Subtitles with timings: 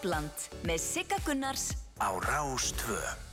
[0.00, 3.29] Popland með Sigga Gunnars á Rástvö.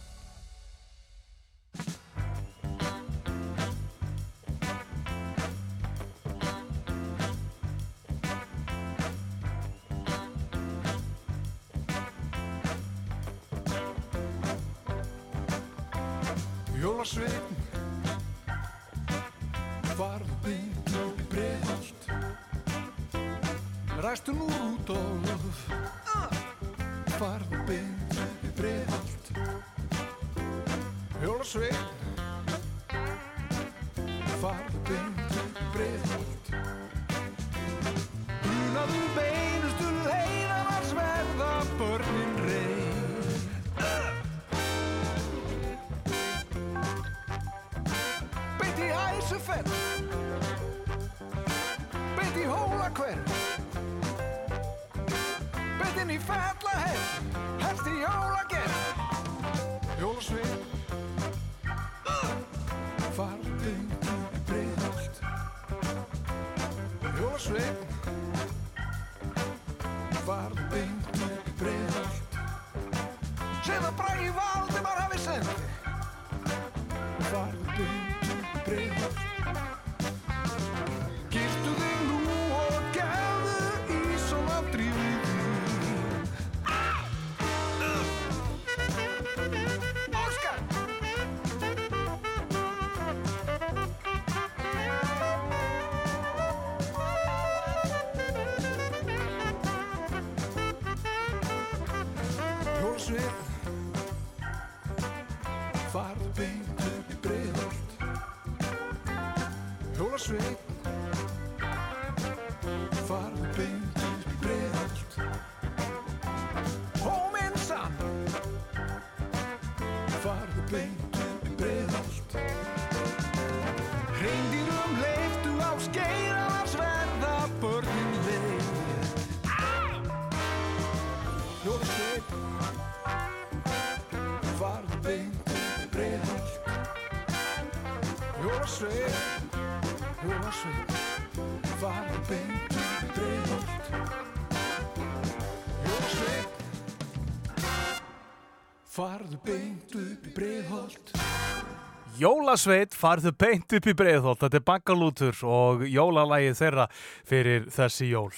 [152.18, 156.86] Jólasveit farðu beint upp í breiðholt, þetta er Bangalútur og jólalægið þeirra
[157.30, 158.32] fyrir þessi jól.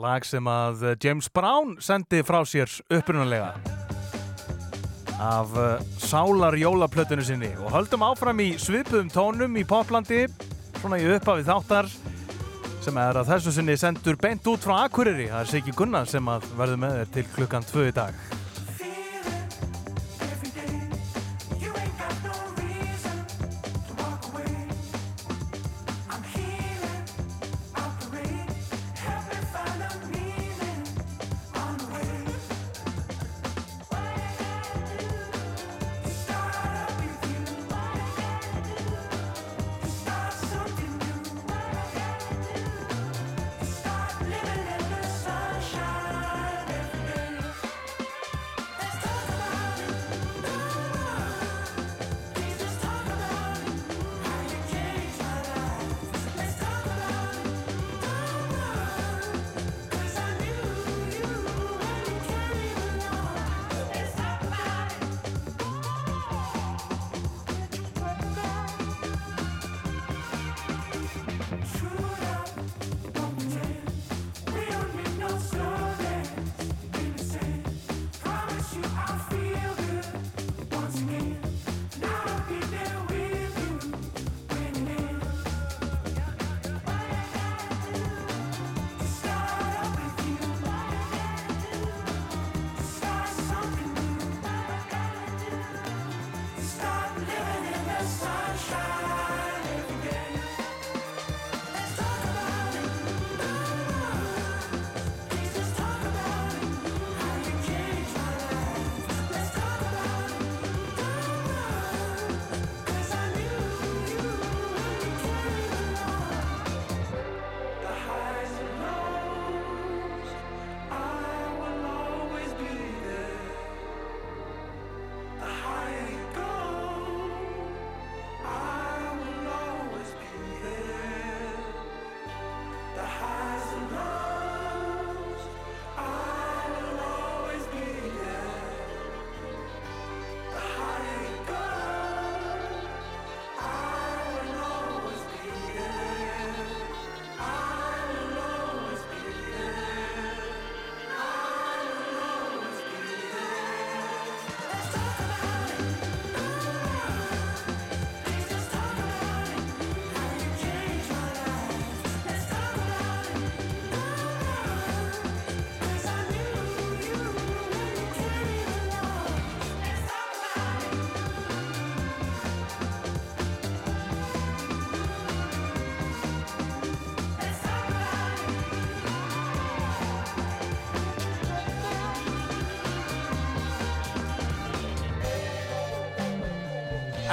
[0.00, 3.50] Lag sem að James Brown sendi frá sér upprunalega
[5.18, 10.24] af uh, sálar jólaplötunni sinni og höldum áfram í svipuðum tónum í poplandi,
[10.78, 11.92] svona í uppafið þáttar
[12.86, 16.32] sem er að þessu sinni sendur beint út frá Akureyri, það er Siggi Gunnar sem
[16.32, 18.37] að verður með þér til klukkan tvö í dag.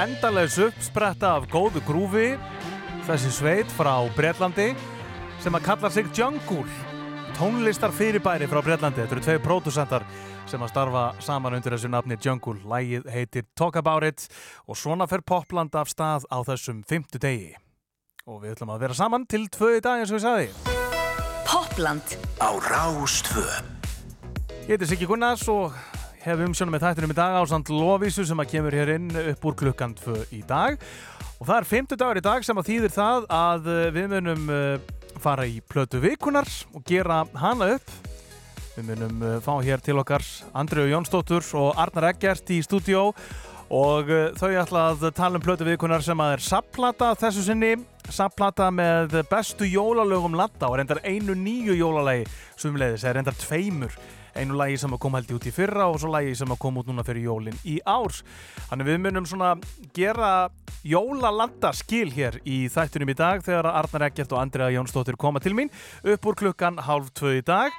[0.06, 2.36] Endalegs uppspretta af góðu grúfi
[3.08, 4.68] þessi sveit frá Breitlandi
[5.42, 6.66] sem að kalla sig Jungle
[7.38, 10.06] tónlistar fyrirbæri frá Breitlandi þetta eru tvei pródusentar
[10.50, 14.28] sem að starfa saman undir þessu nafni Jungle lægið heitir Talk About It
[14.68, 17.56] og svona fer popland af stað á þessum fymtu degi.
[18.30, 20.48] Og við ætlum að vera saman til tvö í dag eins og við sagði.
[21.50, 23.46] Popland Á Rástvö
[24.66, 25.74] Ég heiti Siggi Gunnars og
[26.26, 29.44] hef umsjónum með þættinum í dag á samt Lóvísu sem að kemur hér inn upp
[29.46, 30.80] úr klukkan 2 í dag.
[31.38, 34.48] Og það er 50 dagur í dag sem að þýðir það að uh, við munum
[34.50, 37.94] uh, fara í plötu vikunar og gera hana upp.
[38.74, 40.26] Við munum uh, fá hér til okkar
[40.58, 43.12] Andriu Jónsdóttur og Arnar Eggert í stúdió
[43.76, 47.76] og þau ætla að tala um plötu vikunar sem að er sapplata þessu sinni.
[48.14, 52.28] Sapplata með bestu jólalögum landa og reyndar einu nýju jólalagi
[52.62, 53.98] sumleiðis, eða reyndar tveimur
[54.36, 56.62] einu lagi sem að kom held í út í fyrra og svo lagi sem að
[56.62, 58.22] kom út núna fyrir jólinn í árs.
[58.70, 59.56] Þannig við munum svona
[59.96, 60.32] gera
[60.86, 65.56] jólalanda skil hér í þættunum í dag þegar Arnar Eggert og Andrea Jónsdóttir koma til
[65.58, 65.72] mín
[66.04, 67.74] upp úr klukkan halv tvö í dag.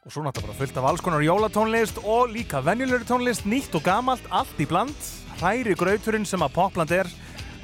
[0.00, 4.24] Og svo náttúrulega fullt af alls konar jólatónlist og líka venjulegur tónlist, nýtt og gamalt,
[4.32, 4.96] allt í bland.
[5.40, 7.12] Hræri grauturinn sem að popland er,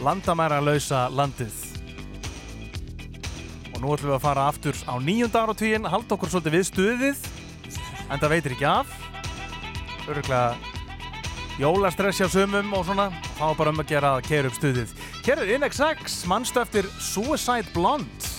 [0.05, 1.76] landamæra lausa landið.
[3.77, 7.27] Og nú ætlum við að fara aftur á nýjunda áratvíin, halda okkur svolítið við stuðið,
[8.09, 8.95] en það veitir ekki af.
[10.07, 10.57] Öruglega
[11.61, 14.97] jólastress hjá sumum og svona, þá bara um að gera að kera upp stuðið.
[15.27, 18.36] Kerið InXX, mannstu eftir Suicide Blonde.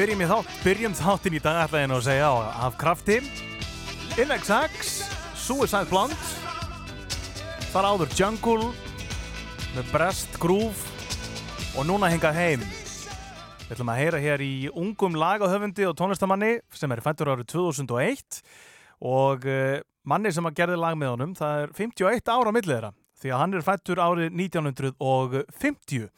[0.00, 3.18] Byrjum, þátt, byrjum þáttin í dag ætlaðinu að segja á af krafti.
[4.16, 4.92] InXX
[5.36, 6.16] Suicide Blonde.
[7.68, 8.70] Þar áður Jungle
[9.74, 10.88] með Brest Groove.
[11.76, 12.64] Og núna hingað heim.
[13.66, 18.40] Við ætlum að heyra hér í ungum lagahöfundi og tónlistamanni sem er fættur árið 2001
[19.04, 22.94] og uh, manni sem að gerði lag með honum það er 51 ára millið þeirra.
[23.20, 26.08] Því að hann er fættur árið 1950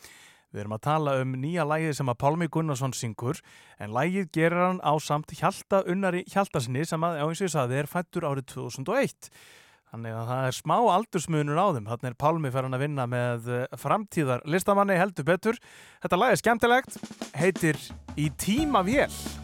[0.53, 3.41] Við erum að tala um nýja lægið sem að Pálmi Gunnarsson syngur
[3.81, 7.81] en lægið gerir hann á samt Hjalta Unnari Hjaltarsinni sem að, eins og ég saði,
[7.81, 9.33] er fættur árið 2001.
[9.93, 11.89] Þannig að það er smá aldursmunur á þeim.
[11.91, 15.61] Þannig er Pálmi fyrir hann að vinna með eh, framtíðar listamanni heldur betur.
[16.05, 16.99] Þetta lag er skemmtilegt,
[17.37, 17.81] heitir
[18.17, 19.42] Í tíma vél.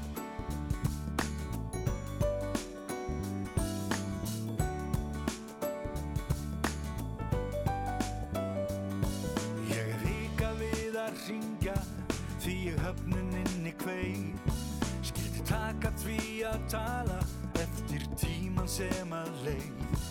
[18.79, 20.03] Sem að leið.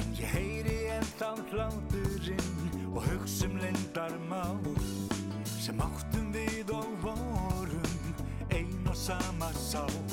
[0.00, 4.70] En ég heyri ennþá hláturinn og hugsa um lendar mál
[5.50, 8.14] sem áttum við og vorum
[8.48, 10.05] ein og sama sál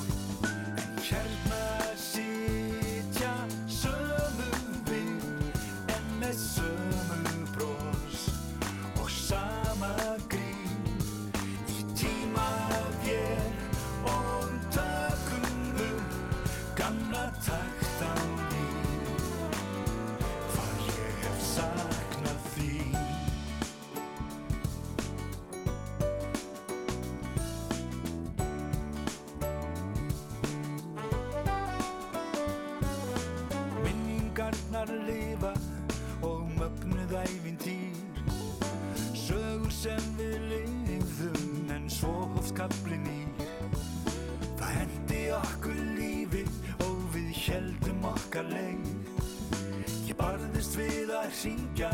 [51.34, 51.90] hringja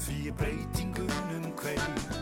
[0.00, 2.19] því breytingunum kveið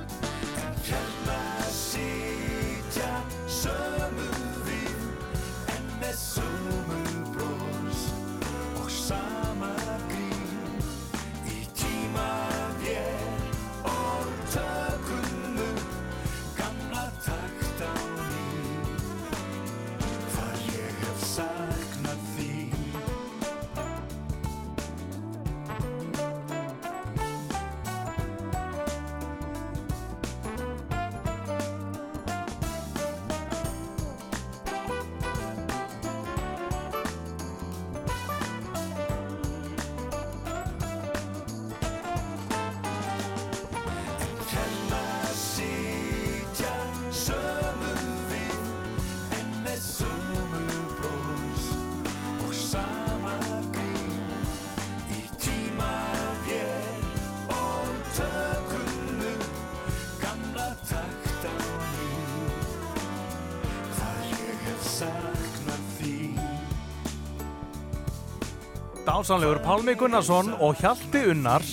[69.28, 71.72] Dásanlegur Pálmi Gunnarsson og Hjalti Unnars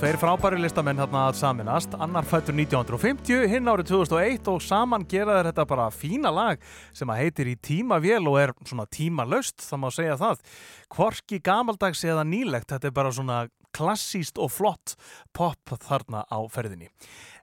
[0.00, 5.36] Tveir frábæri listamenn hérna að saminast, annar fættur 1950, hinn árið 2001 og saman gera
[5.36, 9.82] þeir þetta bara fína lag sem að heitir í tímavél og er svona tímalöst, það
[9.84, 10.42] má segja það.
[10.90, 14.96] Kvorki gamaldags eða nýlegt, þetta er bara svona klassíst og flott
[15.36, 16.90] pop þarna á ferðinni.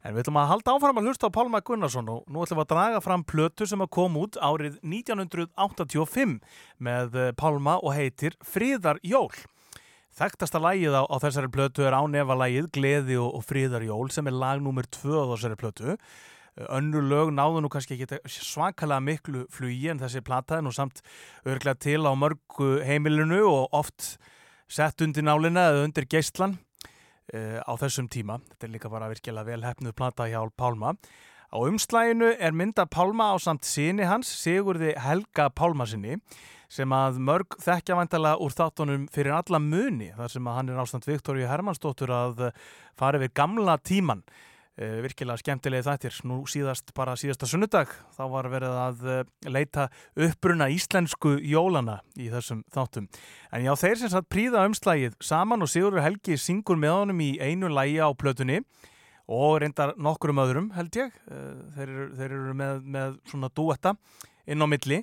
[0.08, 2.64] En við ætlum að halda áfram að hlusta á Pálma Gunnarsson og nú ætlum við
[2.64, 6.38] að draga fram plötu sem að kom út árið 1985
[6.88, 9.34] með eh, Pálma og heitir Fríðar Jól.
[10.16, 14.38] Þekktasta lagið á, á þessari plötu er ánefa lagið Gleði og, og Fríðarjól sem er
[14.40, 15.98] lag nummer 2 á þessari plötu.
[16.72, 21.04] Önnur lög náðu nú kannski ekki svakalega miklu flugi en þessi plata er nú samt
[21.44, 24.16] örglega til á mörgu heimilinu og oft
[24.72, 26.56] sett undir nálina eða undir geistlan
[27.34, 28.40] uh, á þessum tíma.
[28.54, 30.96] Þetta er líka bara virkilega vel hefnuð plata hjá Pálma.
[31.48, 36.20] Á umslæginu er mynda Pálma á samt síni hans, Sigurði Helga Pálmasinni
[36.68, 40.82] sem að mörg þekkja vantalega úr þáttunum fyrir alla muni þar sem að hann er
[40.82, 42.42] ástand Viktoríu Hermannsdóttur að
[43.00, 44.26] fara yfir gamla tíman
[44.78, 46.18] virkilega skemmtilegi þættir.
[46.30, 52.30] Nú síðast bara síðasta sunnudag þá var verið að uh, leita uppbruna íslensku jólana í
[52.34, 53.08] þessum þáttum.
[53.52, 57.32] En já þeir sem satt príða umslægið saman og Sigurður Helgi syngur með honum í
[57.42, 58.62] einu lægi á plötunni
[59.28, 61.16] og reyndar nokkurum öðrum held ég.
[61.26, 63.96] Uh, þeir, eru, þeir eru með, með svona duetta
[64.46, 65.02] inn á milli.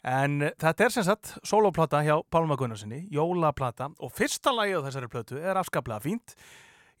[0.00, 3.90] En þetta er sem sagt soloplata hjá Pálma Gunnarsinni, jólaplata.
[4.00, 6.38] Og fyrsta lagið á þessari plötu er afskaplega fínt.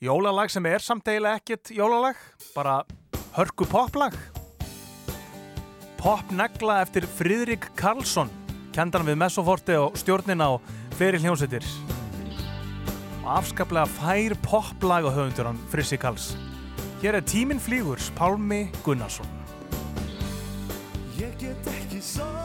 [0.00, 2.16] Jólalag sem er samt eiginlega ekkit jólalag,
[2.54, 2.78] bara
[3.36, 4.14] hörku poplag.
[5.98, 8.32] Popnegla eftir Fridrik Karlsson,
[8.72, 11.68] kendan við Messoforti og stjórnina og fleiri hljómsveitir.
[13.28, 16.32] Afskaplega fær poplag á höfundur hann Frissi Karls.
[17.04, 19.28] Hér er Tíminn flýgurs, Pálmi Gunnarsson.
[21.20, 22.39] Ég get ekki sofið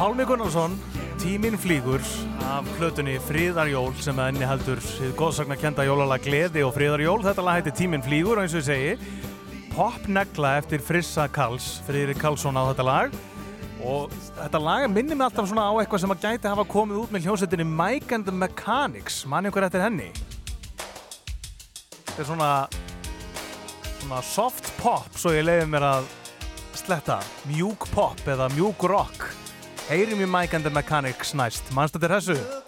[0.00, 0.78] Pálmi Gunnarsson,
[1.20, 2.00] Tíminn flýgur
[2.48, 7.18] af hlutunni Fríðarjól sem að enni heldur síðu góðsakna kenda jólala Gleði og Fríðarjól.
[7.26, 9.18] Þetta lag heitir Tíminn flýgur og eins og ég segi,
[9.74, 13.18] popnegla eftir Frissa Kals, Fríðri Kalsson á þetta lag
[13.84, 17.12] og þetta lag minnir mig alltaf svona á eitthvað sem að gæti hafa komið út
[17.12, 20.08] með hljómsettinni Mike and the Mechanics, manni ykkur eftir henni.
[22.06, 22.50] Þetta er svona,
[23.98, 26.08] svona soft pop svo ég leiði mér að
[26.86, 27.20] sletta,
[27.52, 29.28] mjúk pop eða mjúk rock.
[29.90, 31.72] Heyrim í Mike and the Mechanics næst.
[31.74, 32.59] Mannstættir hessu?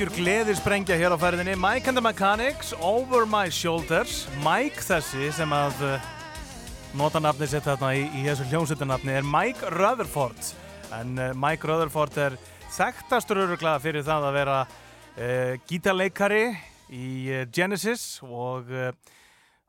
[0.00, 1.52] Algjör gleðir sprengja hér á ferðinni.
[1.60, 4.22] Mike and the Mechanics, Over My Shoulders.
[4.40, 6.06] Mike þessi sem að uh,
[6.96, 10.40] nota nafni sitt þarna í, í þessu hljómsveitunafni er Mike Rutherford.
[10.96, 12.38] En uh, Mike Rutherford er
[12.72, 16.46] þekktastur öruglega fyrir það að vera uh, gítarleikari
[16.96, 17.10] í
[17.52, 18.94] Genesis og uh,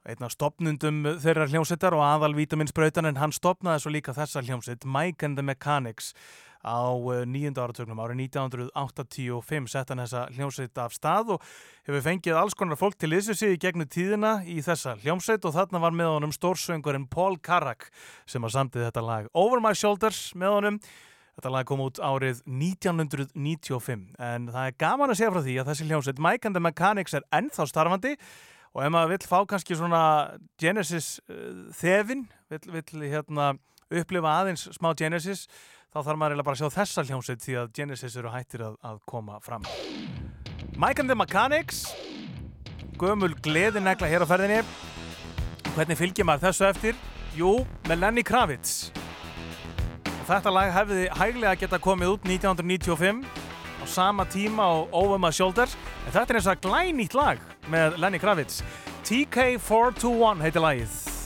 [0.07, 4.87] einn af stopnundum þeirra hljómsveitar og aðal Vítaminsbrautan en hann stopnaði svo líka þessa hljómsveit
[4.87, 6.13] Mike and the Mechanics
[6.61, 11.45] á uh, nýjunda áratögnum árið 1985 sett hann þessa hljómsveit af stað og
[11.87, 15.55] hefur fengið alls konar fólk til þessu sig í gegnum tíðina í þessa hljómsveit og
[15.57, 17.89] þarna var með honum stórsöngurinn Paul Carrack
[18.29, 20.79] sem að samtið þetta lag Over My Shoulders með honum.
[21.39, 25.69] Þetta lag kom út árið 1995 en það er gaman að segja frá því að
[25.71, 28.17] þessi hljómsveit Mike and the Mechanics er ennþá starfandi
[28.71, 30.03] og ef maður vill fá kannski svona
[30.61, 33.53] Genesis uh, þefin, vill, vill hérna,
[33.91, 35.47] upplifa aðeins smá Genesis
[35.91, 39.01] þá þarf maður bara að sjá þessa hljómsveit því að Genesis eru hættir að, að
[39.11, 39.65] koma fram.
[40.79, 41.83] Mike and the Mechanics.
[43.01, 44.61] Gömul gleðinegla hér á ferðinni.
[45.75, 46.97] Hvernig fylgjum maður þessu eftir?
[47.35, 47.53] Jú,
[47.89, 48.91] með Lenny Kravitz.
[50.05, 53.23] Og þetta lag hefði hæglega geta komið út 1995
[53.81, 55.75] á sama tíma á Over My Shoulders.
[56.05, 58.61] En þetta er eins og glænýtt lag með Lenny Kravitz.
[59.07, 61.20] TK421 heitir lagið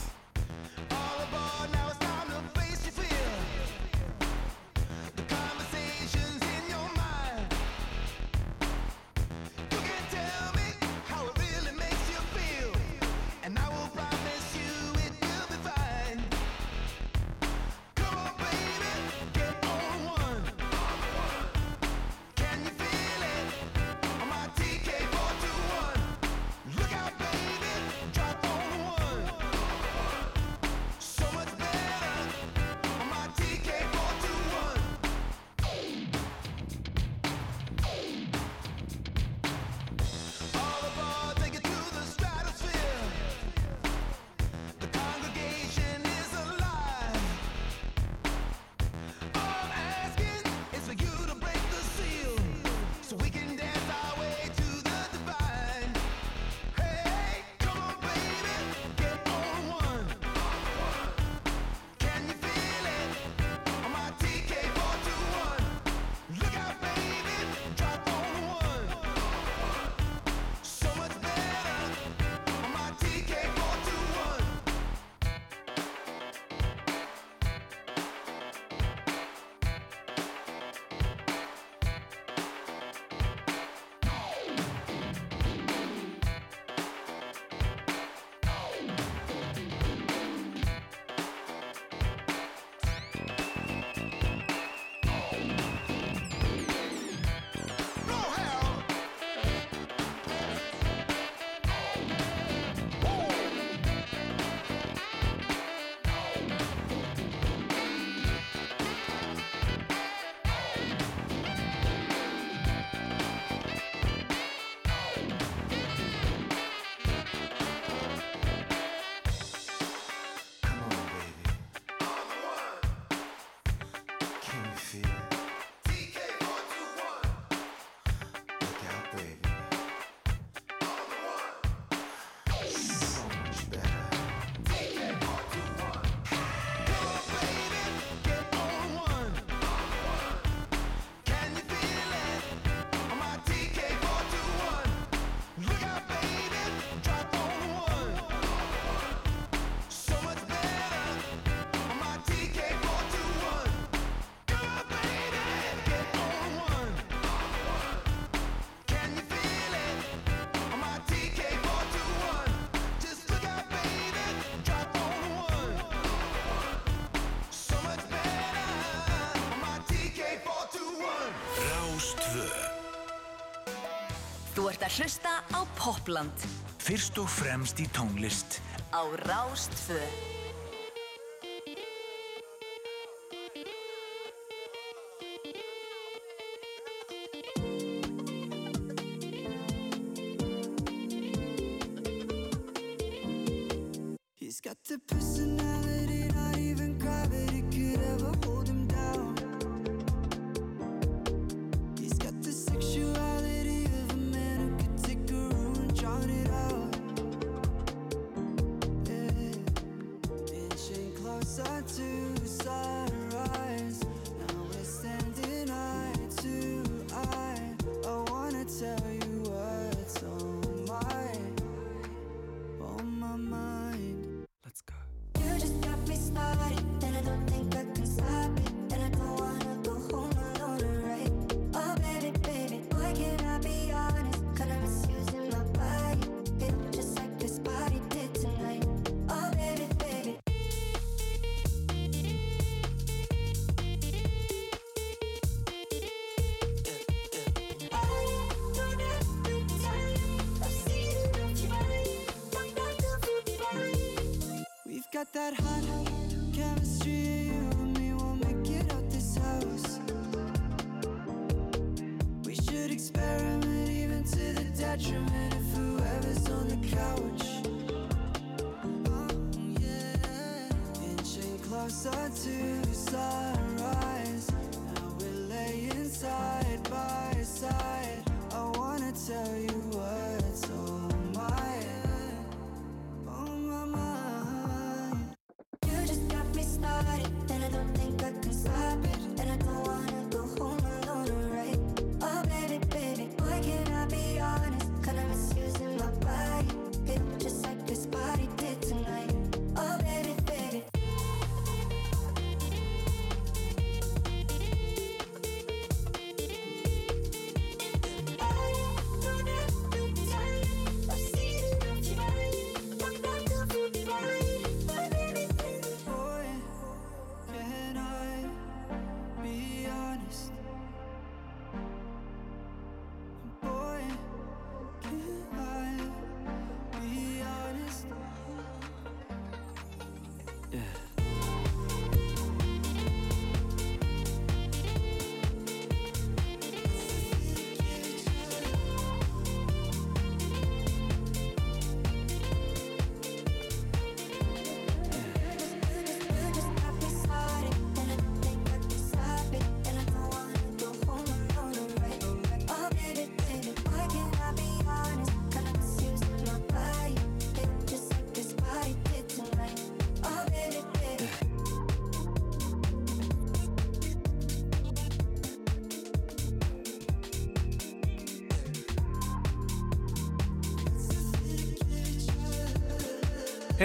[174.86, 176.44] ert að hlusta á Popland
[176.86, 178.60] Fyrst og fremst í tónlist.
[178.94, 179.98] á Rástfö.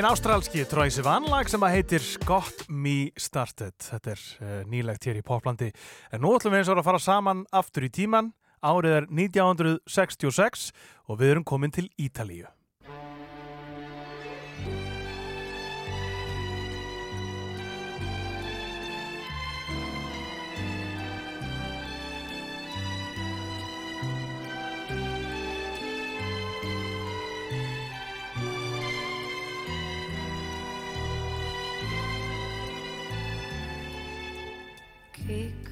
[0.00, 3.74] Hinn ástralski Troy Sivan lag sem að heitir Got Me Started.
[3.84, 5.68] Þetta er uh, nýlegt hér í Poplandi.
[6.08, 8.30] En nú ætlum við eins og að fara saman aftur í tíman.
[8.64, 10.70] Árið er 1966
[11.04, 12.48] og við erum komin til Ítalíu.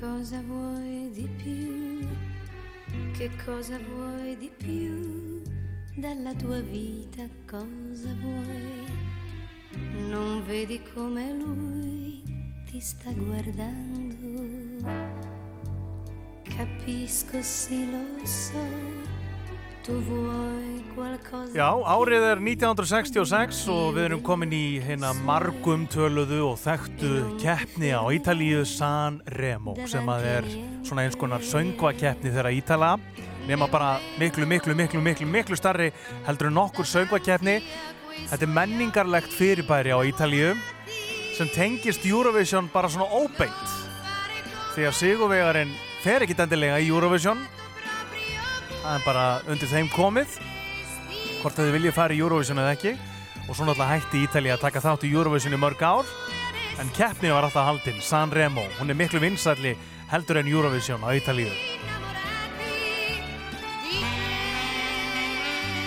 [0.09, 2.07] Cosa vuoi di più?
[3.12, 5.42] Che cosa vuoi di più?
[5.94, 8.87] Dalla tua vita cosa vuoi?
[10.09, 12.23] Non vedi come lui
[12.64, 14.87] ti sta guardando?
[16.42, 18.64] Capisco, sì lo so,
[21.57, 22.53] Já, árið er più.
[22.53, 29.22] 1966 og við erum komin í hérna margum töluðu og þekktu keppni á Ítalíu San
[29.38, 30.48] Remo sem að er
[30.85, 32.90] svona eins konar söngvakeppni þeirra Ítala.
[33.48, 35.88] Nema bara miklu, miklu, miklu, miklu, miklu starri
[36.29, 37.62] heldur en nokkur söngvakeppni.
[38.29, 40.53] Þetta er menningarlegt fyrirbæri á Ítalíu
[41.38, 43.77] sem tengist Eurovision bara svona óbeint.
[44.74, 45.72] Því að sigurvegarinn
[46.05, 47.40] fer ekki endilega í Eurovision
[48.88, 50.37] það er bara undir þeim komið
[51.42, 52.94] hvort þið viljið fara í Eurovision eða ekki.
[53.48, 56.09] Og svo náttúrulega hætti Ítalía að taka þátt í Eurovision í mörg ár.
[56.81, 58.64] En keppni var alltaf haldinn, San Remo.
[58.79, 59.74] Hún er miklu vinsælli
[60.09, 61.53] heldur en Eurovision á Ítalíu.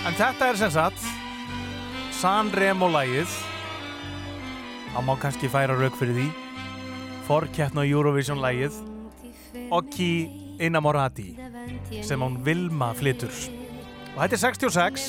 [0.06, 1.02] En þetta er sem sagt
[2.14, 3.34] San Remo lagið.
[4.92, 6.28] Það má kannski færa rauk fyrir því.
[7.26, 8.78] Forkeppna Eurovision lagið.
[9.74, 11.32] Occhi Innamorati
[12.06, 13.32] sem hún Vilma flytur.
[14.14, 15.08] Og þetta er 66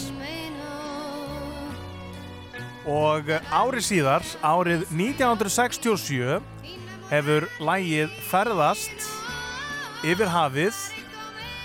[2.89, 6.41] og árið síðar árið 1967
[7.11, 9.09] hefur lægið ferðast
[10.03, 10.79] yfir hafið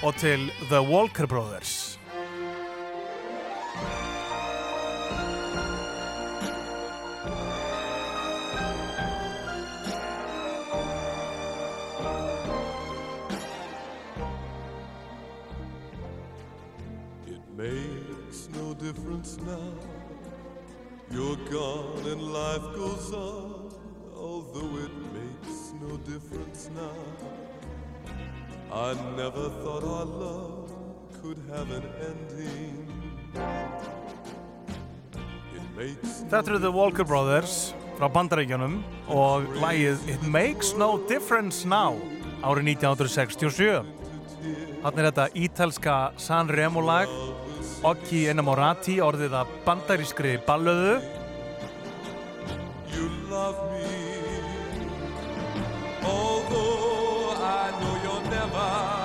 [0.07, 1.88] og til The Walker Brothers
[17.59, 19.73] makes no difference now.
[21.11, 23.75] You're gone and life goes on,
[24.15, 26.99] although it makes no difference now.
[28.71, 30.71] I never thought our love
[31.21, 32.87] could have an ending.
[36.31, 41.99] Þetta eru The Walker Brothers frá Bandaríkjunum og lægið It Makes No Difference Now
[42.43, 43.83] árið 1967
[44.83, 47.11] Þannig er þetta ítalska San Remo lag
[47.87, 50.99] Occhi Innamorati orðið að bandarískri ballöðu
[53.71, 53.87] me.
[56.03, 58.98] Although I know you're never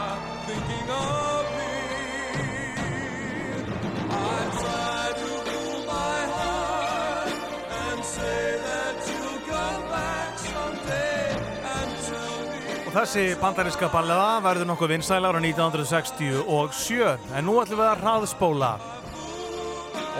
[12.94, 18.74] þessi bandaríska ballega verður nokkuð vinsælar á 1967 en nú ætlum við að hraðspóla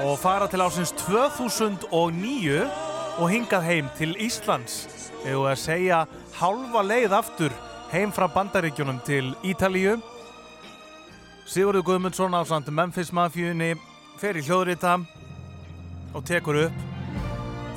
[0.04, 2.64] og fara til ásins 2009
[3.22, 4.88] og hingað heim til Íslands.
[5.22, 6.00] Eða að segja
[6.40, 7.54] hálfa leið aftur
[7.94, 10.00] heim frá bandaríkjunum til Ítalíu.
[11.46, 13.76] Sigurður Guðmundsson á samt Memphis Mafjunni
[14.18, 14.98] fer í hljóðrita
[16.14, 16.90] og tekur upp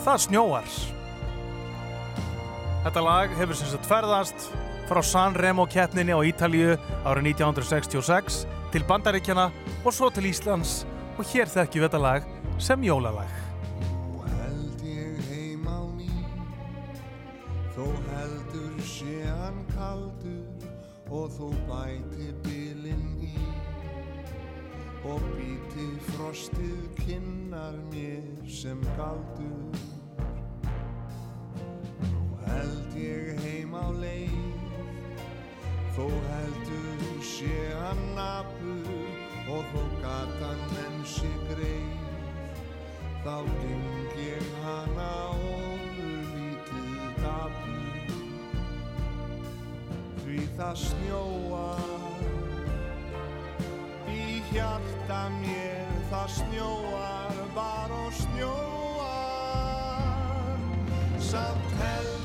[0.07, 0.75] Það snjóar.
[2.85, 4.45] Þetta lag hefur sem sagt ferðast
[4.87, 9.51] frá San Remo keppninni á Ítalíu árið 1966 til Bandaríkjana
[9.85, 10.85] og svo til Íslands.
[11.19, 12.27] Og hér þekkjum við þetta lag
[12.63, 13.31] sem jólalag.
[13.83, 16.11] Nú held ég heim á ný
[17.75, 20.57] Þó heldur sé hann kaldur
[21.11, 23.35] Og þó bæti bilinn í.
[25.07, 29.79] Og býti frostið kinnar mér sem galdur.
[32.11, 34.36] Nú held ég heim á leið
[35.97, 38.89] Þó heldur sé hann napur
[39.49, 42.03] Og þó gatan sé greið
[43.25, 48.11] Þá geng ég hana ofur lítið dapur.
[50.21, 52.05] Því það snjóar
[54.13, 59.09] Í hjarta mér það snjóar Bara og snjóar
[61.33, 62.16] Samt held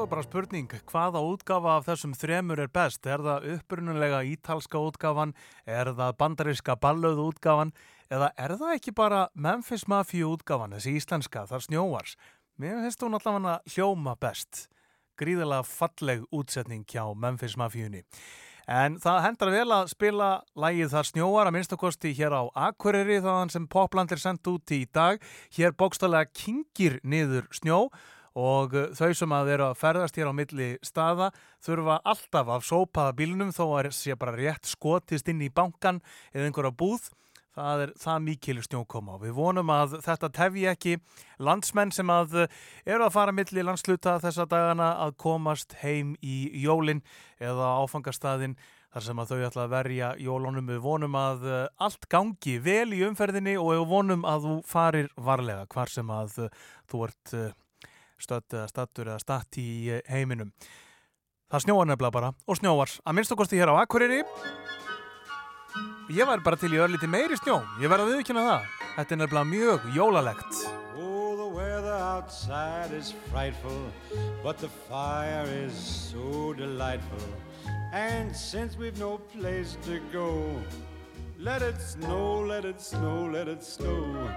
[0.00, 3.04] Svo er bara spurning, hvaða útgafa af þessum þremur er best?
[3.04, 5.34] Er það upprunulega ítalska útgafan?
[5.68, 7.74] Er það bandaríska ballöðu útgafan?
[8.08, 12.14] Eða er það ekki bara Memphis Mafia útgafan, þessi íslenska, þar snjóars?
[12.56, 14.62] Mér finnst hún allavega hljóma best.
[15.20, 18.00] Gríðilega falleg útsetning hjá Memphis Mafíunni.
[18.72, 23.52] En það hendar vel að spila lægið þar snjóar að minnstakosti hér á Akureyri þaðan
[23.52, 25.20] sem Popland er sendt út í dag.
[25.52, 27.90] Hér bókstallega kingir niður snjó
[28.38, 31.30] og uh, þau sem að eru að ferðast hér á milli staða
[31.64, 36.02] þurfa alltaf af sópaða bílnum þó að sé bara rétt skotist inn í bankan
[36.32, 37.10] eða einhverja búð.
[37.50, 40.92] Það er það mikil snjókoma og við vonum að þetta tefji ekki
[41.42, 46.44] landsmenn sem að uh, eru að fara milli landsluta þessa dagana að komast heim í
[46.62, 47.02] jólin
[47.42, 48.54] eða áfangastæðin
[48.90, 50.70] þar sem að þau ætla að verja jólunum.
[50.70, 55.10] Við vonum að uh, allt gangi vel í umferðinni og við vonum að þú farir
[55.18, 56.38] varlega hvar sem að
[56.86, 57.34] þú ert
[58.24, 60.52] stödd eða stattur eða statt í uh, heiminum.
[61.50, 64.22] Það snjóar nefnilega bara og snjóar að minnst okkosti hér á Akureyri.
[66.10, 67.60] Ég væri bara til í örlíti meiri snjó.
[67.82, 68.70] Ég verði að viðkynna það.
[68.96, 70.62] Þetta er nefnilega mjög jólalegt.
[70.98, 73.86] Oh, the weather outside is frightful,
[74.42, 77.22] but the fire is so delightful.
[77.92, 80.54] And since we've no place to go,
[81.42, 84.30] let it snow, let it snow, let it snow.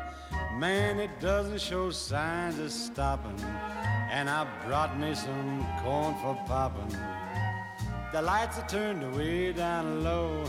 [0.58, 3.38] Man, it doesn't show signs of stopping.
[4.10, 6.98] And I brought me some corn for popping.
[8.14, 10.46] The lights are turned way down low.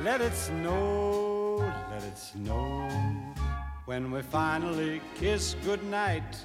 [0.00, 1.56] Let it snow,
[1.90, 2.88] let it snow.
[3.86, 6.36] When we finally kiss goodnight,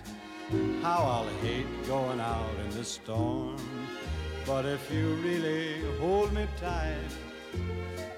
[0.81, 3.57] how I'll hate going out in the storm.
[4.47, 6.95] But if you really hold me tight,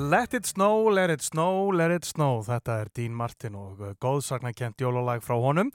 [0.00, 2.40] Let it snow, let it snow, let it snow.
[2.40, 5.68] Þetta er Dean Martin og uh, góðsagnakent jólalag frá honum.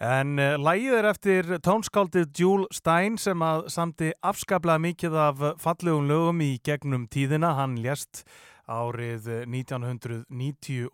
[0.00, 6.08] En uh, lagið er eftir tónskáldið Jule Stein sem að samti afskaplega mikið af fallegum
[6.08, 7.52] lögum í gegnum tíðina.
[7.58, 8.22] Hann lést
[8.64, 10.88] árið 1994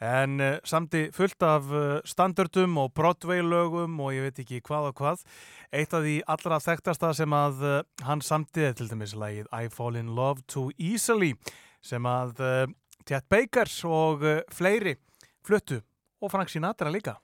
[0.00, 4.90] en uh, samti fullt af uh, standardum og Broadway lögum og ég veit ekki hvað
[4.90, 5.24] og hvað.
[5.72, 9.68] Eitt af því allra þekktasta sem að uh, hann samti er til dæmis lagið I
[9.68, 11.34] Fall in Love Too Easily
[11.84, 12.40] sem að
[13.08, 14.92] Tjett Baker og fleiri
[15.46, 15.80] fluttu
[16.20, 17.16] og Frank Sinatra líka.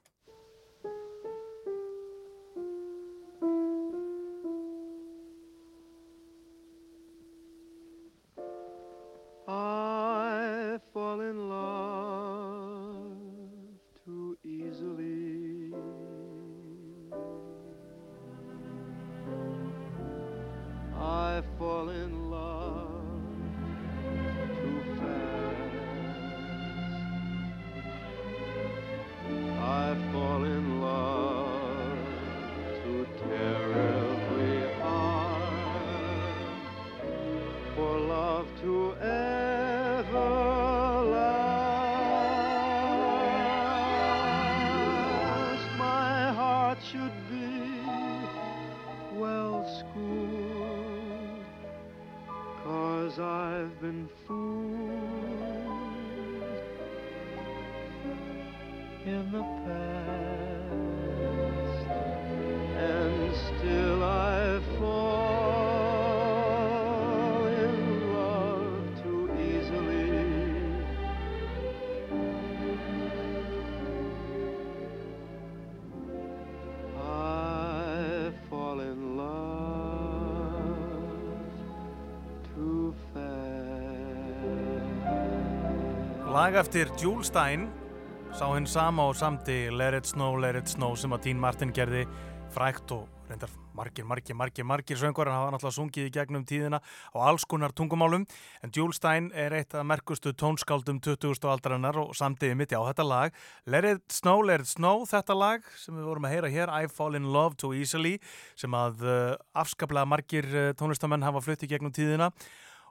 [86.46, 87.64] Lag eftir Jule Stein
[88.38, 91.72] sá hinn sama og samti Let It Snow, Let It Snow sem að Dean Martin
[91.74, 92.04] gerði
[92.54, 96.78] frækt og reyndar margir, margir, margir, margir söngvar hann hafa náttúrulega sungið í gegnum tíðina
[96.78, 98.28] á alls konar tungumálum
[98.62, 101.34] en Jule Stein er eitt af merkustu tónskáldum 20.
[101.50, 105.66] aldarinnar og samtiði mitt á þetta lag Let It Snow, Let It Snow þetta lag
[105.82, 108.20] sem við vorum að heyra hér I Fall in Love Too Easily
[108.54, 112.30] sem að uh, afskaplega margir uh, tónlistamenn hafa flutt í gegnum tíðina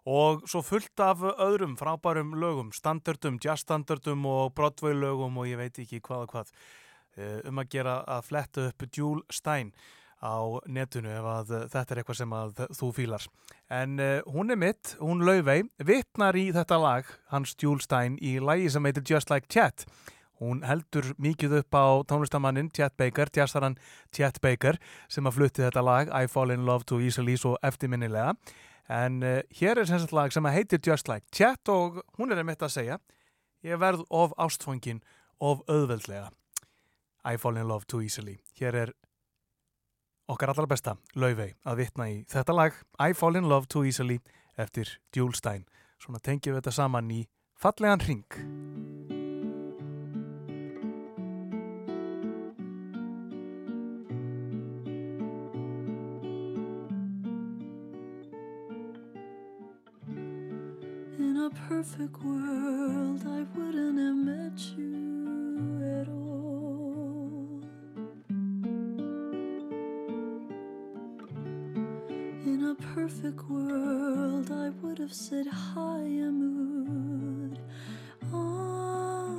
[0.05, 5.79] og svo fullt af öðrum frábærum lögum, standardum, jazzstandardum og Broadway lögum og ég veit
[5.81, 6.51] ekki hvað og hvað
[7.17, 9.73] eh, um að gera að fletta upp Jule Stein
[10.21, 13.25] á netinu ef að eh, þetta er eitthvað sem að þú fílar.
[13.73, 18.37] En uh, hún er mitt, hún Laufey, vittnar í þetta lag, hans Jule Stein, í
[18.37, 19.87] lagi sem heitir Just Like Chet.
[20.37, 23.77] Hún heldur mikið upp á tónlistamannin Chet Baker, jazzaran
[24.13, 24.77] Chet Baker,
[25.09, 28.35] sem að flutti þetta lag I Fall in Love Too Easily svo eftirminnilega.
[28.89, 32.41] En uh, hér er sem sagt lag sem heitir Just Like Chet og hún er
[32.41, 32.99] einmitt að segja
[33.65, 35.01] ég verð of ástfangin
[35.41, 36.29] of auðveldlega
[37.25, 38.37] I fall in love too easily.
[38.59, 38.93] Hér er
[40.29, 44.19] okkar allra besta laufey að vitna í þetta lag I fall in love too easily
[44.57, 45.65] eftir Jule Stein.
[45.97, 47.25] Svona tengjum við þetta saman í
[47.57, 49.14] fallegan ring.
[61.85, 67.61] Perfect world, I wouldn't have met you at all.
[72.45, 77.59] In a perfect world, I would have said hi, a mood.
[78.33, 79.29] Ah.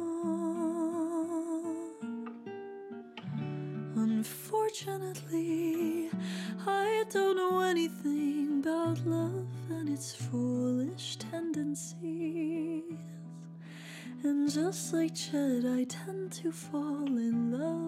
[3.97, 6.11] Unfortunately,
[6.65, 10.46] I don't know anything about love and its foolish
[14.57, 17.86] just like Chet, I tend to fall in love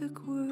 [0.00, 0.49] In a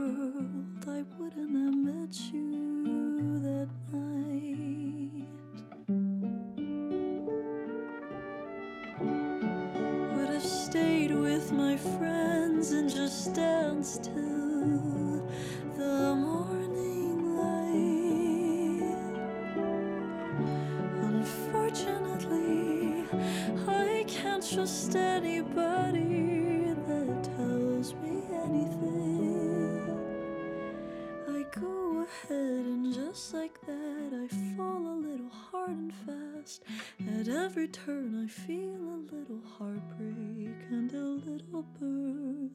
[37.58, 42.50] every turn, I feel a little heartbreak and a little burn.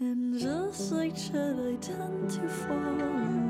[0.00, 3.47] And just like Chet, I tend to fall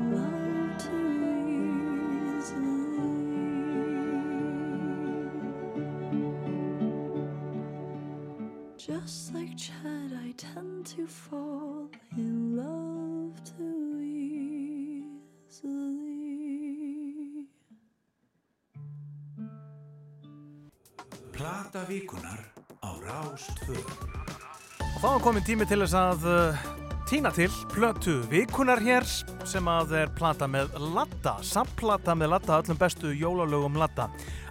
[21.69, 22.39] Plata vikunar
[22.81, 26.63] á Rástvö Og þá er komin tími til þess að uh,
[27.05, 29.05] týna til plötu vikunar hér
[29.45, 34.07] sem að er plata með Latta, samplata með Latta, öllum bestu jólalögum Latta.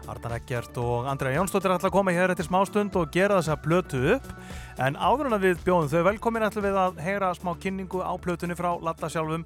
[0.06, 4.04] Ardan Eggert og Andrea Jónsdóttir ætla að koma hér eftir smástund og gera þessa plötu
[4.14, 4.30] upp.
[4.78, 8.14] En áður en að við bjóðum þau velkomin ætlum við að heyra smá kynningu á
[8.14, 9.42] plötunni frá Latta sjálfum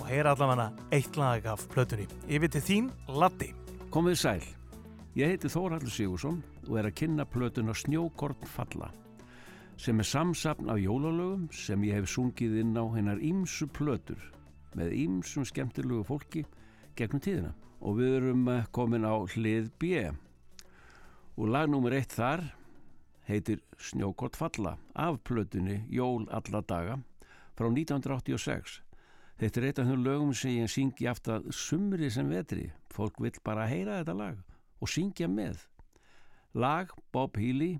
[0.00, 2.10] og heyra allavega eitt lag af plötunni.
[2.26, 3.54] Yfir til þín, Latti.
[3.94, 4.42] Komið sæl.
[5.14, 8.88] Ég heiti Þórhallur Sigursson og er að kynna plötuna Snjókorn falla
[9.78, 14.18] sem er samsapn af jólalögum sem ég hef sungið inn á hennar ímsu plötur
[14.74, 16.42] með ímsum skemmtilegu fólki
[16.98, 17.52] gegnum tíðina.
[17.78, 20.00] Og við erum eh, komin á hlið B.
[21.38, 22.42] Og lag nummer eitt þar
[23.28, 26.96] heitir Snjókort falla af plötunni Jól alla daga
[27.54, 28.80] frá 1986
[29.38, 32.72] Þetta er eitt af þeim lögum sem ég syngi aftur að sumri sem vetri.
[32.90, 34.42] Fólk vill bara heyra þetta lag
[34.84, 35.62] og syngja með.
[36.60, 37.78] Lag Bob Healy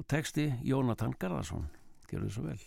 [0.00, 1.68] og texti Jónatan Garðarsson.
[2.10, 2.60] Gjörðu svo vel.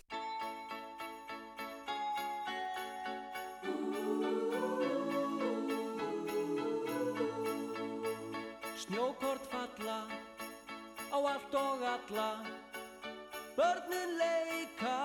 [13.58, 14.96] Börnin leika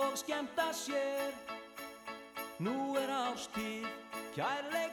[0.00, 1.30] og skemmta sér.
[2.58, 3.86] Nú er ástíð,
[4.34, 4.91] kærleika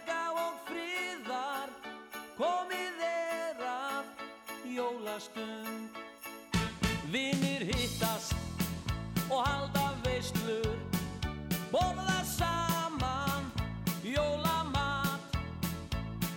[9.39, 10.75] og halda veislur
[11.71, 13.43] Borða saman
[14.03, 15.37] jólamat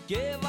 [0.08, 0.41] Gefa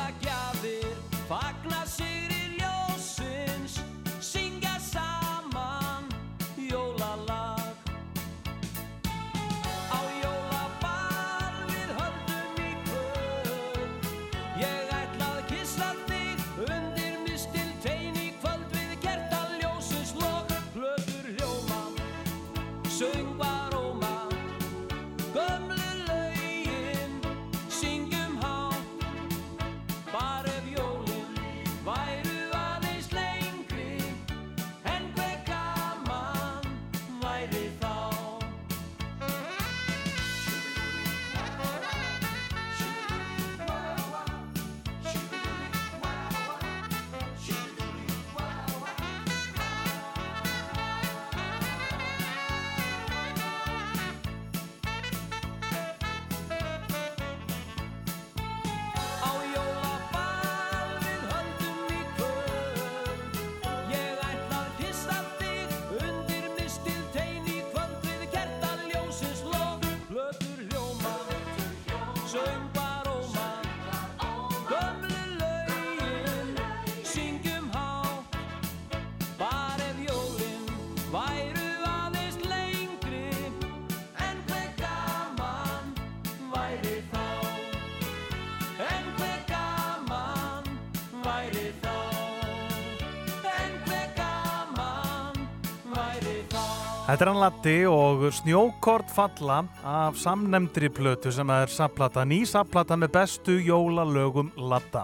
[97.04, 102.96] Þetta er hann Latti og Snjókort falla af samnemndri plötu sem er sapplata, ný sapplata
[102.96, 105.02] með bestu jólalögum Latta.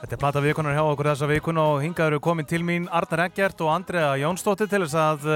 [0.00, 3.28] Þetta er plata vikunar hjá okkur þessa vikun og hingað eru komin til mín Arnar
[3.28, 5.30] Eggert og Andrea Jónsdóttir til þess að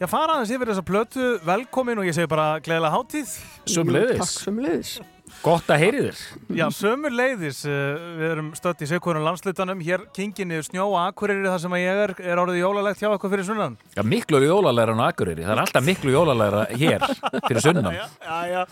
[0.00, 1.28] já, fara aðeins yfir þessa plötu.
[1.44, 3.36] Velkomin og ég segi bara gleðilega hátíð.
[3.68, 4.24] Sömuleiðis.
[4.24, 4.96] Takk sömuleiðis.
[5.38, 6.18] Gott að heyri þér.
[6.58, 7.60] Já, sömur leiðis.
[7.64, 9.80] Við erum stött í Sigurinn landslutanum.
[9.86, 12.12] Hér kinginni snjó og akkurýri þar sem að ég er.
[12.32, 13.76] Er orðið jólalegt hjá eitthvað fyrir sunnan?
[13.94, 15.46] Já, miklu jólalæra en á Akureyri.
[15.46, 17.06] Það er alltaf miklu jólalæra hér
[17.46, 17.94] fyrir sunnan.
[17.94, 18.62] Já, já,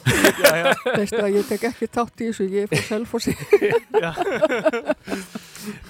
[0.42, 0.66] já, já.
[0.90, 3.32] Veistu að ég tek ekki tátt í þessu, ég er fyrir selfossi.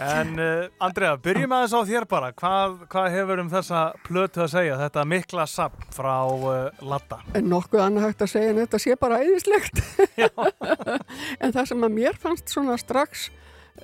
[0.03, 2.33] En uh, Andrea, byrjum aðeins á þér bara.
[2.37, 4.79] Hvað, hvað hefur um þessa plötu að segja?
[4.85, 7.21] Þetta mikla sapp frá uh, Latta.
[7.37, 9.83] En nokkuð annað hægt að segja en þetta sé bara æðislegt.
[11.43, 13.29] en það sem að mér fannst svona strax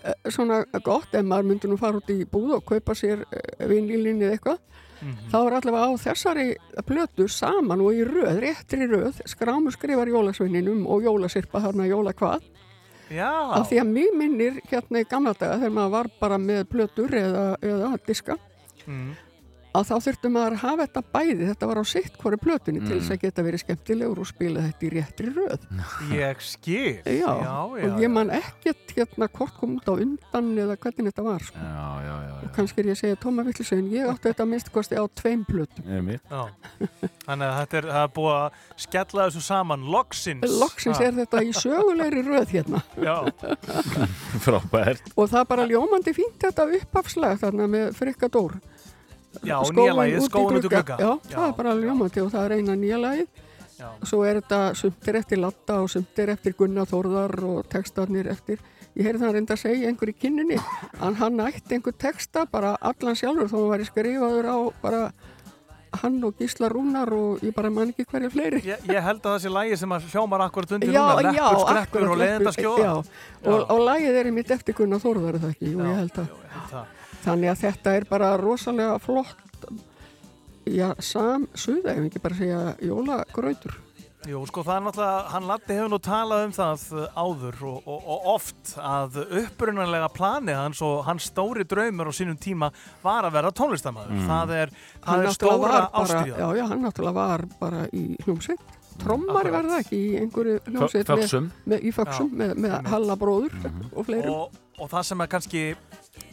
[0.03, 3.25] eh, svona gott ef maður myndi nú fara út í búð og kaupa sér
[3.59, 4.61] vinlílinni eða eitthvað
[5.33, 6.47] þá er allavega á þessari
[6.87, 12.45] plötu saman og í röð, réttri röð skrámu skrifar jólasveininum og jólasirpa þarna jólakvað
[13.13, 13.31] Já.
[13.59, 17.19] af því að mjög minnir hérna í gamla daga þegar maður var bara með plötur
[17.23, 18.39] eða, eða diska
[18.87, 19.13] Mm.
[19.73, 22.93] Að þá þurftu maður að hafa þetta bæði þetta var á sitt hvori plötunni til
[22.93, 23.01] Mm.
[23.01, 25.63] þess að geta verið skemmtilegur og spila þetta í réttri röð
[26.13, 26.99] Ég skil.
[27.09, 31.25] Já, já, og ég man ekkert hérna hvort kom út á undan eða hvernig þetta
[31.25, 31.57] var sko.
[31.57, 32.35] Já, já, já.
[32.43, 35.05] og kannski er ég að segja tóma villisegin ég átti þetta að minnst kosti á
[35.09, 35.47] tveim.
[35.49, 36.43] Já.
[37.25, 39.85] Þannig að þetta er, er búið að skella þessu saman.
[39.89, 40.59] Loksins.
[40.61, 41.05] Loksins Ha.
[41.09, 43.17] er þetta í sögulegri röð hérna Já.
[44.45, 45.03] Frábært.
[45.17, 48.59] og það er bara ljómandi fínt þetta uppafslag þarna með frikadór
[49.41, 50.99] Já, nýja lagið, Skóinn út úr glugga.
[51.01, 53.49] Já, það er bara ljómandi og það er eina nýja lagið.
[53.83, 53.89] Já.
[54.07, 58.61] svo er þetta sumtir eftir Latta og sumtir eftir Gunnar Þórðar og textarnir eftir.
[58.93, 60.59] Ég heyrði það reynda að segja einhver í kynninni
[61.03, 65.03] að hann ætti einhver texta bara allan sjálfur þó hann væri skrifaður á bara
[66.03, 68.63] hann og Gísla Rúnar og ég bara man ekki hverja fleiri.
[68.69, 72.09] Ég, ég held að þessi lagi sem að hljómar akkurat undir Já, já, leppur, skreppur
[72.09, 72.87] og leiðenda skjóða.
[72.87, 72.93] Já,
[73.45, 76.35] og, og lagið er í mitt eftir Gunnar Þórðar það ekki, Jú, ég held að
[76.71, 76.99] það.
[77.25, 79.67] Þannig að þetta er bara rosalega flott
[80.69, 83.79] já, sam suða, ef ekki bara segja jólagrautur
[84.23, 87.89] Jú, sko það er náttúrulega, hann Latti hefur nú talað um það uh, áður og,
[87.91, 92.69] og, og oft að upprunanlega planið hans og hans stóri draumur á sínum tíma
[93.03, 94.15] var að vera tónlistamæður.
[94.15, 94.29] Mm.
[94.31, 94.73] Það er,
[95.09, 96.39] það er stóra ástríða.
[96.39, 101.13] Já, já, hann náttúrulega var bara í hljómsveit trommari var það ekki í einhverju hljómsveit
[101.13, 102.91] með- með, í föksum með, með einmitt.
[102.93, 103.59] Halla bróður
[103.91, 105.65] og fleirum og, og það sem er kannski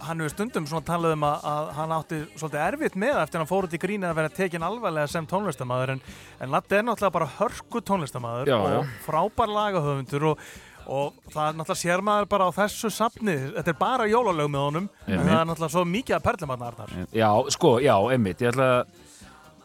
[0.04, 3.44] hann hefur stundum svona talað um að, að hann átti svolítið erfitt með eftir að
[3.44, 6.02] hann fór út í grínið að vera tekin alvarlega sem tónlistamæður en,
[6.40, 8.80] en Latti er náttúrulega bara hörku tónlistamæður Já, og já.
[9.06, 10.46] frábær lagahöfundur og,
[10.88, 14.66] og það er náttúrulega sér maður bara á þessu safni, þetta er bara jólalög með
[14.70, 18.44] honum en það er náttúrulega svo mikið að perlum hann Arnar Já, sko, já, einmitt.
[18.46, 18.98] Ég ætla að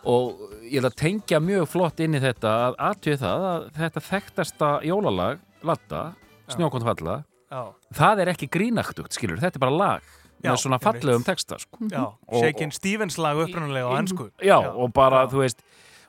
[0.05, 4.03] og ég ætla að tengja mjög flott inn í þetta að aðtöðu það að þetta
[4.09, 6.03] þekktasta jólalag, Latta,
[6.53, 7.34] Snjókont falla, Já.
[7.95, 10.03] Það er ekki grínaktugt, skilur, þetta er bara lag
[10.45, 11.79] Já, með svona fallegum texta, sko.
[11.89, 15.63] Já, Og- Shakin Stevens lag upprunalega á ennsku Já, og bara, þú veist,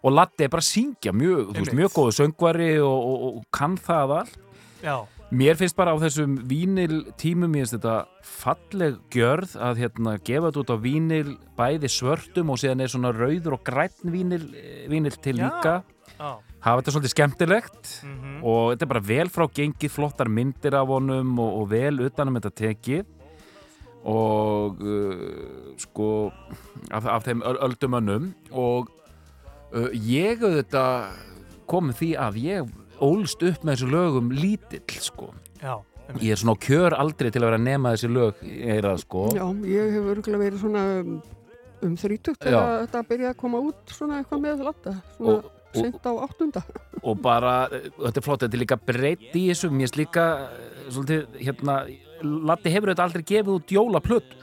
[0.03, 3.45] og Latti er bara að syngja mjög, þú veist, mjög góðu söngvari og, og, og
[3.51, 4.37] kann það allt.
[4.83, 4.97] Já,
[5.33, 10.51] Mér finnst bara á þessum vínil tímum, ég finnst þetta falleg gjörð að hérna gefa
[10.51, 14.45] þetta út á vínil bæði svörtum og síðan er svona rauður og græn vínil,
[14.87, 15.49] vínil til Já.
[15.49, 15.73] líka.
[16.19, 16.29] já,
[16.65, 18.37] Hafa þetta svolítið skemmtilegt Mhm.
[18.43, 22.39] og þetta er bara vel frá gengið, flottar myndir af honum og, og vel utanum
[22.39, 23.05] þetta tekið.
[24.05, 26.09] Og uh, sko
[26.93, 28.89] af, af þeim öl- öldumönnum og
[29.73, 31.15] uh, ég auðvitað
[31.69, 35.31] komið því að ég ólst upp með þessu lögum lítill sko.
[35.61, 35.79] Já
[36.21, 39.23] ég er svona á kjör aldrei til að vera að nema þessi lög eirað sko.
[39.33, 44.19] Já, ég hef örgulega verið svona um, þrítugt þegar þetta byrjaði að koma út svona
[44.21, 45.51] eitthvað með Latta svona Og- og-
[45.81, 46.63] sent á áttunda
[47.07, 50.89] og bara, þetta er flott, þetta er líka breytt í þessu, mér finnst líka eh,
[50.89, 51.77] svolítið, hérna,
[52.25, 54.41] Latti hefur þetta aldrei gefið út jólaplötu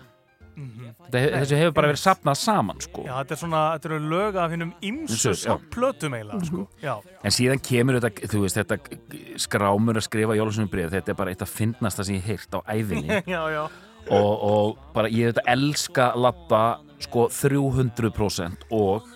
[0.53, 3.09] þetta, he- þessu hefur bara verið sapnað saman, sko Mhm.
[3.09, 5.55] Já, þetta er svona, þetta eru lög af hinnum ymsu Ýmsu, já.
[5.73, 6.67] plötum eiginlega, sko.
[6.83, 11.15] Já, en síðan kemur þetta, þú veist, þetta skrámur að skrifa jólasunum breyð, þetta er
[11.23, 13.65] bara eitt af fyndnasta sem ég hef heyrt á æfinni já, já.
[14.11, 16.63] og, og bara ég þetta elska Latta
[17.03, 19.09] sko 300% og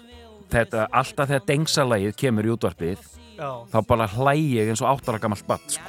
[0.51, 2.99] þetta, alltaf þegar dengsalagið kemur í útvarpið
[3.37, 3.51] Já.
[3.73, 5.83] þá bara hlæg ég eins og áttara gammalt batt sko.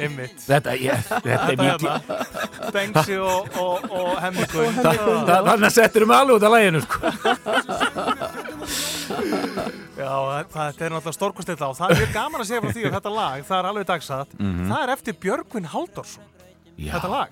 [0.00, 0.36] Einmitt.
[0.46, 2.16] Þetta, ég, þetta er mikið hérna.
[2.72, 6.98] Bengsi og, og, og þa- Þannig að settur um alveg út af læginu sko.
[10.00, 12.84] Já, það, þetta er náttúrulega stórkostið og það er mjög gaman að segja frá því
[12.88, 14.70] að þetta lag, það er alveg dagsatt, Mhm.
[14.70, 16.24] það er eftir Björgvin Halldórsson,
[16.78, 16.92] Já.
[16.94, 17.30] þetta lag.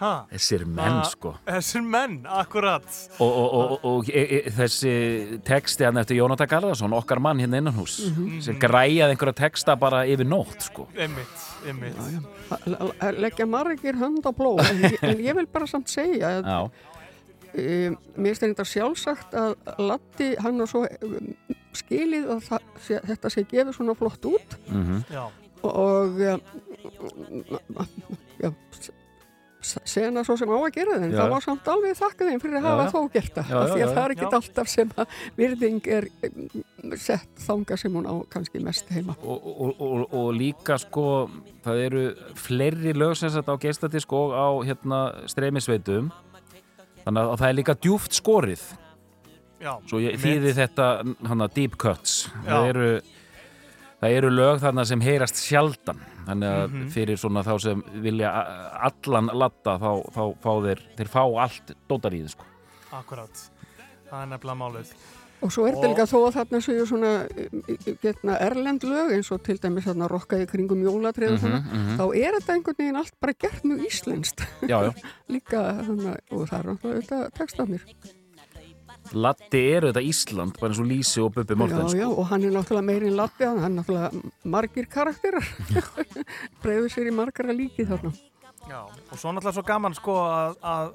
[0.00, 0.10] Ha?
[0.32, 1.34] Þessir menn, sko.
[1.46, 2.86] Þessir menn, akkurat.
[3.20, 4.92] Og, og, og, og e, e, þessi
[5.44, 8.40] texti hann eftir Jónatan Garðarsson, okkar mann hérna innan hús, Mhm.
[8.42, 10.86] sem græjaði einhverja texta bara yfir nótt, sko.
[10.96, 12.00] Einmitt, einmitt.
[12.66, 16.48] L- l- leggja margir hönd á blóð en, en ég vil bara samt segja að
[16.48, 16.60] Já.
[17.60, 21.34] um, mér finnst þetta sjálfsagt að Latti hann og svo um,
[21.76, 25.04] skilið að það, sé, þetta sé gefið svona flott út Mhm.
[25.12, 25.28] Já.
[25.62, 26.40] og um,
[28.40, 28.90] já, s- s-
[29.60, 31.18] sena svo sem á að gera en Já.
[31.18, 32.90] það var samt alveg þakka þeim fyrir að hafa já.
[32.94, 34.14] þó gert það af því að já, það er já.
[34.16, 36.64] ekkit alltaf sem að virðing er um,
[36.96, 41.06] sett þanga sem hún á kannski mest heima og, og, og, og líka sko
[41.66, 42.04] það eru
[42.40, 45.00] fleiri lög sem sagt á geisladisk og á hérna
[45.30, 46.08] streymisveitum
[47.04, 48.64] þannig að það er líka djúft skorið
[49.60, 50.84] Já, svo ég þýði þetta
[51.28, 52.48] hana, deep cuts Já.
[52.48, 52.92] það eru,
[54.00, 56.88] það eru lög þarna sem heyrast sjaldan þannig að Mhm.
[56.94, 58.30] fyrir svona þá sem vilja
[58.80, 62.44] allan latta þá, þá fá þeir, þeir fá allt dótar í þið sko
[62.92, 63.50] Akkurat.
[64.10, 64.88] Það er nefnilega málið.
[65.40, 67.10] Og svo er þetta líka þó að þarna séu svona
[68.02, 71.96] getna, erlend lög eins og til dæmis þarna rokkaði kringum jólatrið og svona, Mhm, mhm.
[71.96, 74.42] þá er þetta einhvern veginn allt bara gert mjög íslenskt.
[74.68, 74.92] Já, já.
[75.30, 77.84] líka þarna, og það er náttúrulega þetta textafnir.
[79.12, 82.44] Latti eru þetta Ísland bara eins og Lísi og Bubbi Mortens Já, já, og hann
[82.46, 85.46] er náttúrulega meirinn lappi, hann er náttúrulega margir karakterar.
[86.62, 88.12] Breiður sér í margara líki þarna.
[88.70, 90.92] Já, og svo náttúrulega svo gaman sko að, að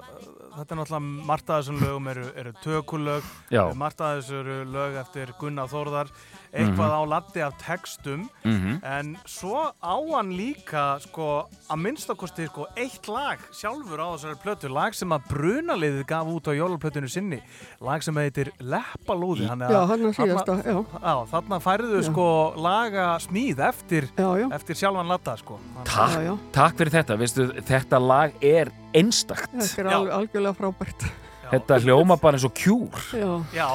[0.56, 3.30] þetta er náttúrulega margt af þessum lögum eru, eru tökulög,
[3.76, 6.12] margt af þessu eru lög eftir Gunnar Þórðar,
[6.52, 6.98] eitthvað Mhm.
[6.98, 8.80] á laddi af textum, Mhm.
[8.84, 14.70] en svo á hann líka sko að minnstakosti sko eitt lag sjálfur á þessari plötu,
[14.72, 17.40] lag sem að brunaliðið gaf út á jólaplötunu sinni,
[17.80, 19.48] lag sem heitir Leppalúði.
[19.48, 20.84] þannig að Já, hann þarna- síðasta, já.
[21.02, 24.48] Já, þarna færðu sko laga smíð eftir, já, já.
[24.52, 25.58] eftir sjálfan ladda sko.
[25.84, 31.10] Takk, takk fyrir þetta, veistu, þetta lag er einstakt Þetta er algjörlega frábært.
[31.50, 33.02] Þetta hljóma bara eins og kjúr.
[33.14, 33.30] Já.
[33.54, 33.68] Já,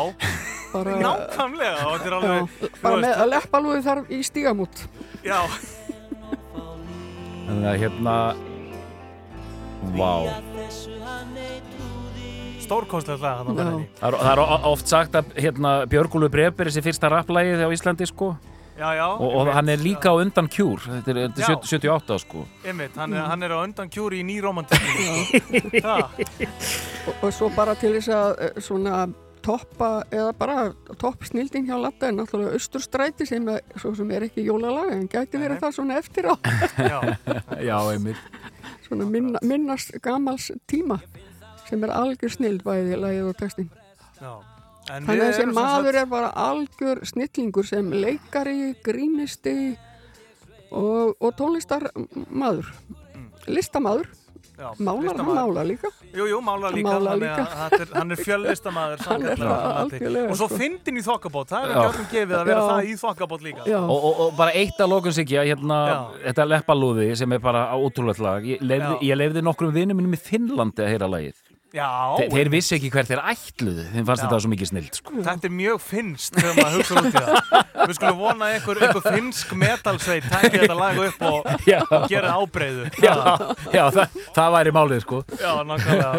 [0.74, 4.84] bara, nákvæmlega og þetta er alveg já, bara með að leppalúði þarf í stígamút.
[5.26, 5.40] Já,
[7.52, 8.16] Þannig að hérna
[9.98, 10.12] Vá.
[12.70, 13.88] Bara í.
[14.00, 18.08] Það er, er oft sagt að hérna, Björgúlu Breber er þessi fyrsta rapplægið á Íslandi
[18.08, 18.30] sko
[18.82, 21.58] Já, já, og, og hann er líka á undan kjúr þetta er, þetta er Já.
[21.62, 22.46] 70 78 sko.
[22.66, 27.94] Einmitt, hann, er, hann er á undan kjúri í nýromantíkinu og, og svo bara til
[28.00, 29.04] þess að eh, svona
[29.46, 30.64] toppa eða bara
[31.02, 35.06] topp snilding hjá Latta er náttúrulega Austurstræti sem, er, svo sem er ekki jólalag en
[35.12, 36.36] gæti verið það svona eftir á.
[37.70, 38.22] Já, einmitt.
[38.88, 40.98] Svona minna, minnast gamals tíma
[41.70, 43.70] sem er algjör snild bæði lagið og textin
[44.18, 44.51] Já.
[44.90, 49.56] En þannig að þessi maður er bara algjör snillingur sem leikari, grínisti
[50.72, 51.86] og, og tónlistar
[52.32, 52.72] maður
[53.52, 54.10] listamaður.
[54.62, 55.90] Já, málar, hann málar líka.
[56.14, 57.46] Jú, jú, mála Hann líka, málar þannig líka.
[57.46, 60.60] að þetta er, hann er fjöllistamæður Hann er algjörlega, Og svo sko.
[60.62, 62.68] fyndin í þokkabót, það er ekki öllum gefið að vera Já.
[62.70, 63.66] það í þokkabót líka.
[63.80, 65.80] Og, og, og bara eitt að lókun sig hérna,
[66.28, 68.46] þetta leppalúði sem er bara ótrúlegt lag.
[68.46, 68.62] Ég
[69.02, 71.42] ég lefði nokkrum vinnum minnum í Finnlandi að heyra lagið
[71.72, 71.88] Já,
[72.20, 74.26] Þe, þeir vissi ekki hver þeir ætluðu þeim fannst Já.
[74.28, 75.14] þetta svo mikið snild sko.
[75.24, 79.06] Þetta er mjög finnst þegar maður hugsa út í það Við skulum vona einhver, einhver
[79.16, 81.80] finnsk metalsveit tæki þetta lag upp og, Já.
[81.88, 83.16] og gera ábreyðu já,
[83.72, 85.22] já það, það væri málið sko.
[85.40, 86.12] Já, nákvæmlega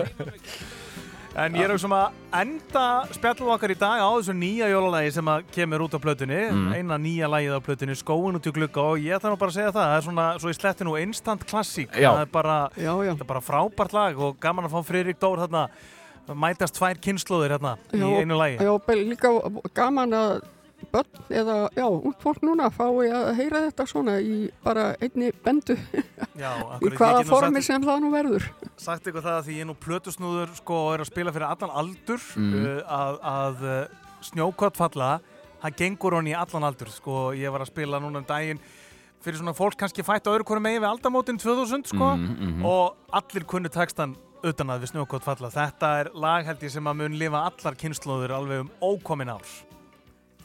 [1.32, 2.82] En ég er um að enda
[3.16, 6.72] spjallum okkar í dag á þessu nýja jólalagi sem að kemur út á plötunni Mm.
[6.76, 9.56] eina nýja lagið á plötunni, Skóin út í glugga og ég ætla nú bara að
[9.56, 12.12] segja það, það er svona, svo í sletti nú instant klassík, Já.
[12.12, 13.12] það er bara, já, já.
[13.16, 15.68] Það er bara frábært lag og gaman að fá Friðrik Dór þarna,
[16.36, 19.32] mætast tvær kynnslóðir hérna í einu lagi Já, líka
[19.74, 20.42] gaman að
[20.92, 25.76] börn eða, já, ung fólk núna fái að heyra þetta svona í bara einni bendu
[26.38, 26.52] Já,
[26.82, 30.54] í hvaða formi sem það nú verður sagt ykkur það að því ég nú plötusnúður
[30.58, 32.52] sko og er að spila fyrir allan aldur Mm.
[32.54, 33.80] uh, að, að uh,
[34.24, 35.10] snjókott falla
[35.62, 38.60] það gengur hann í allan aldur sko ég var að spila núna um daginn
[39.22, 42.64] fyrir svona fólk kannski fætt á öðru hverju megin við aldamótin 2000 sko Mhm, mhm.
[42.66, 46.88] og allir kunnu textan utan að við snjókott falla þetta er lag held ég sem
[46.90, 49.44] að mun lifa allar kynnslóður alveg um ókomin ár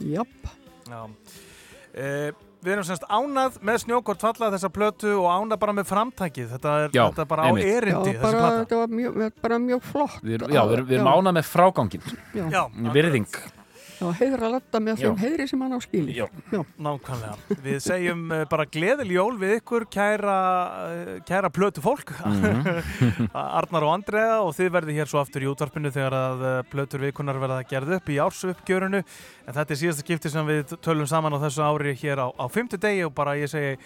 [0.04, 0.52] Japp
[0.88, 1.00] Já.
[1.98, 6.48] Uh, Við erum semst ánað með snjókort falla þessa plötu og ánað bara með framtækið.
[6.56, 7.68] Þetta er, Já, þetta er bara á einmitt.
[7.70, 10.16] erindi Já, þessi bara, þetta var mjög, bara mjög flott.
[10.26, 12.44] Við, já, við, við erum ánað með frágangin Já.
[12.50, 12.62] Já,
[12.96, 13.28] virðing
[13.98, 16.12] Já, heiðra latta með þeim heiðri sem hann á skili.
[16.14, 16.60] Já, Já.
[16.78, 17.56] nákvæmlega.
[17.64, 20.36] Við segjum eh, bara gleðiljól við ykkur kæra,
[20.92, 23.28] eh, kæra plötu fólk, mm -hmm.
[23.58, 27.02] Arnar og Andrea og þið verðið hér svo aftur í útvarpinu þegar að eh, plötur
[27.02, 29.02] vikunar verða gerð upp í ársuppgjörunu.
[29.46, 32.46] En þetta er síðasta skipti sem við tölum saman á þessu ári hér á, á
[32.46, 33.78] fymtu degi og bara ég segi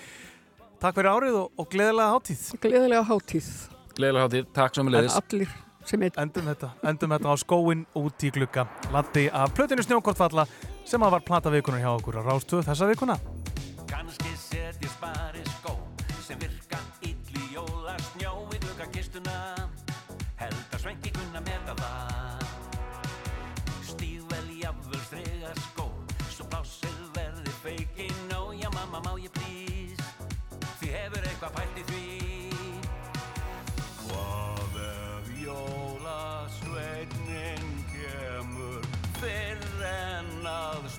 [0.78, 2.60] takk fyrir árið og, og gleðilega háttíð.
[2.60, 3.48] Gleðilega háttíð.
[3.96, 5.20] Gleðilega háttíð, takk svo mjög leðis.
[5.22, 10.46] Allir endum þetta, endum þetta á skóin út í glukka landi af plötinu Snjókortfalla
[10.84, 13.18] sem að var plataveikunar hjá okkur á rástöðu þessa veikuna
[13.90, 15.51] Kanski setjast barist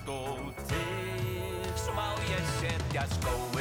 [0.04, 3.53] stóð til Svo má ég setja skó.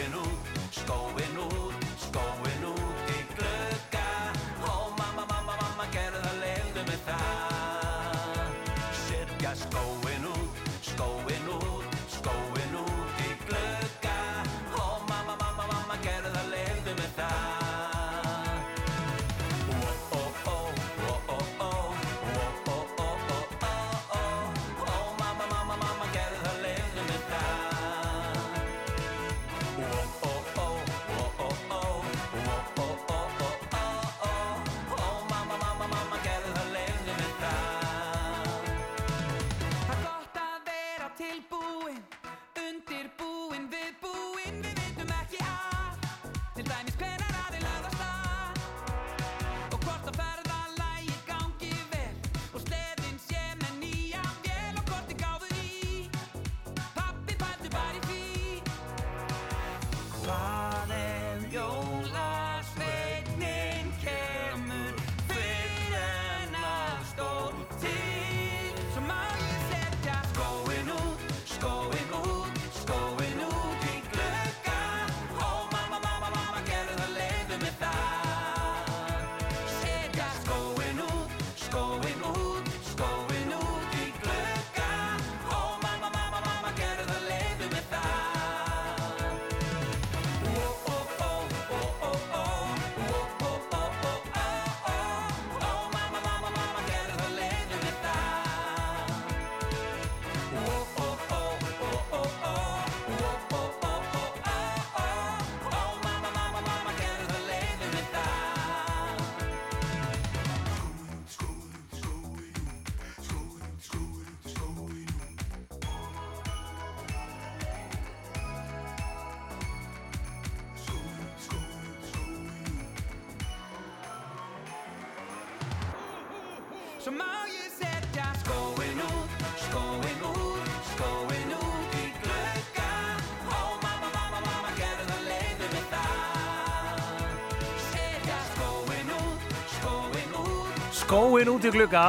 [141.44, 142.04] flóin út í glugga,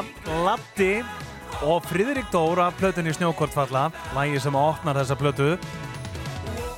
[0.45, 1.03] Latti
[1.67, 5.49] og Fridrik Dóra plötunni Snjókortfalla, lægi sem opnar þessa plötu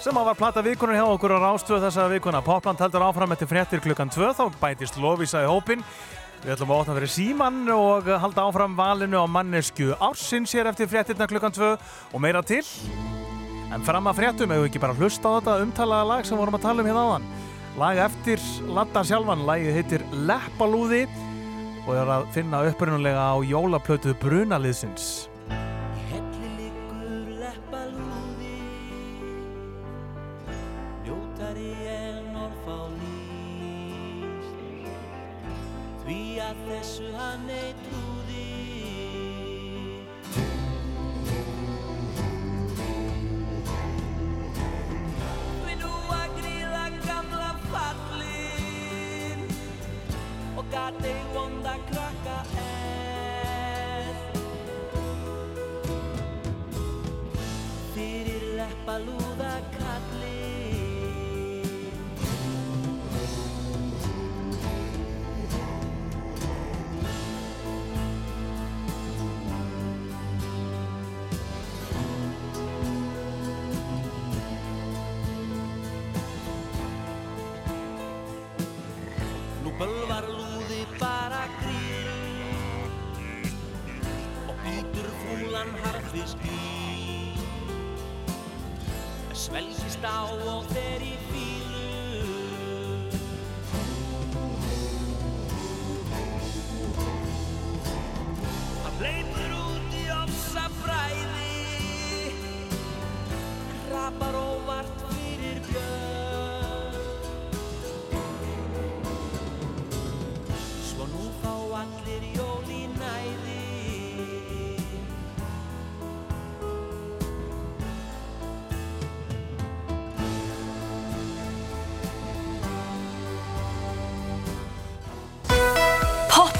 [0.00, 2.40] sem að var platta vikunar hjá okkur á rástöðu þessa vikuna.
[2.40, 5.82] Popland heldur áfram eftir frettir klukkan 2 þá bætist Lovisa í hópin
[6.44, 10.88] Við ætlum að opna fyrir síman og halda áfram valinu á mannesku ársins hér eftir
[10.88, 11.70] frettirna klukkan 2
[12.14, 12.62] og meira til.
[13.74, 16.68] En fram að frettum hefur ekki bara hlusta á þetta umtalaða lag sem vorum að
[16.70, 17.30] tala um hérna áðan?
[17.76, 18.40] Lag eftir
[18.72, 21.04] Latta sjálfan, lagið heitir Leppalúði
[21.87, 25.26] og er að finna upprunalega á jólaplötuð Brunaliðsins.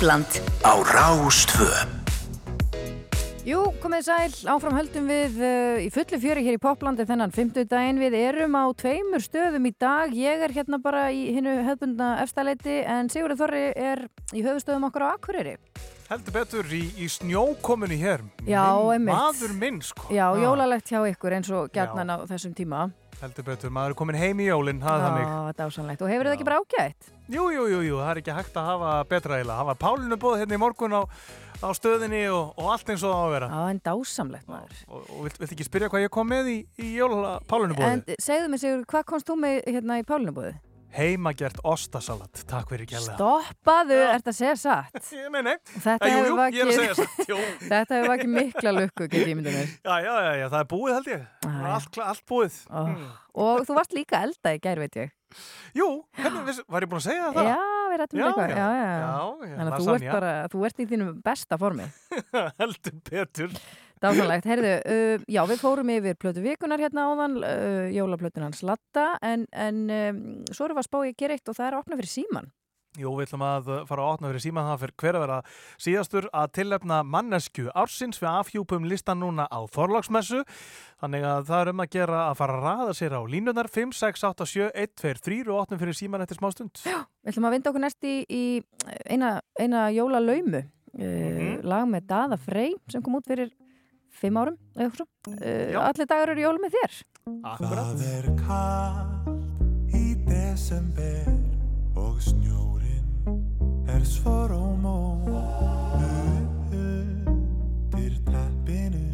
[0.07, 1.67] Popland Á Rástvö
[3.43, 7.67] Jú, komið sæl, áfram höldum við uh, í fullu fjöri hér í Poplandi þennan 50
[7.67, 7.99] daginn.
[7.99, 10.15] Við erum á tveimur stöðum í dag.
[10.15, 15.09] Ég er hérna bara í hinnu höfbundna efstaleiti en Sigurður Þorri er í höfustöðum okkar
[15.11, 15.57] á Akureyri.
[16.07, 18.23] Heldur betur í, í snjókominu hér.
[18.47, 19.11] Já, minn, einmitt.
[19.15, 20.07] Maður minn, sko.
[20.15, 22.87] Já, Ha, jólalegt hjá ykkur eins og gætnan á þessum tíma.
[23.17, 25.29] Heldur betur, maður er komin heim í jólinn, það er þannig.
[25.31, 26.03] Já, dásanlegt.
[26.05, 27.07] Og hefur það ekki bara ágætt?
[27.33, 29.57] Jú, jú, jú, jú, það er ekki hægt að hafa betra eiginlega.
[29.63, 31.03] Það var Pálinu bóð hérna í morgun á,
[31.65, 33.49] á stöðinni og, og allt eins og það á að vera.
[33.49, 34.83] Já, en dásamlegt maður.
[34.91, 38.05] Og, og vilt, vilt ekki spyrja hvað ég kom með í, í jóla Pálinu En
[38.05, 38.19] bóði?
[38.29, 40.53] segðu mig Sigur, hvað komst þú með hérna í Pálunabúðu?
[40.97, 43.17] Heimagert ostasalat, takk fyrir gæla.
[43.19, 45.11] Stoppaðu, ert að segja satt?
[45.35, 45.57] Nei, nei.
[45.85, 46.39] Þetta hefur
[48.09, 49.09] vakið mikla lukku.
[49.13, 51.27] Já, já, já, já, það er búið held ég.
[51.51, 52.59] Er Allt, allt búið.
[52.73, 53.07] Mm.
[53.45, 55.13] Og þú varst líka elda í gær, veit ég.
[55.77, 57.49] Jú, hvernig, var ég búin að segja það?
[57.51, 58.53] Já, við rættum Já, eitthvað.
[59.43, 61.89] Þannig að þú ert bara, þú ert í þínum besta formi.
[62.63, 63.59] Heldur betur.
[64.03, 64.45] Dásanlegt.
[64.51, 69.83] Herðu, uh, já, við fórum yfir plötu vikunar hérna áðan, uh, jólaplötunan Slatta, en, en
[69.89, 70.23] um,
[70.53, 72.13] svo erum við að spá í að gera eitt og það er að opna fyrir
[72.13, 72.51] síman.
[72.97, 75.39] Jú, við ætlum að uh, fara að opna fyrir síma það fyrir hver að vera
[75.85, 80.39] síðastur að tillefna mannesku ársins við afhjúpum listan núna á Þorlagsmessu
[81.03, 83.93] þannig að það er um að gera að fara að raða sér á línunar 5,
[84.01, 86.81] 6, 8, 7, 1, 2, 3 og opnum fyrir síman eftir smá stund.
[86.89, 87.03] Já.
[87.21, 88.45] Við ætlum að vinda okkur næst í, í
[89.13, 91.61] eina, eina jólalaumu, uh, Mhm.
[91.69, 93.53] lag með Daða Frey sem kom út fyrir
[94.17, 95.07] fimm árum, eða eitthvað svo.
[95.33, 96.93] Uh, allir dagar eru jól með þér.
[97.61, 101.27] Það er kallt í desember
[101.99, 103.09] og snjórin
[103.91, 105.29] er svo róm og
[106.77, 109.09] undir teppinu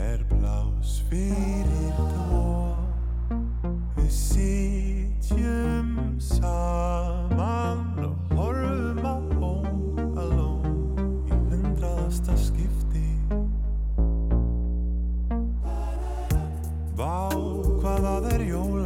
[0.00, 2.74] er blás fyrir tvo.
[3.96, 5.90] Við sitjum
[6.20, 7.19] saman
[18.20, 18.79] það er jólalegt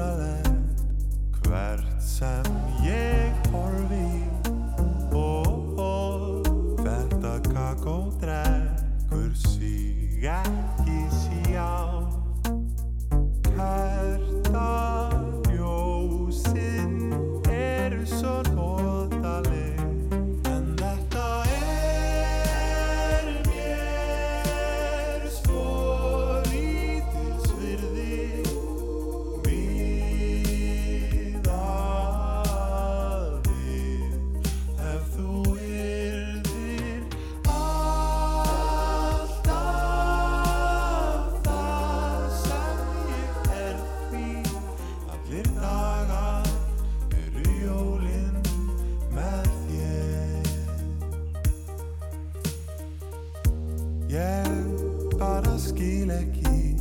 [56.04, 56.76] skil ekki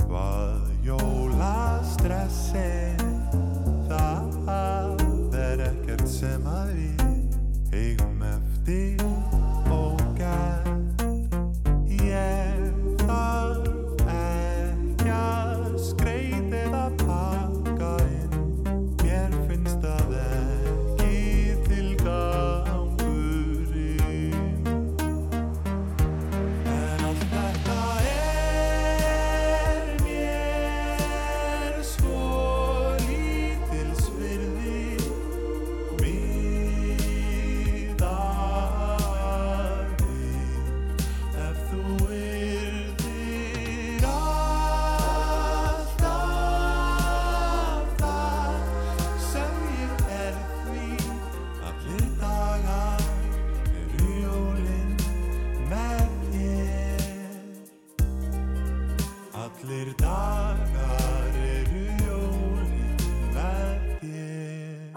[0.00, 2.87] hvað jólastress er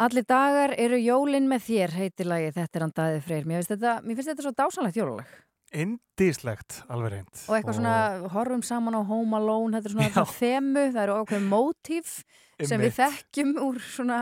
[0.01, 3.43] Allir dagar eru jólin með þér, heitir lagið, þetta er hann Daði Freyr.
[3.45, 5.33] Mér finnst þetta, mér finnst þetta svo dásanlegt jólalag.
[5.81, 7.31] Indislegt, alveg reynd.
[7.45, 7.95] Og eitthvað svona,
[8.33, 12.81] horfum saman á Home Alone, þetta er svona þetta þemu, það eru ákveðum mótíf sem
[12.81, 12.97] við Einmitt.
[12.97, 14.17] þekkjum úr svona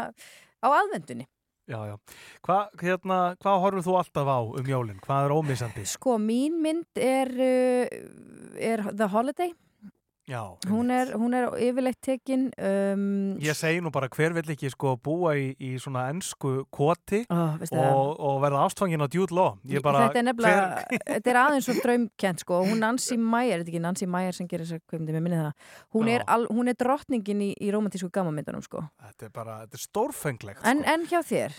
[0.59, 1.29] á aðvendunni.
[1.69, 1.95] Já, já.
[2.43, 5.01] Hvað hérna, hva horfur þú alltaf á um jólinn?
[5.05, 5.83] Hvað er ómissandi?
[5.87, 7.99] Sko, mín mynd er, uh,
[8.57, 9.53] er The Holiday.
[10.29, 13.05] Já, Hún er, hún er yfirleitt tekin um,
[13.41, 17.39] Ég segi nú bara hver vill ekki sko búa í, í svona ennsku koti Ó,
[17.79, 19.09] og, og verða ástfangin á
[19.83, 23.73] bara, Þetta er nefnilega, þetta er aðeins svo draumkent sko, hún Nancy Meyer, er þetta
[23.73, 25.73] ekki Nancy Meyer sem gerir þessar kvimdi, mér minni það.
[25.95, 28.83] Hún er, al, hún er drottningin í, í romantísku gammamyndunum sko.
[29.07, 30.63] Þetta er bara, þetta er stórfenglegt.
[30.67, 31.57] en, en hjá þér,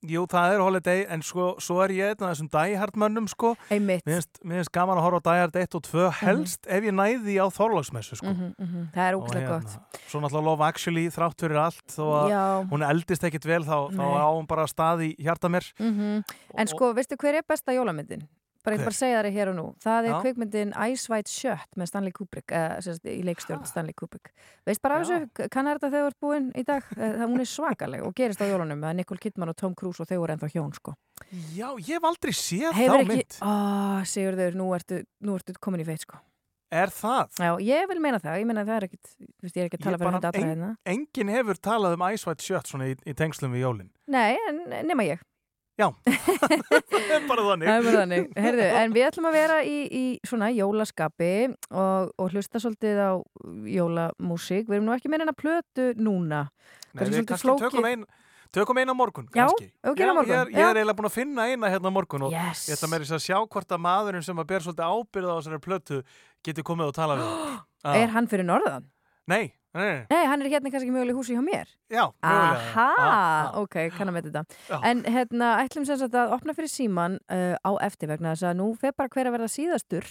[0.00, 3.50] Jú, það er holiday, en sko, svo er ég einn af þessum Die-Hard mönnum, sko.
[3.68, 4.06] Einmitt.
[4.08, 7.46] Mér finnst, gaman að horfa á Die-Hard 1 og 2, helst ef ég næði á
[7.52, 8.32] Þorláksmessu, sko.
[8.32, 10.00] Mhm, mhm, Það er Og ógæslega hérna, gott.
[10.08, 12.44] Svo náttúrulega Love Actually, þrátt fyrir allt, þó að Já.
[12.72, 15.68] hún eldist ekkit vel, þá, þá á hún bara stað í hjarta mér.
[15.78, 16.24] Mhm.
[16.56, 18.24] En sko, veistu hver er besta jólamyndin?
[18.62, 19.62] Bara ég bara segja það hér og nú.
[19.80, 20.16] Það er Já.
[20.20, 24.32] kvikmyndin Ice White Shut með Stanley Kubrick, eða sagt, í leikstjórn Stanley Kubrick.
[24.68, 26.84] Veist bara af þessu, kannar þetta þegar þú ert búinn í dag?
[26.96, 30.00] Eh, Það hún er svakaleg og gerist á jólunum með Nicole Kidman og Tom Cruise
[30.04, 30.94] og þau voru ennþá hjón, sko.
[31.56, 33.38] Já, ég hef aldrei séð Hefur þá ekki, mynd.
[33.40, 33.52] ó,
[34.04, 36.20] Sigurður, nú ertu, nú ertu komin í feit, sko.
[36.70, 37.32] Er það?
[37.40, 39.08] Já, ég vil meina það, ég meina það er ekkit,
[39.42, 40.68] veist, ég er ekki að tala fyrir allra en- hérna.
[40.86, 43.90] Enginn hefur talað um Ice White Shut svona í, í tengslum við jólinn.
[44.06, 44.36] Nei,
[44.86, 45.18] nema ég.
[45.80, 45.86] Já,
[47.30, 47.66] bara þannig.
[47.70, 48.26] Bara þannig.
[48.36, 51.30] Herðu, en við ætlum að vera í, í svona jólaskapi
[51.70, 53.10] og, og hlusta svolítið á
[53.74, 54.66] jólamúsík.
[54.68, 56.42] Við erum nú ekki með hennar plötu núna.
[56.92, 58.04] Nei, við kannski tökum ein,
[58.54, 59.68] tökum eina morgun, Já, kannski.
[59.80, 60.68] ef við gerum morgun, Ég er, ég já.
[60.72, 62.64] er eiginlega búin að finna eina hérna morgun og Yes.
[62.68, 65.38] ég ætla með þess að sjá hvort að maðurinn sem að ber svolítið ábyrða á
[65.38, 66.00] þessari plötu
[66.44, 67.30] getur komið og tala við.
[67.84, 67.94] Já.
[68.02, 68.90] Er hann fyrir norðan?
[69.30, 70.24] Nei, nei, nei.
[70.30, 71.70] Hann er hérna kannski möguleg húsi hjá mér.
[71.92, 72.60] Já, mögulega.
[72.60, 73.62] Aha, já.
[73.62, 74.42] ok, kann að með þetta.
[74.70, 74.76] Já.
[74.90, 78.58] En hérna, ætlum sem sagt að opna fyrir síman uh, á eftir vegna þess að
[78.62, 80.08] nú fer bara hver að verða síðastur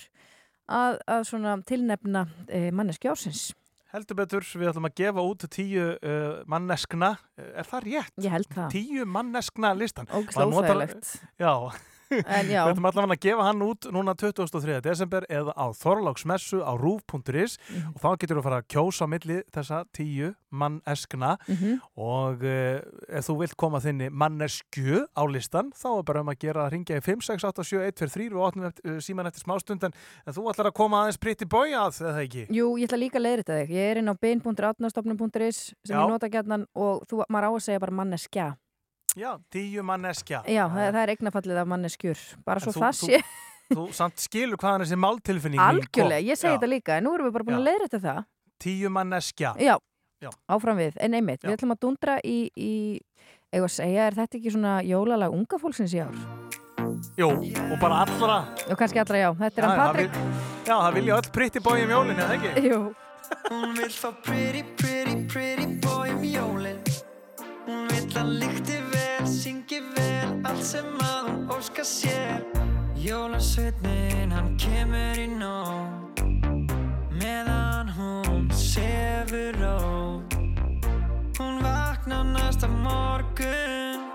[0.69, 3.49] að, að svona tilnefna uh, manneski ársins.
[3.89, 8.11] Heldur betur, við ætlum að gefa út tíu uh, manneskna, er það rétt?
[8.21, 8.67] Ég held það.
[8.75, 10.05] Tíu manneskna listan.
[10.13, 11.15] Notar- óþægilegt.
[11.41, 11.53] Já.
[12.49, 14.79] Við ætlum allavega að gefa hann út núna 23.
[14.81, 17.93] desember eða á Þorláksmessu á rúf.is Mhm.
[17.95, 21.79] og þá getur þú að fara að kjósa milli þessa tíu manneskna Mhm.
[21.97, 22.81] og uh,
[23.13, 26.71] ef þú vilt koma þinni manneskju á listan þá er bara um að gera að
[26.73, 29.43] ringja í 5, 6, 8, 7, 1, 4, 3 og opnum eftir, uh, síman eftir
[29.45, 29.93] smástund en,
[30.25, 32.47] þú ætlar að koma aðeins pritti bójað eða ekki?
[32.49, 33.69] Jú, ég ætla líka að leiðrita þig.
[33.77, 36.01] Ég er inn á bein.atnastofnum.is sem Já.
[36.01, 38.47] ég nota gætnan og þú, maður á að segja bara manneskja.
[39.17, 40.43] Já, tíu manneskja.
[40.47, 42.19] Já, það, það er eignafallið af manneskjur.
[42.45, 43.21] Bara svo þú- það sé.
[43.69, 45.61] Þú samt skilur hvaðan þessi máltilfinning.
[45.61, 46.57] Algjörlega, ég segi Já.
[46.57, 47.69] þetta líka, en nú erum við bara búin að Já.
[47.69, 48.25] leiðrita það.
[48.59, 49.51] Tíu manneskja.
[49.61, 49.75] Já,
[50.21, 50.29] Já.
[50.49, 50.93] áfram við.
[50.99, 52.99] En einmitt, við ætlum að dundra í, í
[53.53, 56.17] eða að segja, er þetta ekki svona jólalag unga fólksins í ár?
[57.17, 58.39] Jú, og bara allra.
[58.69, 59.29] Og kannski allra, já.
[59.37, 60.11] Þetta er hann Já, Patrik.
[60.11, 62.69] vil- Já, það vilja öll pritti bói um jólinn, eða ekki?
[62.69, 62.95] Jú.
[63.51, 66.79] Hún vill fá pretty, pretty, pretty boy um jólin
[67.67, 68.88] Hún vill að vel
[70.49, 72.41] Allt sem að hún óska sér.
[72.97, 76.23] Jólasveitnin, hann kemur í nóg
[77.21, 80.33] Meðan hún sefur rót
[81.37, 84.09] Hún vaknar næsta morgun.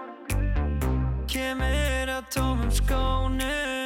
[1.31, 3.84] Kemur að tómum skónum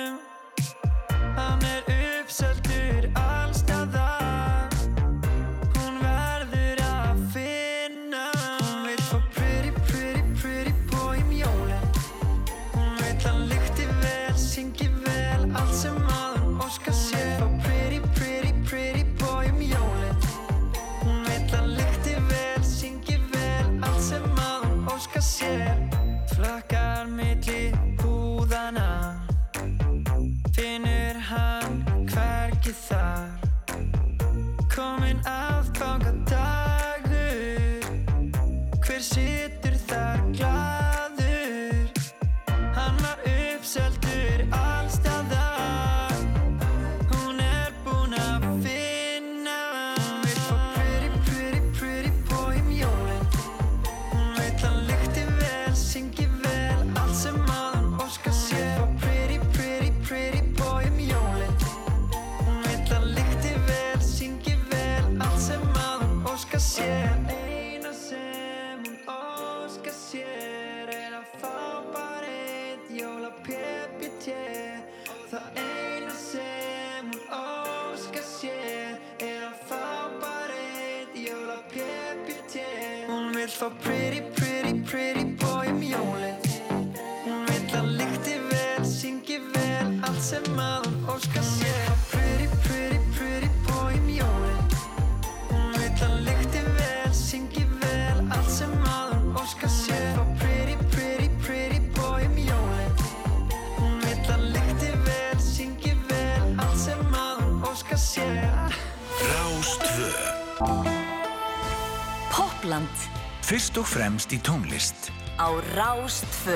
[113.99, 115.09] fremst í tónlist.
[115.43, 116.55] Á Rástfö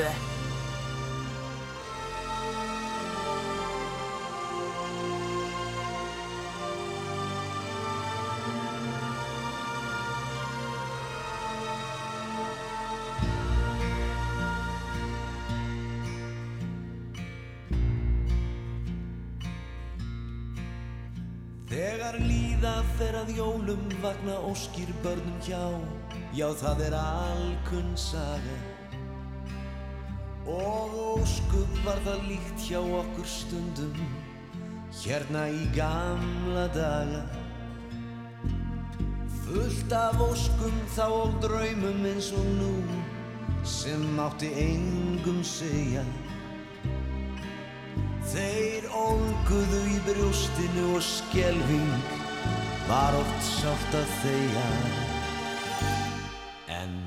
[25.46, 25.64] hjá.
[26.32, 28.58] Já það er alkunn saga.
[30.48, 33.98] Og óskup var það líkt hjá okkur stundum
[34.92, 37.22] Hérna í gamla daga.
[39.42, 42.74] Fullt af óskum þá og draumum eins og nú
[43.64, 46.02] Sem mátti engum segja.
[48.32, 51.96] Þeir ólguðu í brjóstinu og skelving
[52.88, 55.11] var oft sátt að þeia.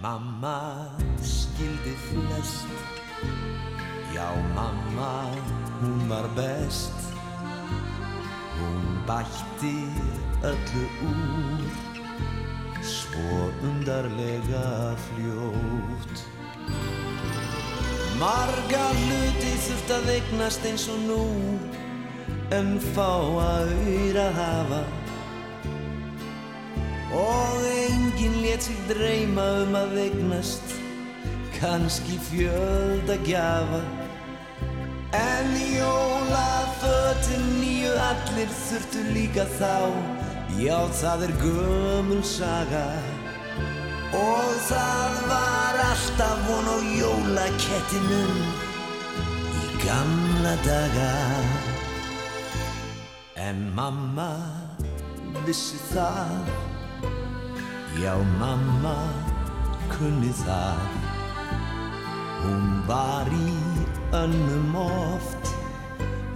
[0.05, 0.85] Mamma
[1.21, 2.67] skildi flest,
[4.13, 5.31] já mamma
[5.81, 6.93] hún var best.
[8.57, 9.77] Hún bætti
[10.43, 11.63] öllu úr,
[12.81, 16.15] svo undarlega fljótt.
[18.21, 21.25] Marga hluti þurft að eignast eins og nú
[22.53, 23.09] En fá
[23.41, 24.83] að auðra hafa
[27.13, 30.75] Og enginn let sig dreyma um að eignast
[31.59, 33.81] Kanski fjölda gjafa.
[35.15, 39.93] En jólafötin nýju allir þurftu líka þá.
[40.59, 42.87] Já það er gömul saga.
[44.15, 48.35] Og það var alltaf von á jólakettinum
[49.61, 51.15] í gamla daga.
[53.35, 54.31] En mamma
[55.47, 56.53] vissi það,
[58.01, 58.97] já mamma
[59.89, 60.81] kunni það.
[62.43, 63.53] Hún var í
[64.13, 65.51] önnum oft,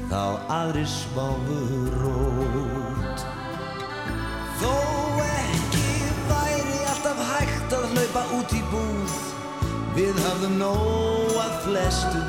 [0.10, 0.24] þá
[0.60, 1.60] aðri sváfu
[2.00, 3.26] rót.
[4.60, 4.74] Þó
[5.26, 5.92] ekki
[6.28, 9.18] væri alltaf hægt að hlaupa út í búð
[9.96, 12.24] Við hafðum nóg að flestu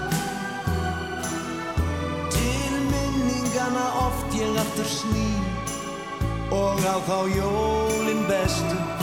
[2.36, 5.28] Til minningana oft ég aftur sný
[6.54, 8.99] Og á þá jólin bestu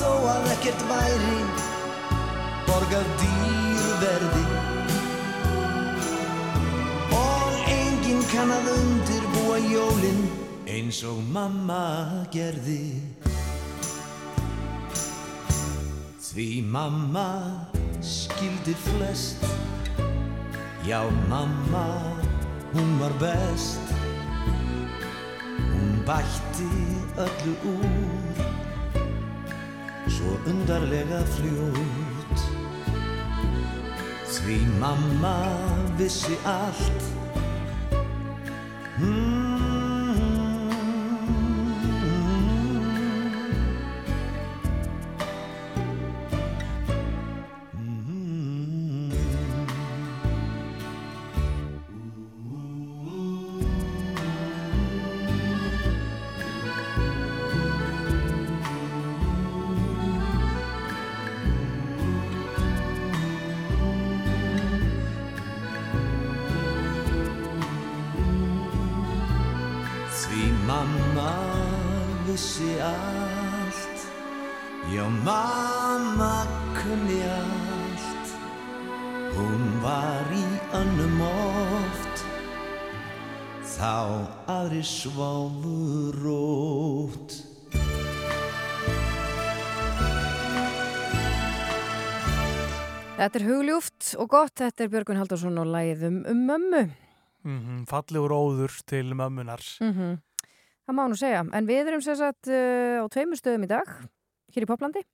[0.00, 1.38] þó að ekkert væri.
[2.64, 4.44] Borgað dýru verði
[7.18, 10.22] Og enginn kann að undirbúa jólin
[10.70, 11.82] eins og mamma
[12.32, 13.02] gerði.
[16.30, 17.26] Því mamma
[18.00, 19.44] skildi flest.
[20.86, 21.84] Já, mamma,
[22.72, 23.92] hún var best.
[25.74, 26.70] Hún bætti
[27.26, 28.69] öllu úr
[30.10, 32.44] Svo undarlega fljót.
[34.26, 35.36] Því mamma
[35.98, 37.02] vissi allt.
[39.00, 39.69] Því
[86.22, 87.30] rót
[93.20, 96.82] Þetta er hugljúft og gott, þetta er Björgun Haldarsson og lagið um, mömmu.
[97.44, 99.60] Mm Fallegur óður til mömmunar.
[99.84, 100.18] Mm
[100.88, 103.90] Það má nú segja, en við erum sér satt uh, á tveimur stöðum í dag,
[104.56, 105.04] hér í Poplandi.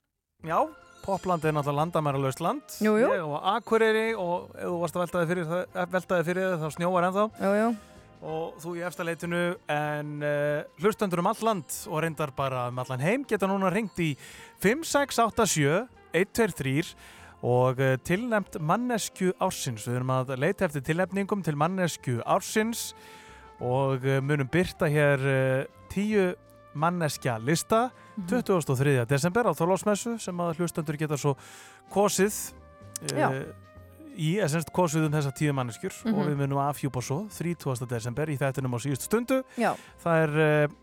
[0.46, 0.62] Já,
[1.02, 2.78] Popland er náttúrulega landamæralaust land.
[2.80, 3.10] Jú, jú.
[3.10, 6.78] Ég og Akureyri og ef þú varst að veltaði fyrir, það- veltaði fyrir það, þá
[6.78, 7.26] snjóar ennþá.
[7.42, 7.68] Jú, jú.
[8.26, 9.40] Og þú í efstaleitinu,
[9.70, 13.98] en uh, hlustendur um all land og reyndar bara um allan heim geta núna ringt
[14.02, 14.16] í
[14.64, 16.96] 5687 123
[17.46, 19.86] og uh, tilnæmt mannesku ársins.
[19.86, 22.88] Við erum að leita eftir tilnæmningum til mannesku ársins
[23.62, 25.22] og uh, munum byrta hér
[25.92, 26.32] tíu
[26.76, 27.86] manneskja lista
[28.26, 29.04] 23.
[29.08, 31.36] desember á Þorlásmessu sem að hlustendur geta svo
[31.94, 32.34] kosið
[33.14, 33.30] Já.
[34.16, 36.26] Í, eða semst kosið um þessa tíu manneskjur og Mhm.
[36.30, 37.86] við munum afhjúpa svo 30.
[37.86, 39.74] desember í þettinum á síðustu stundu Já.
[40.02, 40.74] það er uh,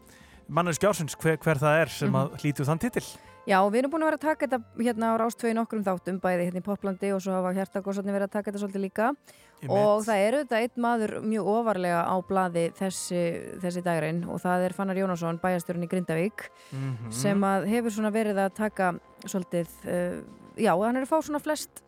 [0.49, 2.15] manneskja ársins hver, hver það er sem Mhm.
[2.15, 3.03] að hlýtu þann titil
[3.45, 6.45] Já, við erum búin að vera að taka þetta hérna á Rástvögi nokkrum þáttum, bæði
[6.47, 9.69] hérna í Poplandi og svo hafa hjartakosarnir verið að taka þetta svolítið líka Einmitt.
[9.69, 14.63] og það er auðvitað einn maður mjög ofarlega á blaði þessi, þessi dagurinn og það
[14.63, 17.11] er Fannar Jónasson, bæjastjórn í Grindavík Mhm.
[17.11, 18.93] sem að hefur verið að taka
[19.25, 20.23] svolítið, uh,
[20.55, 21.82] já, hann er að fá svona flest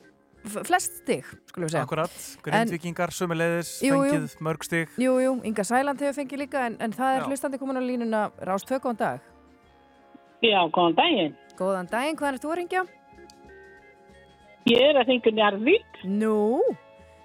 [0.45, 1.83] flest stig, skulum við segja.
[1.85, 3.99] Akkurat, grindvikingar, jú.
[4.05, 4.93] fengið mörg stig.
[5.01, 7.27] Jú, jú, Inga Sæland hefur fengið líka en, en það er Já.
[7.29, 9.19] hlustandi komin á línuna Rás 2, góðan dag.
[10.45, 11.35] Já, góðan daginn.
[11.59, 12.85] Góðan daginn, hvað er þú að ringja?
[14.65, 16.01] Ég er að ringja Njarðvík.
[16.09, 16.39] Nú,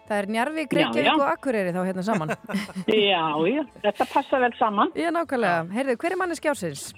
[0.08, 2.34] það er Njarvík, Reykjavík og Akureyri þá hérna saman.
[3.10, 4.92] Já, já, þetta passa vel saman.
[4.98, 5.64] Já, nákvæmlega.
[5.76, 6.90] Heyrðu, hver er manni skjársins?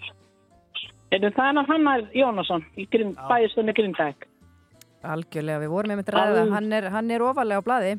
[1.12, 4.24] Er það hann Hannar Jónasson í grind, bæjastunni Grindæk?
[5.02, 7.92] Algjörlega, við vorum einmitt að ræða, hann er, hann er ofalega á blaði.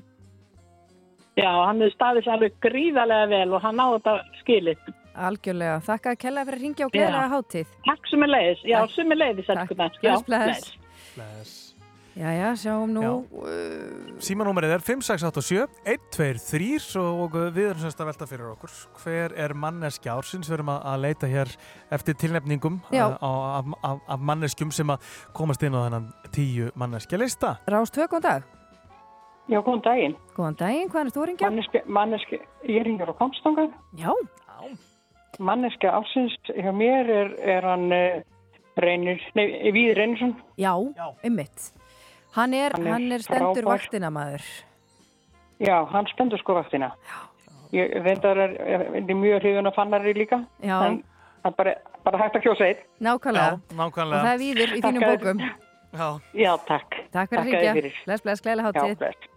[1.36, 4.88] Já, hann hefur staðið sér alveg gríðarlega vel og hann náði þetta skilið.
[5.14, 7.00] Algjörlega, þakka að kella fyrir að ringja og Já.
[7.00, 7.76] gleðlega hátíð.
[7.90, 9.52] Takk sem er leiðis, já, sem er leiðis.
[9.52, 10.74] Já, Bless, bless.
[11.14, 11.63] Bless.
[12.14, 13.12] Jæja, sjáum nú.
[14.22, 15.64] Símanúmerið er 5687
[16.14, 18.76] 123 og uh, við erum semst að velta fyrir okkur.
[19.02, 20.52] Hver er manneski ársins?
[20.52, 21.54] Við erum að, að leita hér
[21.98, 26.70] eftir tilnefningum uh, á, af, af, af manneskjum sem að komast inn á þennan tíu
[26.78, 27.56] manneskja lista.
[27.66, 28.50] Rás 2, góðan dag.
[29.50, 30.18] Já, góðan daginn.
[30.38, 31.50] Góðan daginn, hvað er þú að ringja?
[31.50, 33.74] Manneski, manneski, ég ringur á komstangar.
[33.98, 34.14] Já.
[35.42, 38.22] Manneski ásins, hjá mér er, er hann uh,
[38.78, 40.38] Reynir, nei, Víð Reynisson.
[40.62, 40.78] Já,
[41.26, 41.74] einmitt.
[42.34, 43.70] Hann er, Hann er hann er stendur frábær.
[43.78, 44.46] vaktina maður.
[45.62, 46.92] Já, hann stendur sko vaktina.
[47.74, 50.40] Ég reyndar er, er, er mjög hrifun að fannari líka.
[50.62, 50.80] Já.
[50.88, 51.04] En
[51.46, 52.82] er bara, bara hægt að kjósa einn.
[53.02, 53.60] Nákvæmlega.
[53.60, 54.18] Já, nákvæmlega.
[54.18, 55.22] Og það er víður í þínum Þakka þér.
[55.24, 55.46] bókum.
[55.94, 56.08] Já.
[56.34, 57.00] Já, takk.
[57.14, 57.94] Takk fyrir að ringja.
[58.06, 58.98] Bless, bless, gleðilega Já, hátíð.
[58.98, 59.30] bless.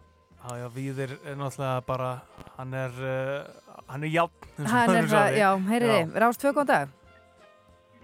[0.47, 2.11] Já, já, Víðir er náttúrulega bara,
[2.57, 4.31] hann er, uh, hann er og
[4.71, 6.89] Hann er það, já, heyriði, Rás 2, góðan dag.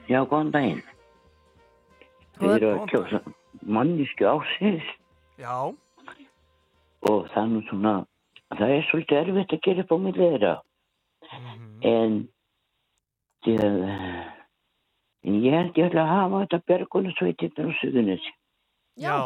[0.09, 0.83] Já, góðan daginn.
[2.41, 3.21] Þið eru að kjósa
[3.67, 4.83] mannísku ásins
[5.39, 5.75] Já.
[7.09, 7.95] og það er nú svona,
[8.59, 10.55] það er svolítið erfitt að gera upp á milli þeirra.
[11.83, 12.29] En,
[13.45, 14.27] því að, eh,
[15.25, 18.33] en ég held ég ætla að hafa þetta bergunarsveitirnar á Suðunissi.
[19.01, 19.17] Já.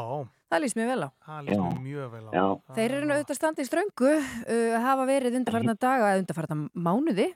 [0.46, 1.10] Það líst mér vel á.
[1.26, 2.30] Það líst mér mjög vel á.
[2.36, 2.44] Já.
[2.76, 4.12] Þeir eru nú auðvitað standið í ströngu,
[4.46, 6.56] uh, hafa verið undarfarna daga eða undarfarna
[6.86, 7.26] mánuði.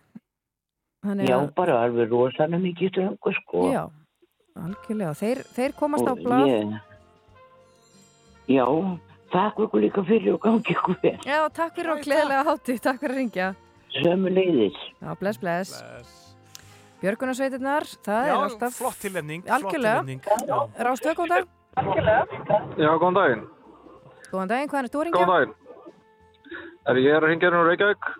[1.02, 3.64] Þannig Já, að- bara alveg rosalega mikið ströngu, sko.
[3.72, 3.82] Já,
[4.54, 5.14] algjörlega.
[5.16, 6.46] Þeir, þeir komast á Og blað.
[6.48, 6.80] ég-
[8.50, 8.66] Já,
[9.30, 11.18] takk ykkur líka fyrir og gangi ykkur vel.
[11.22, 13.50] Já, takk fyrir og gleðilega hátíð, takk fyrir að ringja.
[14.00, 14.80] Sömu leiðis.
[14.98, 15.76] Já, bless, bless.
[17.00, 18.74] Björgunarsveitirnar, það Já, er alltaf...
[18.76, 19.46] flott tilnefning.
[19.46, 20.02] Algjörlega.
[20.02, 20.50] Flott tilnefning.
[20.50, 20.84] Já.
[20.88, 21.44] Rástöð, góðan dag.
[22.76, 23.46] Já, góðan daginn.
[24.32, 25.22] Góðan daginn, hvað er þú að ringja?
[25.22, 25.56] Góðan daginn.
[26.90, 28.10] Er ég er að hringja hérna úr Reykjavík?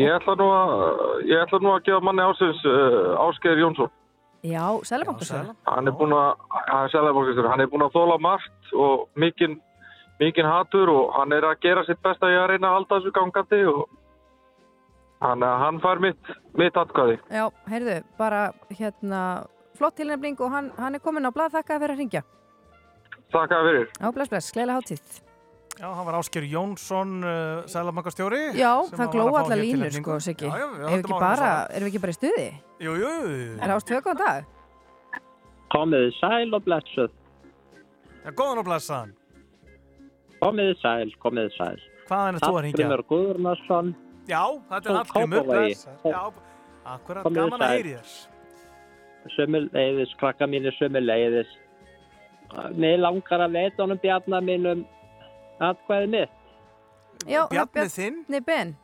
[0.00, 0.76] Ég ætla nú að,
[1.28, 3.90] ég ætla nú að gefa manni ásins uh, Ásgeir Jónsson.
[4.42, 5.50] Já, Sælabankastöð.
[5.68, 9.58] Hann er búinn að, hann er búinn að þóla margt og mikinn,
[10.20, 13.12] mikinn hatur og hann er að gera sitt besta í að reyna að halda þessu
[13.18, 13.82] gangandi og
[15.20, 17.20] hann, hann fær mitt, mitt atkvæði.
[17.28, 19.24] Já, heyrðu, bara hérna
[19.76, 22.22] flott tilnefning og hann, hann er komin á blað þakka fyrir að ringja.
[23.30, 23.90] Takk að fyrir.
[24.00, 25.20] Já, bless, bless, gleðilega hátíð.
[25.80, 28.40] Já, hann var Ásker Jónsson, uh, sælabankastjóri.
[28.52, 30.44] Já, það að gló var að fá allar línur, sko, Siggi.
[30.50, 31.70] Já, já, við Erum við ekki bara, saman.
[31.78, 32.44] erum við ekki bara í stuði?
[32.84, 33.12] Jú, jú.
[33.64, 34.50] Er ást tvö góðan dag?
[35.72, 37.16] Komiði sæl og blessuð.
[38.26, 39.16] Já, góðan og blessaðan.
[40.44, 41.80] Komiði sæl, komiði sæl.
[42.10, 42.84] Hvaðan er þú að hringja?
[42.84, 43.90] Hallgrimur Guðurnarsson.
[44.28, 45.50] Já, þetta er Hallgrimur.
[46.12, 46.22] Já,
[46.84, 48.14] akkurat, Komið gaman að heyri þér.
[49.36, 51.50] Sömul leiðis, krakka mínir sömul leiðis.
[52.76, 54.84] Mér langar að veita honum bjarnar mínum
[55.60, 56.36] atkvæði mitt.
[57.28, 58.20] Já, Bjarni þinn?
[58.26, 58.74] Bjarni Ben.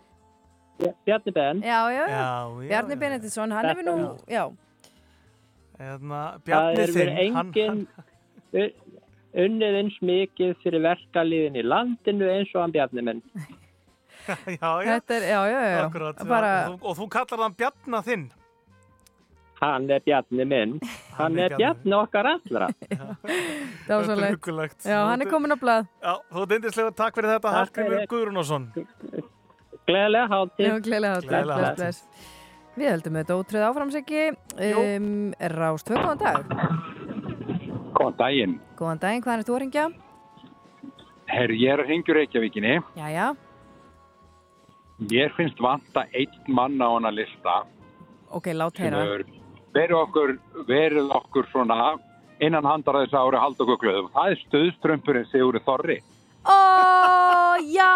[1.06, 1.62] Bjarni Ben.
[1.64, 2.08] Já, já, já.
[2.08, 2.24] Já,
[2.62, 3.96] já, Bjarni Benediktsson, hann hefur nú,
[4.28, 4.44] já.
[5.78, 7.86] Hérna, Það Bjarni er þinn, verið hann, engin
[8.56, 8.74] un-
[9.46, 13.22] unnið eins mikið fyrir verkaliðin í landinu eins og hann Bjarni minn.
[14.56, 14.90] já, já.
[14.94, 15.80] Þetta er, já, já, já.
[15.86, 18.26] Akkurat, Bara, og, þú, og þú kallar hann Bjarna þinn.
[19.60, 20.76] Hann er Bjarni minn.
[21.16, 22.68] Hann er er Bjarni okkar allra.
[23.88, 24.34] dásalegt.
[24.34, 24.84] huggulegt.
[24.84, 25.86] Já, hann er komin á blað.
[26.02, 28.02] Já, þú ert yndislega, takk fyrir þetta, Hallgrimur.
[28.12, 28.66] Guðrúnarsson.
[29.86, 30.66] Gleðilega hátíð.
[30.66, 32.02] Já, gleðilega hátíð.
[32.76, 34.24] Við höldum þetta ótröð áfram, Siggi.
[34.60, 35.12] Um,
[35.54, 36.52] Rást tvö, góðan dag.
[37.96, 38.58] Góðan daginn.
[38.76, 39.86] Góðan daginn, hvað er þú að ringja?
[41.32, 42.74] Herri, ég er að hengja Reykjavíkinni.
[42.98, 43.30] Jæja,
[44.96, 47.66] Mér finnst vanta einn mann á hana lista
[48.36, 49.24] ok, lát sem heyra.
[49.76, 50.34] Verið okkur,
[50.68, 51.78] verið okkur svona
[52.44, 54.10] innan handar þess ári halda okkur glöðum.
[54.16, 55.98] Það er stöðströmpurinn Sigurður Þorri.
[56.46, 56.58] Ó,
[57.66, 57.92] já!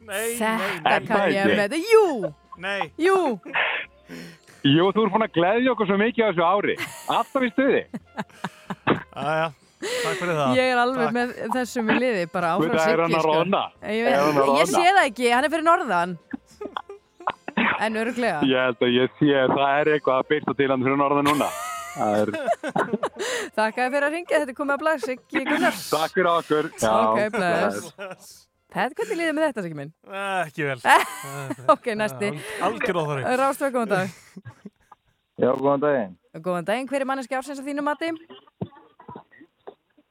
[0.00, 1.06] Nei, Þetta nei.
[1.06, 1.54] kann ég Nei.
[1.54, 1.80] með þetta.
[1.94, 2.34] Jú!
[2.60, 2.82] Nei.
[3.00, 3.16] Jú!
[4.66, 6.74] Jú, þú er búin að gleðja okkur svo mikið á þessu ári.
[7.14, 7.82] Alltaf í stuði.
[9.20, 9.46] Æja,
[9.80, 10.50] takk fyrir það.
[10.58, 12.92] Ég er alveg með þessum í liði, bara áfram Siggi.
[12.92, 13.78] er hann að?
[13.88, 14.66] Ég, Er hann að ég roðna?
[14.74, 16.16] sé það ekki, hann er fyrir norðan.
[17.80, 18.40] En öruglega.
[18.44, 21.22] Ég held að ég sé að það er eitthvað að byrta til hann fyrir norða
[21.24, 21.48] núna.
[21.90, 22.30] Það er,
[23.56, 26.68] Þakka þér fyrir að ringja, þetta er komið að blað Siggi Gunnars takk fyrir okkur.
[26.84, 28.36] Já, Ok, bless
[28.70, 29.90] Pet, hvernig líður með þetta, Siggi minn?
[30.20, 30.76] Ekki vel.
[31.74, 32.28] ok, næsti
[32.62, 33.24] Algjör óþarri.
[33.40, 34.12] Rástvö, góðan dag
[35.40, 36.14] Já, góðan daginn.
[36.44, 38.12] Góðan daginn, hver er manneski ársins að þínu mati?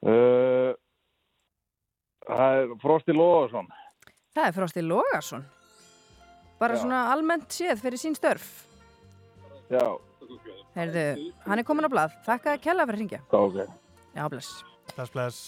[0.00, 0.74] Uh,
[2.26, 3.70] það er Frosti Lóðarsson.
[4.36, 5.46] Það er Frosti Logarsson
[6.60, 6.82] Bara Já.
[6.84, 8.46] svona almennt séð fyrir sín störf
[9.70, 9.84] Já,
[10.76, 11.04] Herðu,
[11.46, 13.60] hann er komin á blað Þakka að kella fyrir að ringja ok.
[14.16, 14.50] Já, bless
[14.96, 15.38] Bless, bless.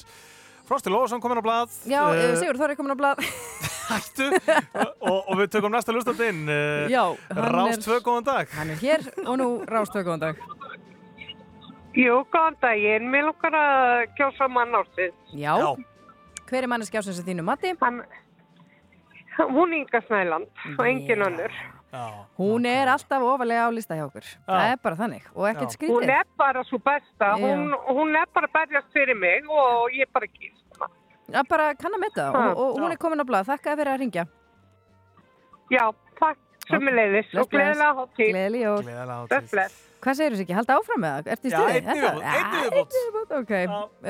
[0.68, 1.72] Frosti Lóðarsson komin á blað.
[1.90, 3.22] Já, Eh, uh, Sigur er komin á blað
[3.92, 4.28] Hættu.
[5.02, 6.46] og, og við tökum næsta lustandinn.
[6.88, 7.02] Já,
[7.34, 8.48] hann Rás er- 2, góðan dag.
[8.54, 10.38] Hann er hér og nú Rástvö, góðan dag
[11.98, 13.10] Jú, góðan daginn.
[13.12, 15.12] Mér lukkar að kjósa mann ársins.
[15.36, 15.58] Já.
[16.48, 17.74] Hver er manneski ársins að þínu mati?
[17.82, 17.98] Hann,
[19.56, 20.48] hún Inga Snæland
[20.78, 21.54] og engin önnur.
[22.38, 25.92] Hún er alltaf ofalega á lista hjá okkur Það er bara þannig og ekkert skrítið
[25.92, 27.34] Hún er bara svo besta.
[27.36, 27.42] Já.
[27.42, 30.28] Hún, hún er bara að berjast fyrir mig og ég bara.
[31.28, 32.94] Já, bara kann að metta Ha, og, og hún já.
[32.96, 34.24] er komin á blað Þakka þér fyrir að ringja
[35.72, 35.84] Já,
[36.20, 36.40] takk.
[36.70, 38.28] Sumuleiðis og gleðilega hátíð.
[38.30, 39.80] Gleðilega bless.
[40.02, 40.54] Hvað segir þú sér ekki?
[40.58, 41.30] Halda áfram með það?
[41.34, 41.80] Ertu í Já, stuði?
[41.80, 43.34] einn í viðbót.
[43.38, 43.52] Ok,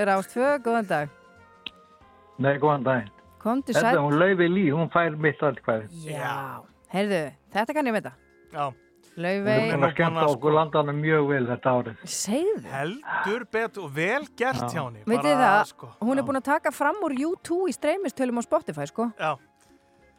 [0.02, 1.14] er ástfö, góðan dag.
[2.42, 3.10] Nei, góðan daginn.
[3.42, 3.96] Komdu Þetta sæl.
[3.96, 5.88] er hún Laufi Lí, hún fær mitt atkvæði.
[6.06, 6.62] Já.
[6.92, 7.22] Heyrðu,
[7.54, 8.06] þetta kann ég veit
[8.52, 8.72] Já.
[9.12, 9.56] Hún Laufey.
[9.68, 11.96] er búin að skemmta okkur landanum mjög vel þetta árið.
[12.08, 12.62] Segðu.
[12.72, 14.68] Heldur betur og vel gert Já.
[14.72, 15.02] hjá henni.
[15.04, 18.86] Bara, það, sko, hún er búin að taka fram úr U2 í streymistölum á Spotify,
[18.88, 19.10] sko.
[19.18, 19.36] Já.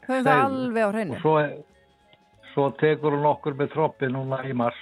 [0.07, 1.15] Höfum það alveg á hreinu.
[1.15, 1.63] Og svo,
[2.53, 4.77] svo tekur hún okkur með troppi núna í mars.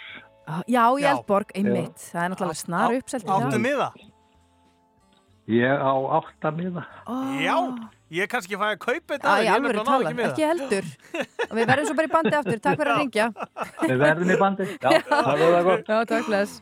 [0.68, 1.06] Já, í.
[1.08, 1.96] Eldborg, einmitt.
[2.12, 3.62] Það er náttúrulega snar uppselt í Áttu dag.
[3.62, 3.92] miða?
[5.48, 6.84] Ég á átta miða.
[7.40, 7.56] Já,
[8.12, 9.32] ég kannski fæ að kaupa þetta.
[9.32, 10.30] Æ, ég alvöru nefnilega náði tala, miða.
[10.30, 10.92] ekki heldur.
[11.48, 12.62] Og við verðum svo bara í bandi aftur.
[12.68, 13.28] Takk fyrir að ringja.
[13.82, 14.70] Við verðum í bandi.
[14.78, 15.92] Já, það er það gott.
[15.92, 16.58] Já, takk, bless.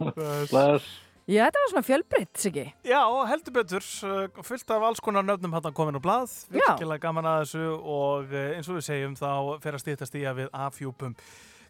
[0.53, 0.89] Bless.
[1.29, 2.63] Já, þetta var svona fjölbreytt, Siggi.
[2.89, 6.63] Já, heldur betur, uh, fullt af alls konar nöfnum hann komin á blað, Já.
[6.71, 9.29] virkilega gaman að þessu og uh, eins og við segjum þá
[9.61, 11.13] fer að stýttast í að við afhjúpum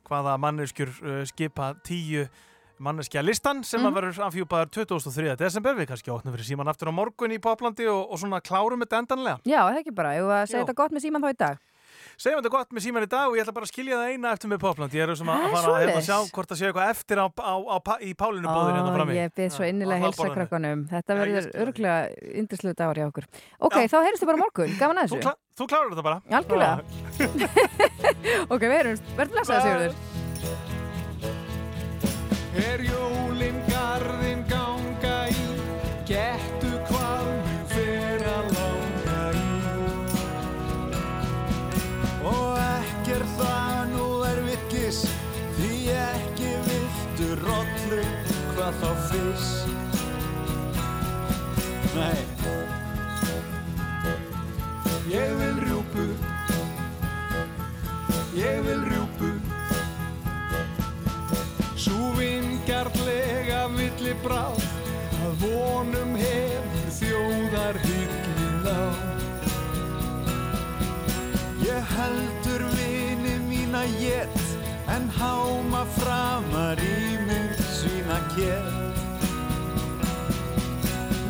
[0.07, 2.29] hvaða manneskjur uh, skipa tíu
[2.79, 3.89] manneskja listan sem Mhm.
[3.89, 5.35] að verður afhjúpaður 23.
[5.37, 8.79] desember við kannski óttum fyrir síman aftur á morgun í Poplandi og, og svona klárum
[8.85, 9.39] þetta endanlega.
[9.45, 10.13] Já, það ekki bara.
[10.15, 10.65] Ég var að segja Já.
[10.65, 11.57] þetta gott með síman þá í dag.
[12.19, 14.31] Segjum þetta gott með síman í dag og ég ætla bara að skilja það eina
[14.35, 14.91] eftir með Popland.
[14.93, 16.07] Ég er sem að, að fara að hérna, svoleiðis.
[16.07, 19.15] sjá hvort það sé eitthvað eftir á, á, á, í Pálinu bóðir hérna Ó, frammi.
[19.19, 20.35] Ég byrð svo Já, innilega að hraðborðinu.
[20.37, 20.79] krakkanum.
[20.91, 21.99] Þetta Já, verður örgulega
[22.43, 23.25] yndislu dagur hjá okkur.
[23.59, 24.75] Ok, þá heyrstu bara morgun.
[24.79, 25.23] Gaman að Þú, þessu.
[25.25, 26.21] klá, þú klárar þetta bara.
[26.29, 26.75] Algjörlega.
[28.53, 30.67] ok, við erum, verður blessaði Sigurður.
[32.59, 35.47] Er jólinn garðin ganga í?
[36.09, 39.47] Gettu hvað mig fer að langa í?
[42.33, 45.03] Og ekki er það nú erfiðkis
[45.59, 48.03] Því ekki viltu rollu
[48.53, 49.67] hvað þá fyrst.
[51.95, 52.19] Nei.
[55.09, 56.05] Ég vil rjúpu.
[58.39, 59.31] Ég vil rjúpu.
[61.75, 61.97] Sú
[62.69, 64.59] vingjarlega villi bráð
[65.25, 68.85] að vonum hefur þjóðar hyggin á.
[71.65, 74.37] Ég heldur vini mína jett
[74.93, 79.01] en háma framar í mig sína kett.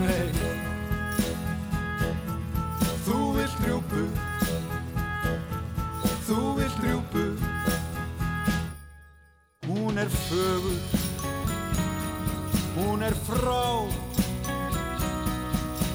[0.04, 0.28] Nei,
[3.08, 4.08] þú vilt rjúpu,
[6.28, 7.28] þú vilt rjúpu.
[9.70, 11.09] Hún er fögur,
[12.80, 13.84] hún er frá,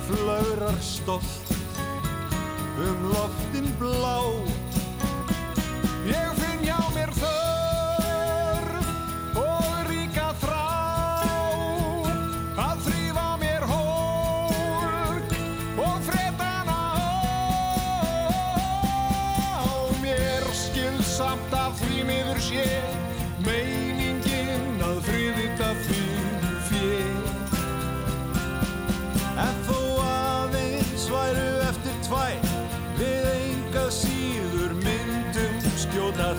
[0.06, 1.48] flögrar stolt
[2.78, 4.18] um loftin blá.
[6.06, 6.53] Ég finn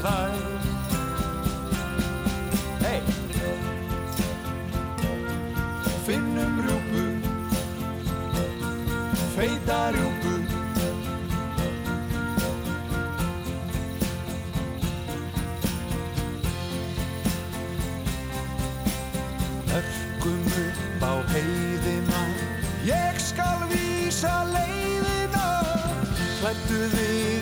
[0.06, 0.36] þær
[2.84, 3.00] Hei
[6.06, 7.06] Finnum rjúpu
[9.36, 10.36] Feita rjúpu
[19.76, 22.22] Örkum upp á heiðina.
[22.88, 25.48] Ég skal vísa leiðina.
[26.40, 27.35] Klættu þig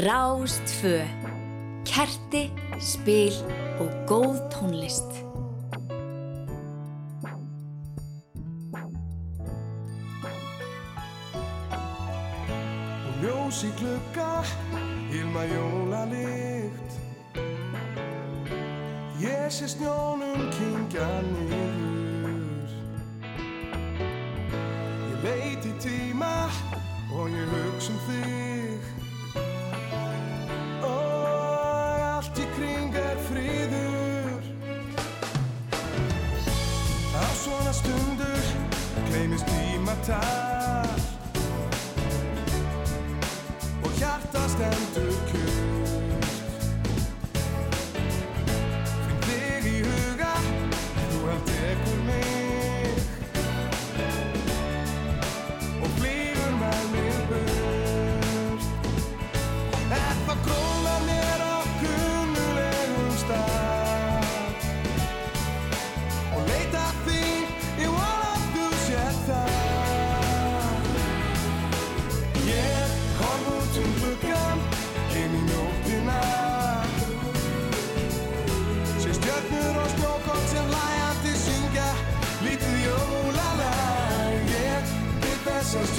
[0.00, 1.02] Rástfö
[1.84, 2.48] Kerti,
[2.80, 3.34] spil
[3.80, 4.38] og góð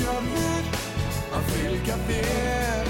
[0.02, 0.66] stjörnur
[1.38, 2.88] að fylgja þér.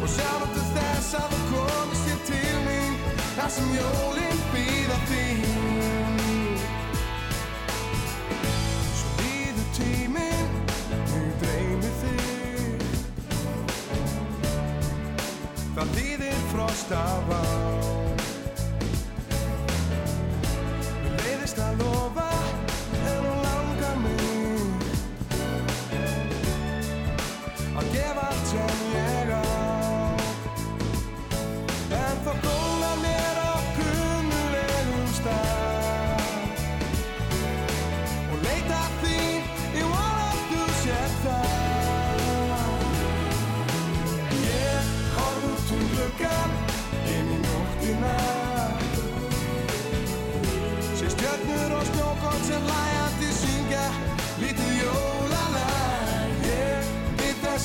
[0.00, 2.96] Og sjá til þess að þú komist hér til mín
[3.34, 6.64] þar sem jólinn býða þín.
[8.96, 10.58] Svo líður tíminn
[11.12, 12.90] Nú dreymir þig.
[15.76, 18.15] Það þýðir frost af á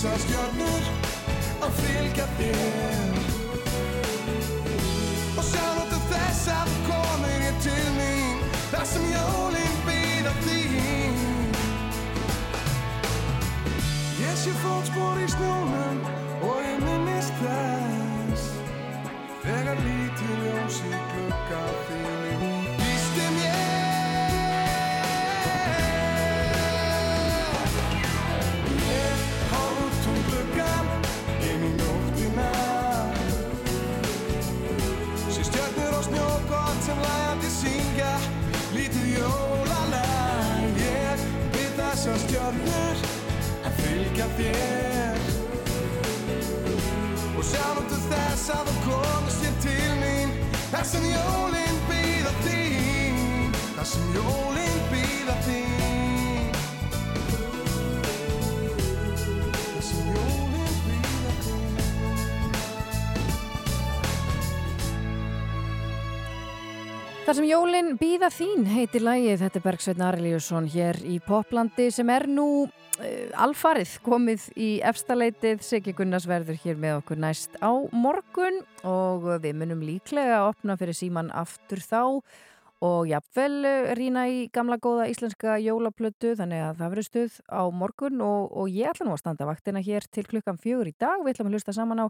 [0.01, 0.85] við þessar stjörnur
[1.61, 3.17] að fylgja þér.
[5.37, 8.39] Og sjá nóttu þess að komir ég til mín
[8.71, 11.19] þar sem jólinn býða þín.
[14.23, 16.01] Ég sé fótspor í snjónum
[16.49, 18.49] og ég minnist þess.
[19.45, 22.49] Þegar lítið ljós í glugga þín.
[22.81, 23.80] Vísti mér
[42.01, 43.01] byrð þessar stjörnur
[43.67, 45.19] að fylgja þér.
[47.37, 50.33] Og sjá nóttu þess að þú komist hér til mín.
[50.71, 53.53] Þar sem jólinn býða þín.
[53.75, 56.10] Þar sem jólinn býða þín
[67.31, 72.09] Þar sem jólinn býða þín heitir lagið, þetta er Bergsveitn Arilíusson hér í Poplandi sem
[72.11, 77.71] er nú uh, alfarið komið í efstaleitið, Siggi Gunnars verður hér með okkur næst á
[77.95, 82.01] morgun og við munum líklega að opna fyrir síman aftur þá
[82.81, 87.61] og jafnvel eh, rýna í gamla góða íslenska jólaplötu þannig að það verður stuð á
[87.69, 91.21] morgun og, og ég ætla nú að standa vaktina hér til klukkan fjögur í dag,
[91.21, 92.05] við ætlum að hlusta saman á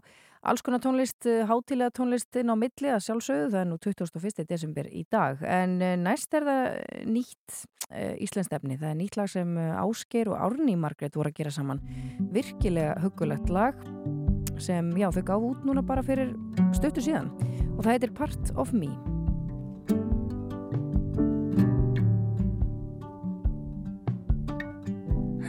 [0.48, 4.48] alls konar tónlist, eh, hátilega tónlistin á milli að sjálfsögðu, það er nú 21.
[4.48, 6.80] desember í dag, en eh, næst er það
[7.18, 7.62] nýtt
[7.92, 11.82] íslenskstefni það er nýtt lag sem Ásgeir og Árni Margrét voru að gera saman.
[12.32, 13.76] Virkilega hugulegt lag
[14.56, 16.32] sem, já, þau gáð út núna bara fyrir
[16.72, 17.28] stöttu síðan.
[17.76, 18.94] Og það heitir Part of Me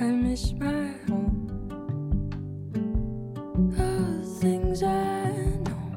[0.01, 1.49] I miss my home.
[3.79, 5.31] All the things I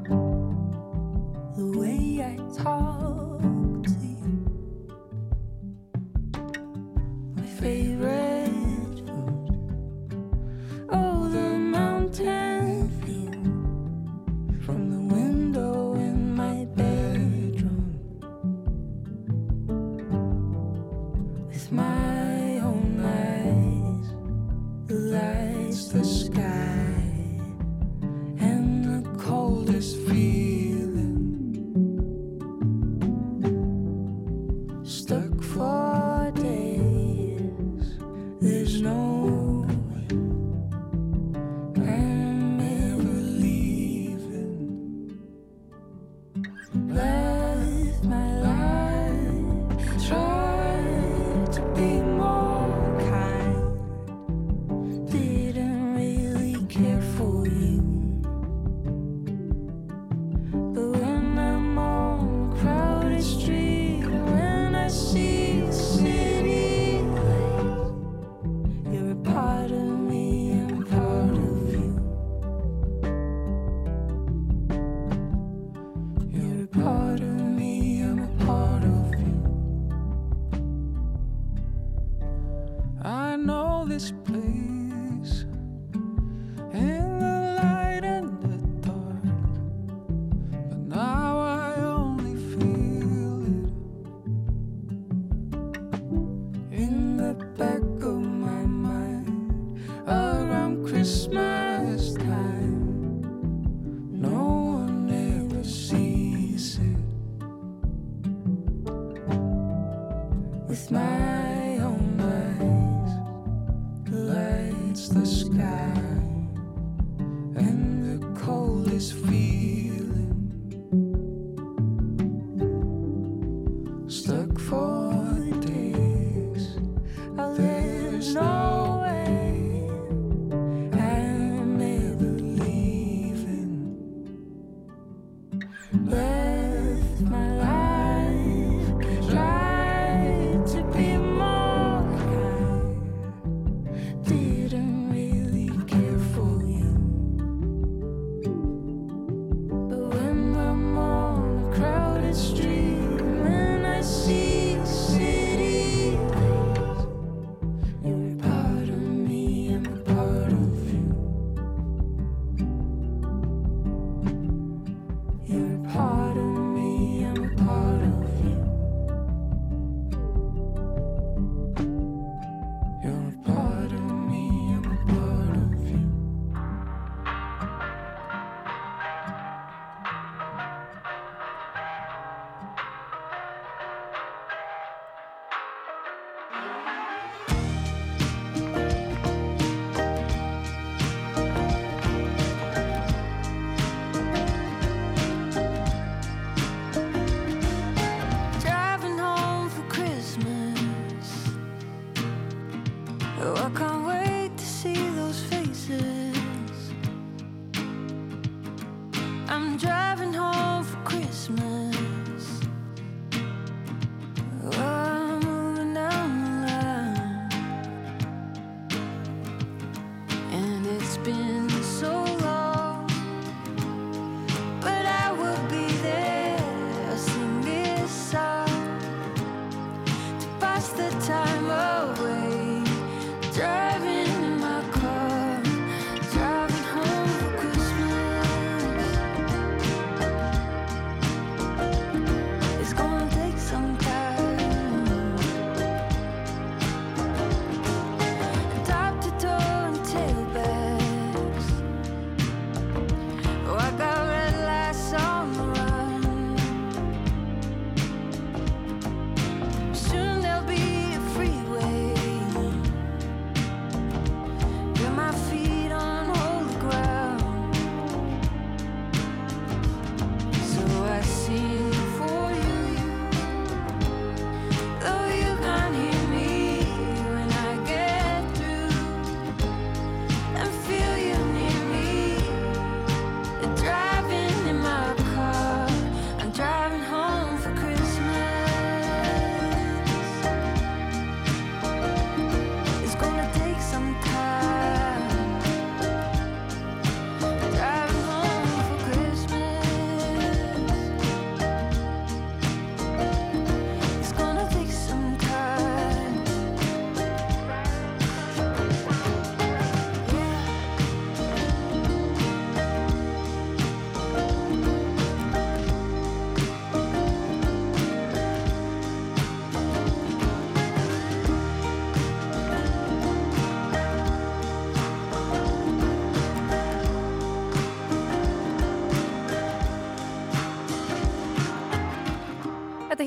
[0.09, 4.35] know, the way I talk to you,
[7.37, 9.49] my favorite food.
[10.91, 12.46] Oh, the mountain
[25.77, 27.03] against the sky
[28.41, 30.06] and the coldest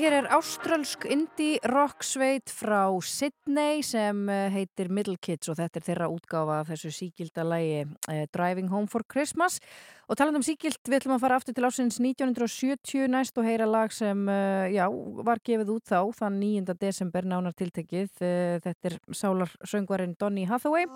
[0.00, 5.80] hér er áströlsk indie rock sveit frá Sydney sem eh, heitir Middle Kids og þetta
[5.80, 9.60] er þeirra útgáfa af þessu síkilda lægi eh, Driving Home for Christmas
[10.08, 13.68] og talað um síkild við ætlum að fara aftur til ásins 1970 næst og heyra
[13.68, 14.86] lag sem eh, já,
[15.26, 16.78] var gefið út þá þann 9.
[16.80, 20.86] desember nánar tiltekið Eh, þetta er sálar söngvarinn Donny Hathaway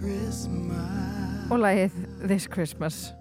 [0.00, 0.69] Christmas.
[1.50, 1.90] Og lagið
[2.22, 3.19] This Christmas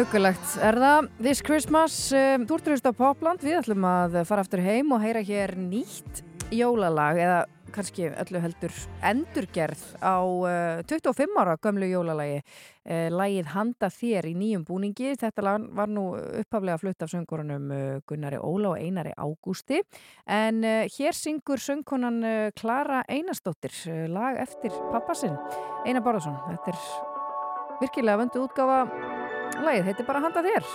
[0.00, 0.54] Huggulegt.
[0.64, 3.42] Er það This Christmas, um, þú ert að hlusta á Popland.
[3.44, 6.22] Við ætlum að fara aftur heim og heyra hér nýtt
[6.56, 7.40] jólalag eða
[7.74, 8.72] kannski öllu heldur
[9.04, 12.40] endurgerð á uh, 25 ára gömlu jólalagi.
[12.88, 15.12] Uh, lagið Handa þér í nýjum búningi.
[15.20, 19.84] Þetta lag var nú upphaflega flutt af söngurunum uh, Gunnari Óla og Einari Ágústi.
[20.24, 25.36] En uh, hér syngur söngkonan uh, Klara Einarsdóttir uh, lag eftir pappasinn
[25.84, 29.19] Einar Bárðarsson, þetta er virkilega vöndu útgáfa
[29.60, 30.68] Læðið heitir bara Handa þér.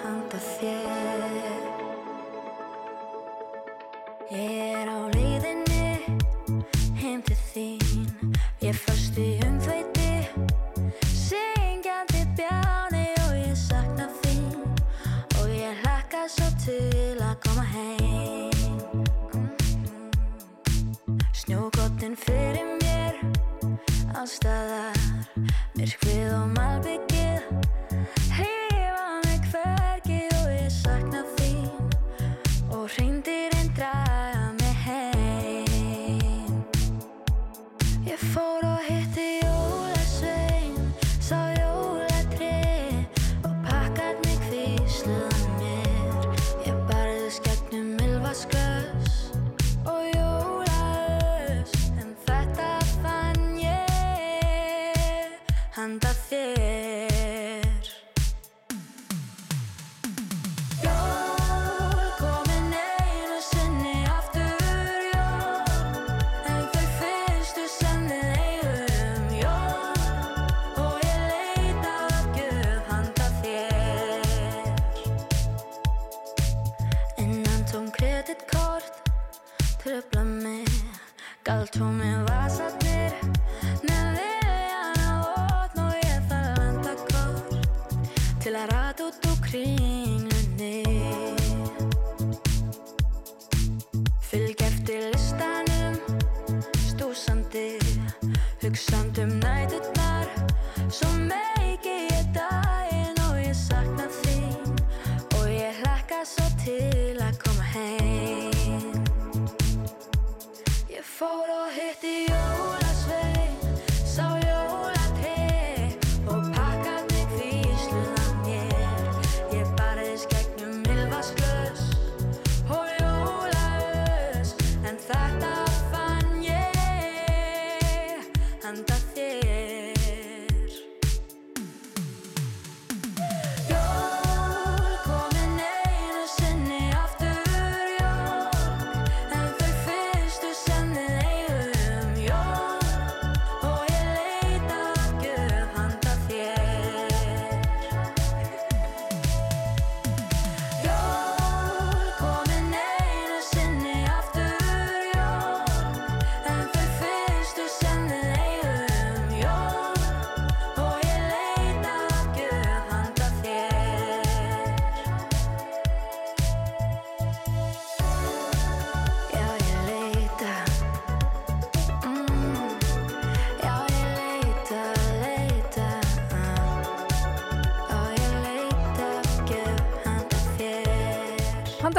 [0.00, 1.66] Handa þér.
[4.32, 5.84] Ég er á leiðinni
[7.02, 8.32] heim til þín.
[8.64, 10.10] Ég fyrst í umþveiti
[11.12, 14.48] syngjandi bjáni og ég sakna þín.
[15.36, 17.01] Og ég hlakka svo til
[24.22, 24.71] hasta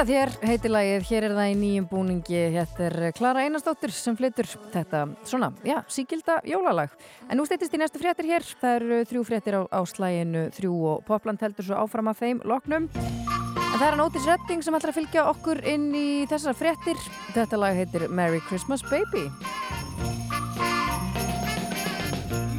[0.03, 4.49] Þakka þér, heitilagið, hér er það í nýjum búningi, þetta er Klara Einarsdóttir sem flyttur
[4.73, 6.91] þetta svona, já, síkilda jólalag.
[7.31, 10.73] En nú steytist í næstu fréttir hér, það eru þrjú fréttir á, á slæginu, þrjú
[10.91, 12.89] og popland heldur svo áfram af þeim loknum.
[12.91, 16.99] En það er hann Ótis Redding sem ætlar að fylgja okkur inn í þessar fréttir,
[17.31, 19.29] þetta lag heitir Merry Christmas Baby.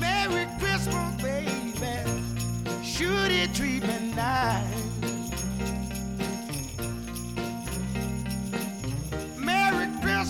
[0.01, 1.93] Merry Christmas Baby,
[2.81, 4.84] should it treat me nice?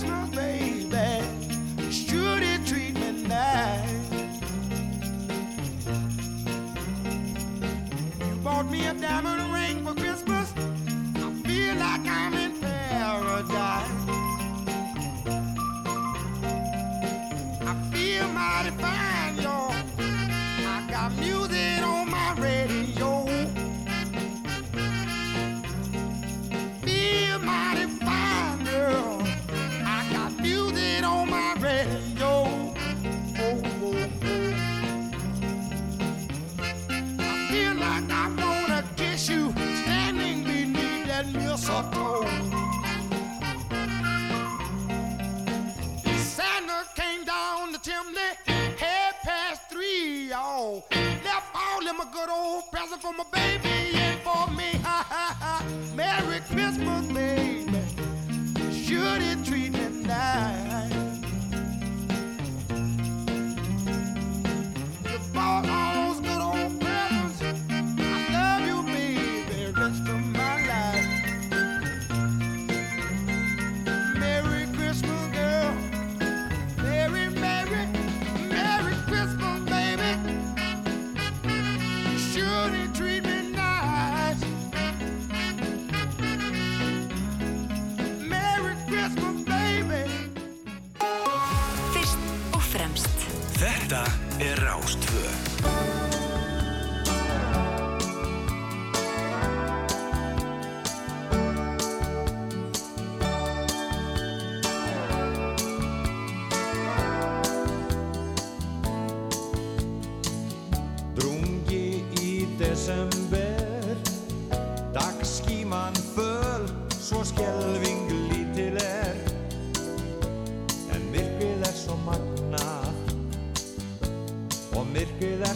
[0.05, 0.85] you, baby.
[2.65, 3.91] Treat me nice.
[8.19, 9.54] You bought me a diamond ring.
[52.71, 54.79] present for my baby and for me.
[55.95, 57.81] Merry Christmas, baby.
[58.71, 60.64] Should it treat me nice?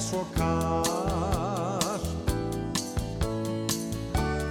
[0.10, 2.06] Svo kall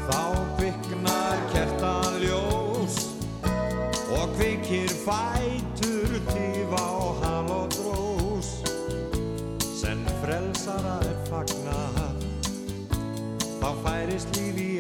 [0.07, 0.21] Þá
[0.59, 2.99] kviknar kertaljós
[4.15, 8.53] Og kvikir fætur tífa og hal og drós.
[9.81, 12.23] Sem frelsara er fagnað
[13.59, 14.78] Þá færist líf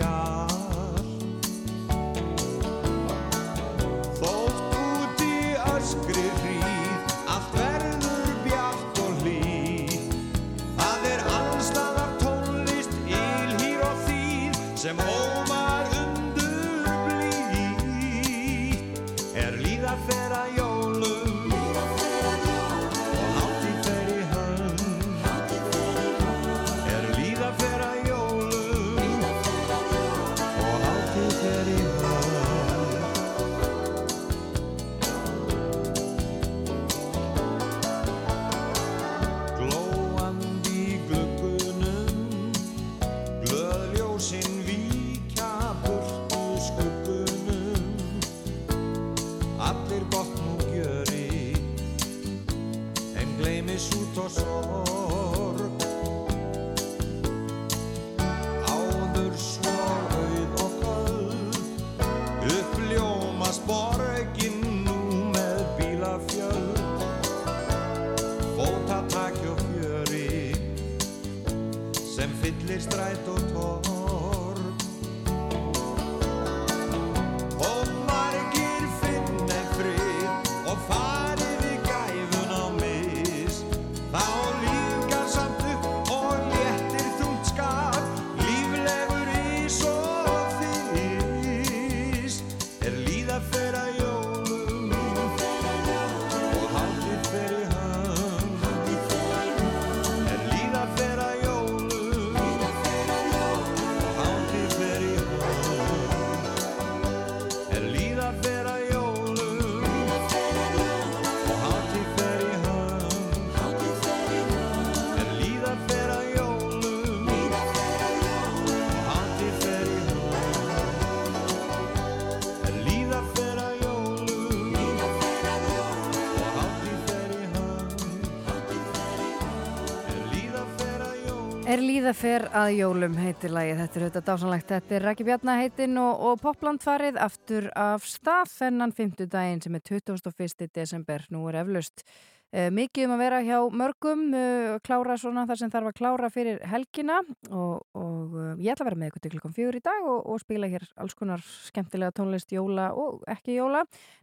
[131.98, 135.98] líða fer að jólum heitir lagið, þetta er auðvitað dásanlegt, þetta er Raki Bjarnar heitin
[135.98, 140.68] og, og Popland farið aftur af stað þennan 50 daginn sem er 21.
[140.78, 142.04] desember, nú er eflaust
[142.48, 146.60] mikið um að vera hjá mörgum, uh, klára svona þar sem þarf að klára fyrir
[146.64, 147.18] helgina
[147.50, 150.22] og, og uh, ég ætla að vera með ykkur til klukkan fjögur í dag og,
[150.32, 153.82] og spila hér alls konar skemmtilega tónlist jóla og ekki jóla.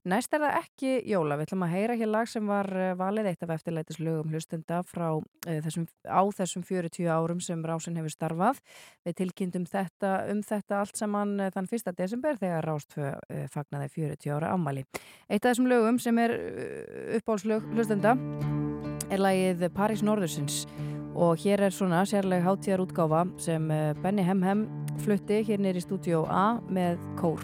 [0.10, 3.46] Næst er það ekki jóla, við ætlum að heyra hér lag sem var valið eitt
[3.46, 5.22] af eftirleitis lögum hlustenda frá uh,
[5.68, 8.64] þessum, á þessum 40 árum sem Rásin hefur starfað.
[9.06, 11.94] Við tilkynntum þetta, um þetta allt saman þann 1.
[11.94, 13.14] desember þegar Rástfö
[13.54, 14.86] fagnaði 40 ára ámæli.
[15.30, 16.34] Eitt af þessum lögum sem er
[17.20, 18.15] uppáhaldslög hlustenda
[19.10, 20.64] er lagið París Norðursins
[21.16, 24.66] og hér er svona sérleg hátíðar útgáfa sem uh, Benny Hemhem
[25.04, 27.42] flutti hér nýri í stúdíó A með kór.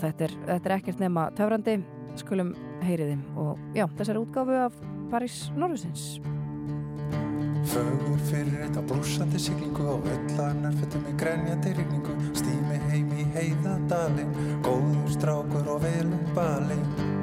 [0.00, 1.78] Þetta er, þetta er ekkert nema töfrandi,
[2.20, 2.54] skulum
[2.86, 4.80] heyriðim og já, þessari útgáfu af
[5.12, 6.18] París Norðursins.
[7.68, 14.32] Fögur fyrir þetta brúsandi siglingu og öllarnar fötum í grenjandi rigningu Stými heim í heiðadalinn,
[14.64, 17.16] góður strákur og velum balinn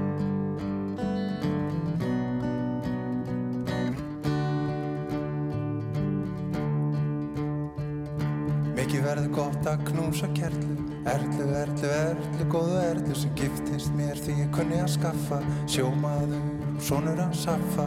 [9.05, 10.75] verður gott að knúsa kerlu.
[11.05, 15.41] Erlu, erlu, erlu, góðu erlu sem giftist mér því ég kunni að skaffa.
[15.69, 16.41] Sjómaður,
[16.81, 17.85] sonur að saffa.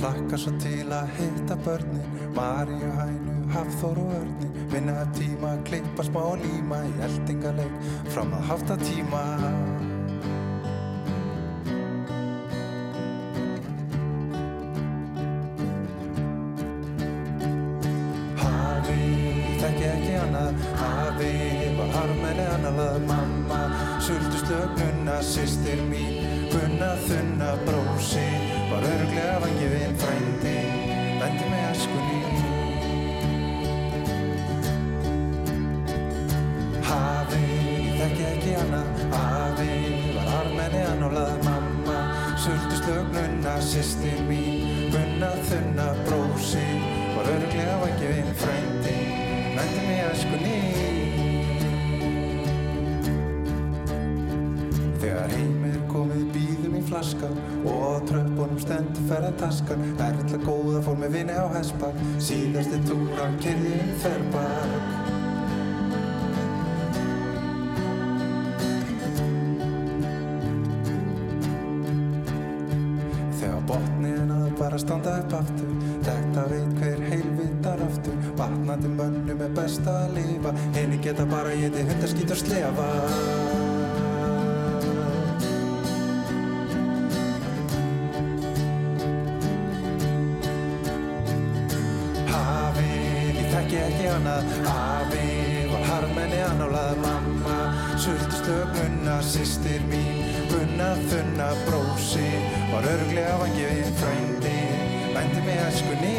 [0.00, 2.08] Hlakka svo til að hitta börnin.
[2.36, 8.78] Maríu, Hænu, Hafþór og Örnin Vinna tíma, klippa smá líma Í eldingaleik fram að hafta
[8.84, 9.24] tíma
[25.20, 28.24] Sistir mín, gunna þunna Brósi,
[28.70, 30.54] var örglega vangifinn Frændi,
[31.20, 32.20] vendi með askunni
[36.88, 37.44] Hafi,
[38.00, 39.70] þekki ekki annað Hafi,
[40.16, 42.00] var harmæli annað Mamma,
[42.40, 45.99] sultu slögnuna Sistir mín, gunna þunna brósi
[57.00, 63.28] flaskan og á tröppunum stendur ferðartaskan Erfiðla góða fór með vini á hespak síðasti túra
[63.40, 64.98] kyrði um ferbak
[73.40, 78.16] Þegar botnin að bara standa upp aftur Þetta veit hver heilvitar aftur.
[78.38, 82.90] Batnandi mönnum er best að lifa Henni geta bara geti hundaskít og slefa
[98.50, 102.30] sultuslög Gunna, sýstir mín Gunna, þunna, brósi
[102.72, 104.58] Var örglega vangifinn frændi.
[105.14, 106.16] Vændi mig æskunni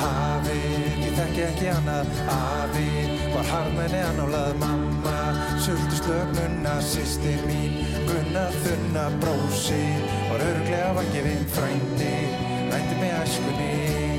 [0.00, 2.90] Hafið, ég þekki ekki annað Afi
[3.34, 5.16] var harmenni annálað Mamma,
[5.62, 9.82] sultuslög Gunna, sýstir mín Gunna, þunna, brósi
[10.30, 12.14] Var örglega vangifinn frændi.
[12.70, 14.09] Vændi mig æskunni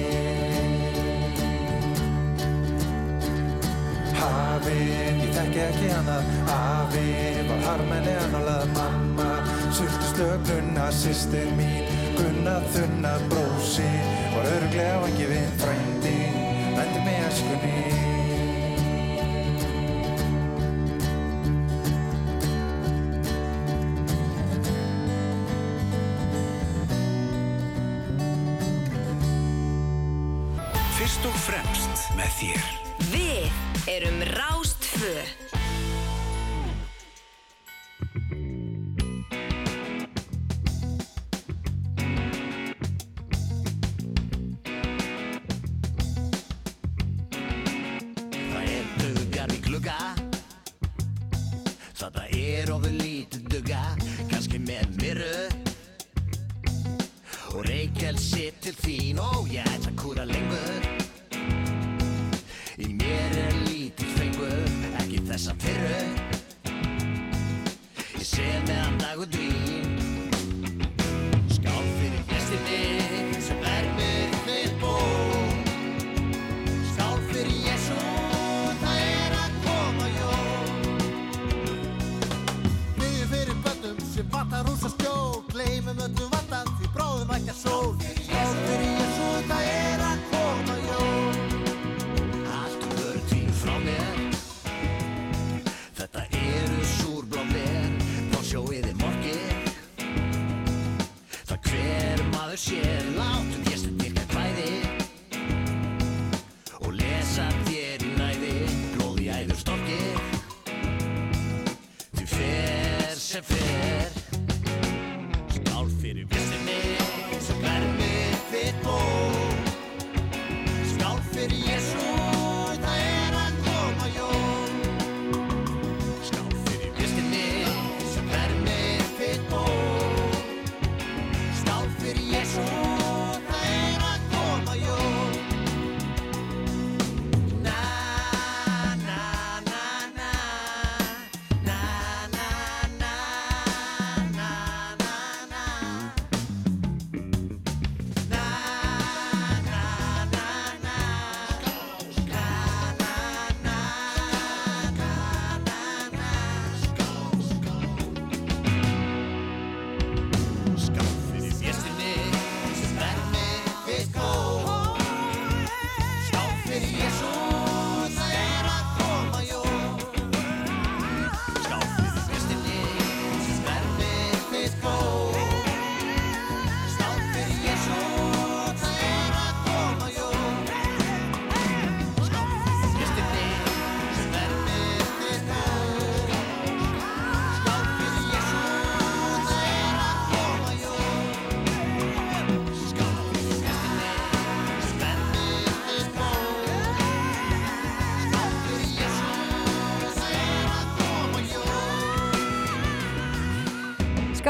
[4.62, 7.06] Hafið, ég þekki ekki annað Afi
[7.48, 9.30] var harmenni annálað Mamma,
[9.74, 13.88] sultuslög Gunna, sýstir mín Gunna, þunna, brósi.
[14.36, 16.14] Var örglega vangifinn frændi
[16.76, 17.74] Vændi mig æskunni.
[31.02, 32.72] Fyrst og fremst með þér.
[33.10, 34.51] Við erum Rástfö.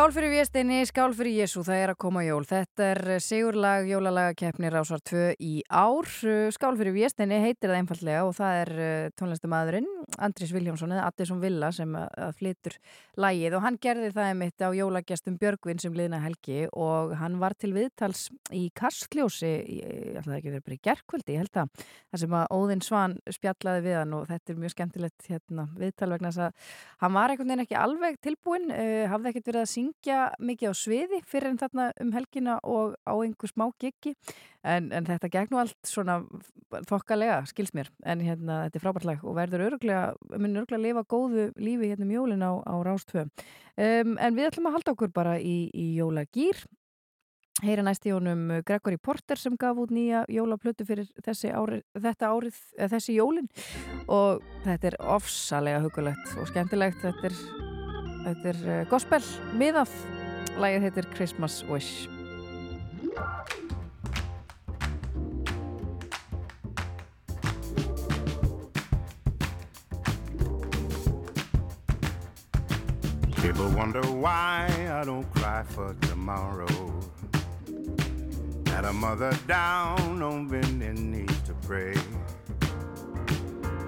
[0.02, 2.42] Skál fyrir Vésteini, skál fyrir Jésu, það er að koma jól.
[2.50, 6.08] Þetta er sigurlag jólalagakeppni Rásar 2 í ár.
[6.52, 8.72] Skál fyrir Vésteini heitir það einfallega og það er
[9.20, 9.90] tónlistamæðurinn
[10.20, 12.76] Andris Viljámsson eða Addison Villa sem að flytur
[13.22, 17.56] lagið og hann gerði það einmitt á jólagestum Björgvin sem liðna helgi og hann var
[17.60, 21.88] til viðtals í Kastljósi, ég ætla það ekki vera bara í gerkvöldi, ég held það,
[22.12, 26.12] þar sem að Óðinn Svan spjallaði við hann og þetta er mjög skemmtilegt hérna, viðtal
[26.16, 29.74] vegna þess að hann var einhvern veginn ekki alveg tilbúin, uh, hafði ekkert verið að
[29.76, 30.22] syngja
[30.52, 34.16] mikið á sviði fyrir en þarna um helgina og á einhver smá giggi
[34.64, 36.20] en, en þetta gegn nú allt svona
[36.90, 37.90] þokkalega, skils mér.
[38.08, 41.92] En hérna, þetta er frábært lag og verður öruglega, mun öruglega að lifa góðu lífi
[41.92, 45.66] hérna um jólin á, á Rástvö um, en við ætlum að halda okkur bara í,
[45.74, 46.62] í jólagýr
[47.62, 52.62] heyra næst í honum Gregory Porter sem gaf út nýja jólaplötu fyrir þessi þetta árið,
[52.94, 53.50] þessi jólin.
[54.08, 57.04] Og þetta er ofsalega hugulegt og skemmtilegt.
[57.04, 57.38] Þetta er,
[58.24, 59.22] þetta er uh, gospel
[59.60, 59.94] miðað,
[60.62, 62.10] lagið heitir Christmas Wish
[73.42, 76.68] People wonder why I don't cry for tomorrow.
[78.68, 81.96] Had a mother down on bending knees to pray.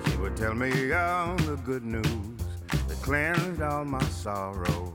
[0.07, 2.07] She would tell me all the good news
[2.69, 4.91] that cleansed all my sorrow.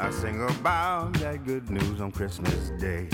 [0.00, 3.08] I sing about that good news on Christmas Day.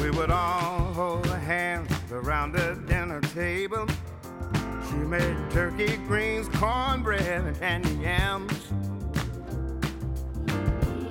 [0.00, 3.88] We would all hold hands around the dinner table.
[4.96, 8.72] She made turkey, greens, cornbread, and yams.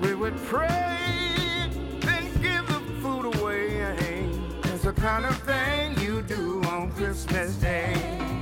[0.02, 0.98] We would pray,
[1.99, 4.28] then give the food away.
[4.64, 8.35] It's the kind of thing you do on Christmas Day.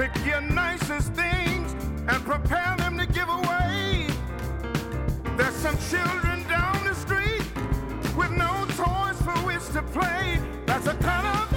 [0.00, 1.74] Pick your nicest things,
[2.08, 4.06] and prepare them to give away.
[5.36, 7.44] There's some children down the street
[8.16, 10.40] with no toys for which to play.
[10.64, 11.49] That's the kind of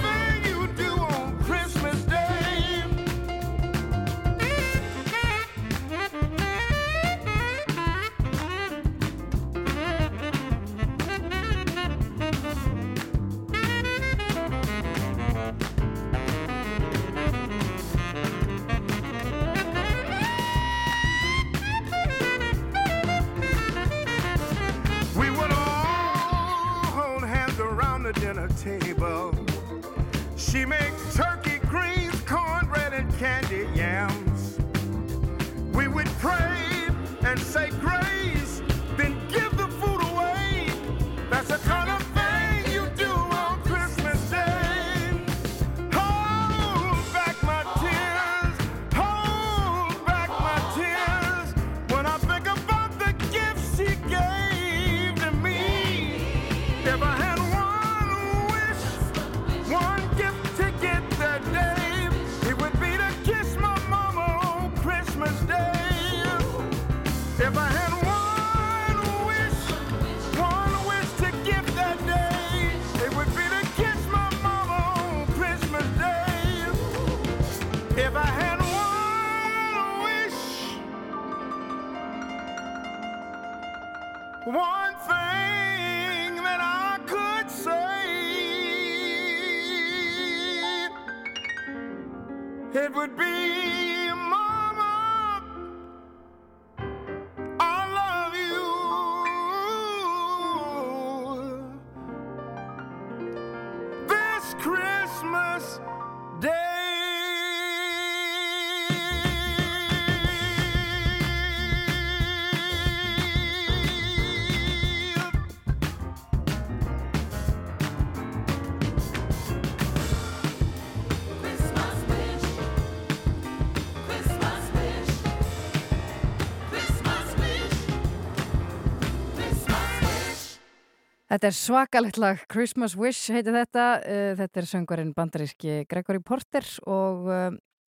[131.34, 136.62] Þetta er svakalegt lag, Christmas Wish heitir þetta, uh, þetta er söngvarinn bandaríski Gregory Porter
[136.86, 137.56] og uh,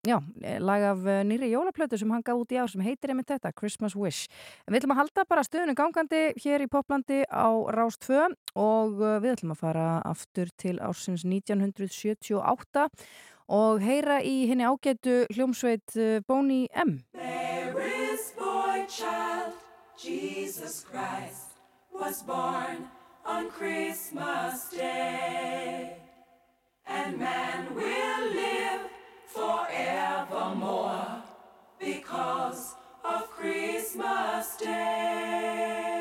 [0.08, 0.14] já,
[0.64, 3.52] lag af uh, nýri jólaplötu sem hann gaf út í ár sem heitir einmitt þetta,
[3.52, 4.32] Christmas Wish.
[4.64, 8.24] En við ætlum að halda bara stöðunum gangandi hér í Poplandi á Rástfö
[8.56, 12.88] og við ætlum að fara aftur til ársins 1978
[13.52, 15.92] og heyra í henni ágætu hljómsveit
[16.24, 17.02] Boney M.
[17.12, 19.60] There is boy child,
[20.00, 21.52] Jesus Christ
[21.92, 22.95] was born
[23.26, 25.96] on Christmas Day.
[26.86, 28.82] And man will live
[29.26, 31.22] forevermore
[31.80, 32.74] because
[33.04, 35.95] of Christmas Day.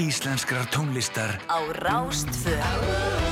[0.00, 3.29] íslenskrar tónlistar á Rástfjörn.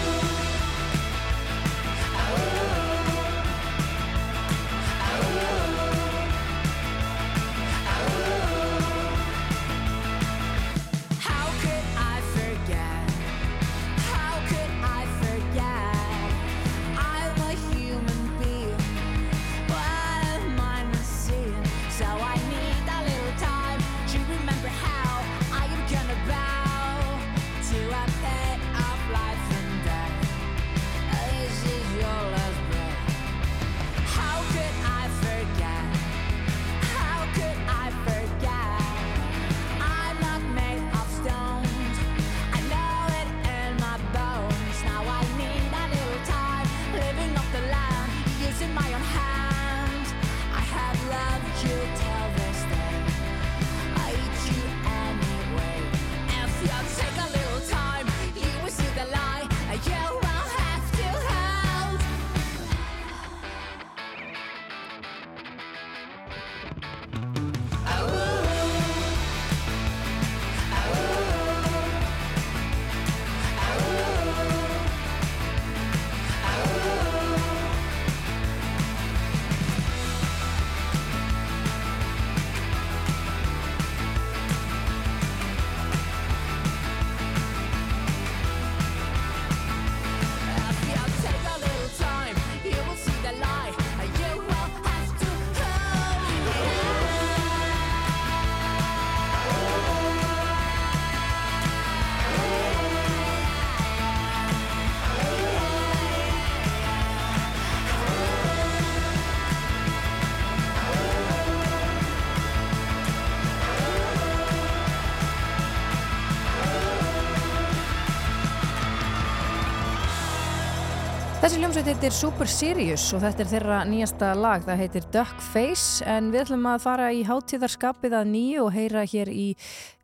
[121.59, 126.05] Þessi hljómsveit heitir Super Sirius og þetta er þeirra nýjasta lag, það heitir Duck Face
[126.07, 129.47] en við ætlum að fara í hátíðarskapið að nýju og heyra hér í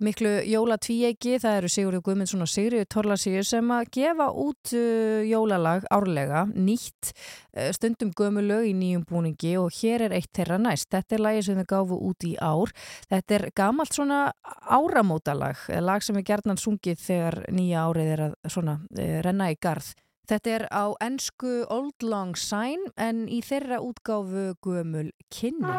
[0.02, 5.86] miklu jólatvíegi, það eru Sigurður Guðmundsson og Sigriður Torlasíu sem að gefa út uh, jólalag
[5.94, 7.14] árlega, nýtt,
[7.54, 10.90] uh, stundum gömulög í nýjum búningi og hér er eitt þeirra næst.
[10.90, 12.74] Þetta er lagi sem við gáfu út í ár.
[13.14, 14.24] Þetta er gamalt svona
[14.66, 19.60] áramótalag, lag sem er gerðnan sungið þegar nýja árið er að svona, uh, renna í
[19.62, 19.94] garð.
[20.24, 25.74] Þetta er á ennsku Old Long Syne en í þeirra útgáfu gömul kynni.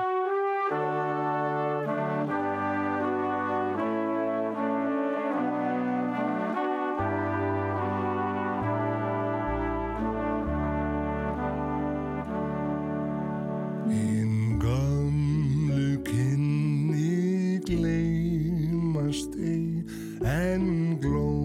[13.90, 19.82] Hinn gömlu kynni gleymast ei
[20.22, 21.45] en glóir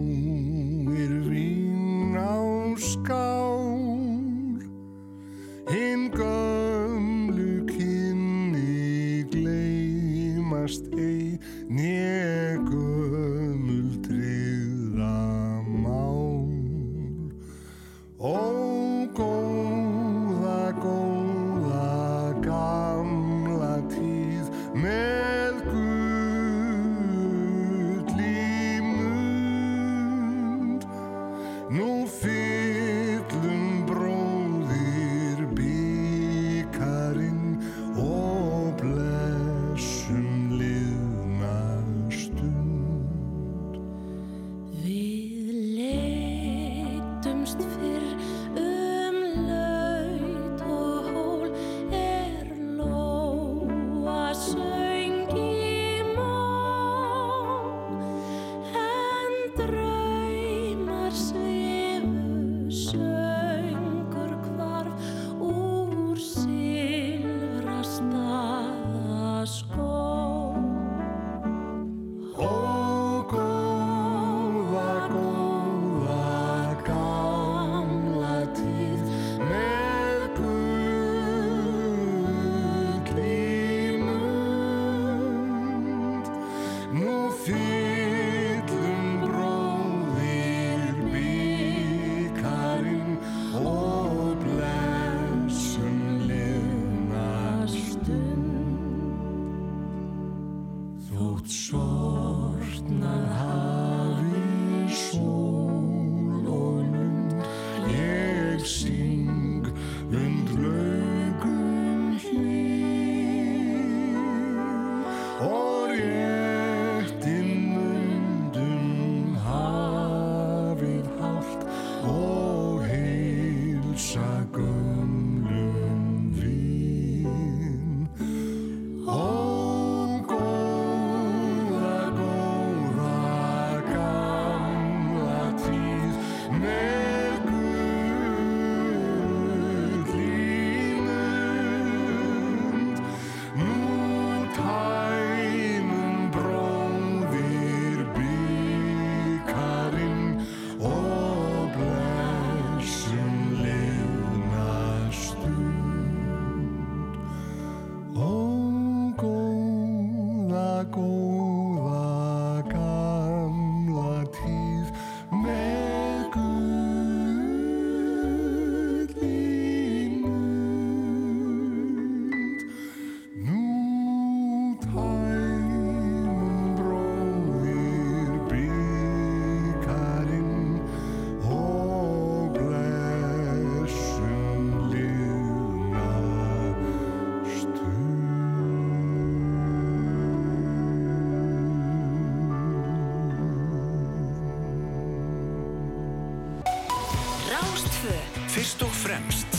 [199.11, 199.50] fremst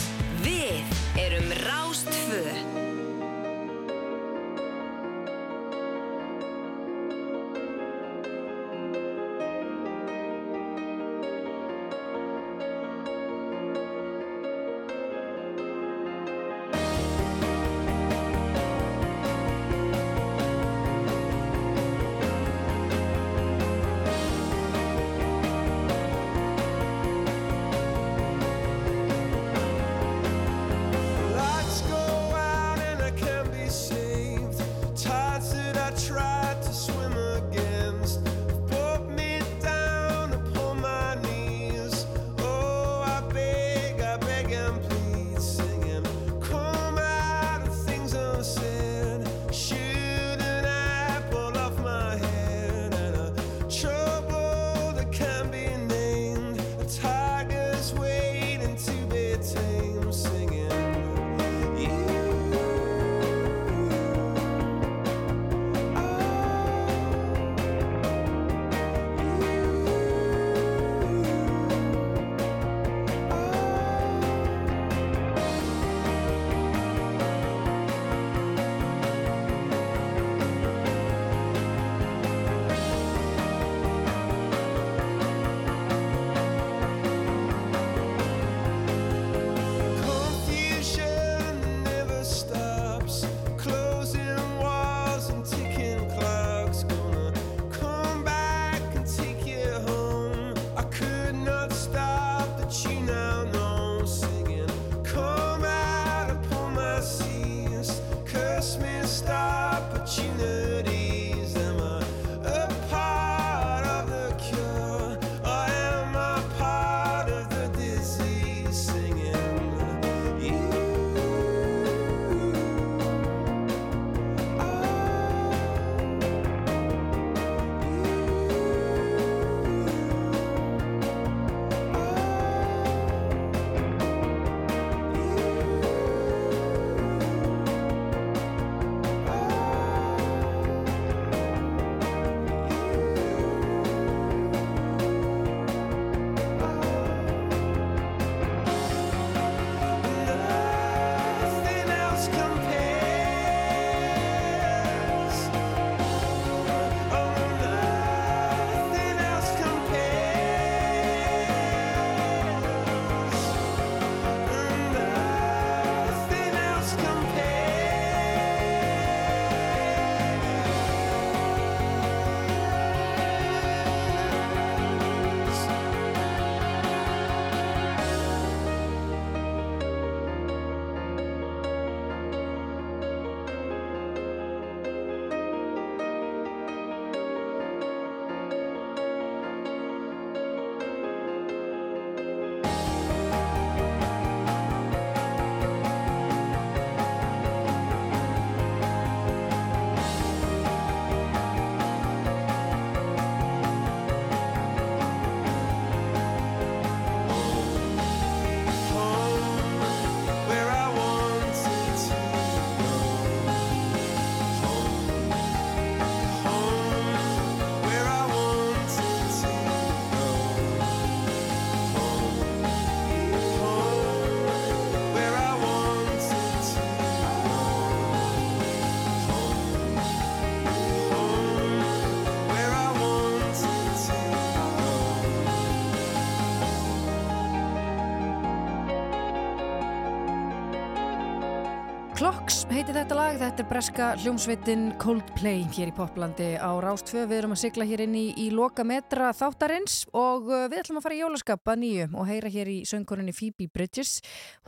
[242.22, 247.24] Clocks heitir þetta lag, þetta er breska hljómsveitin Coldplay hér í Poplandi á Rástfö.
[247.26, 251.00] Við erum að sigla hér inn í, í loka metra þáttarins og uh, við ætlum
[251.00, 254.12] að fara í jólaskap að nýju og heyra hér í söngkorinni Phoebe Bridges.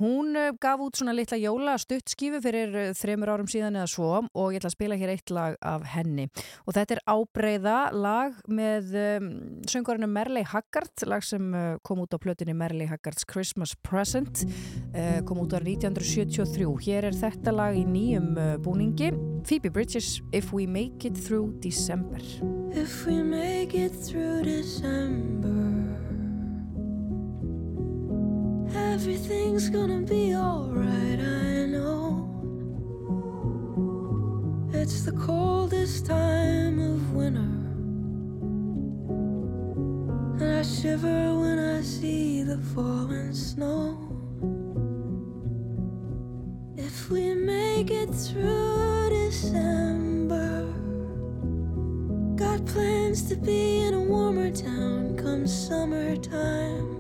[0.02, 4.10] Hún uh, gaf út svona litla jóla stuttskífu fyrir uh, þremur árum síðan eða svo
[4.24, 6.26] og ég ætla að spila hér eitt lag af henni.
[6.66, 9.30] Og þetta er ábreyða lag með um,
[9.70, 14.42] söngkorinni Merley Haggard, lag sem uh, kom út á plötinni Merley Haggards Christmas Present,
[14.90, 16.66] uh, kom út á 1973.
[16.90, 19.12] Hér er þetta lag í nýjum uh, búningi.
[19.44, 22.16] Phoebe Bridges, If We Make It Through December.
[22.72, 25.50] If we make it through December,
[28.74, 32.26] everything's gonna be alright, I know.
[34.72, 37.40] It's the coldest time of winter,
[40.42, 44.13] and I shiver when I see the falling snow.
[46.76, 50.66] If we make it through December,
[52.34, 56.90] got plans to be in a warmer town come summertime.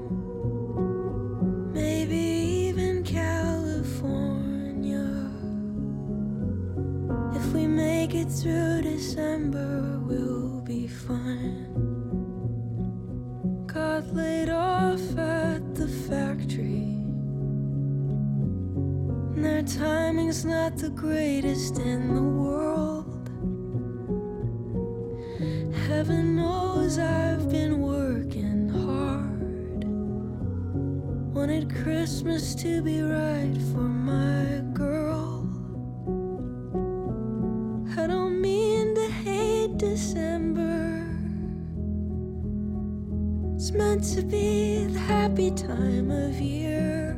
[1.72, 3.72] Maybe even California.
[7.34, 11.66] If we make it through December, we'll be fine.
[13.66, 16.93] Got laid off at the factory.
[19.34, 23.28] And their timing's not the greatest in the world.
[25.88, 29.84] Heaven knows I've been working hard.
[31.34, 35.48] Wanted Christmas to be right for my girl.
[37.98, 41.08] I don't mean to hate December.
[43.56, 47.13] It's meant to be the happy time of year.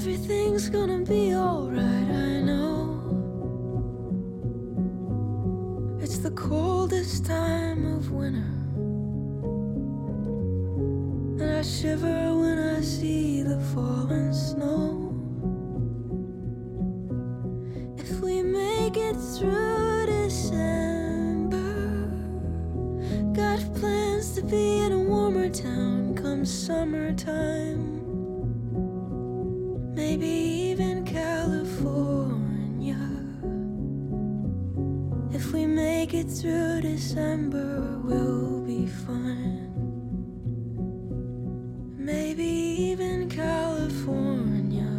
[0.00, 2.89] Everything's gonna be alright, I know.
[6.22, 8.44] The coldest time of winter,
[11.42, 15.14] and I shiver when I see the falling snow.
[17.96, 21.56] If we make it through December,
[23.32, 28.02] got plans to be in a warmer town come summertime.
[29.94, 32.29] Maybe even California.
[35.74, 39.70] Make it through December, we'll be fine.
[41.98, 42.50] Maybe
[42.90, 44.90] even California.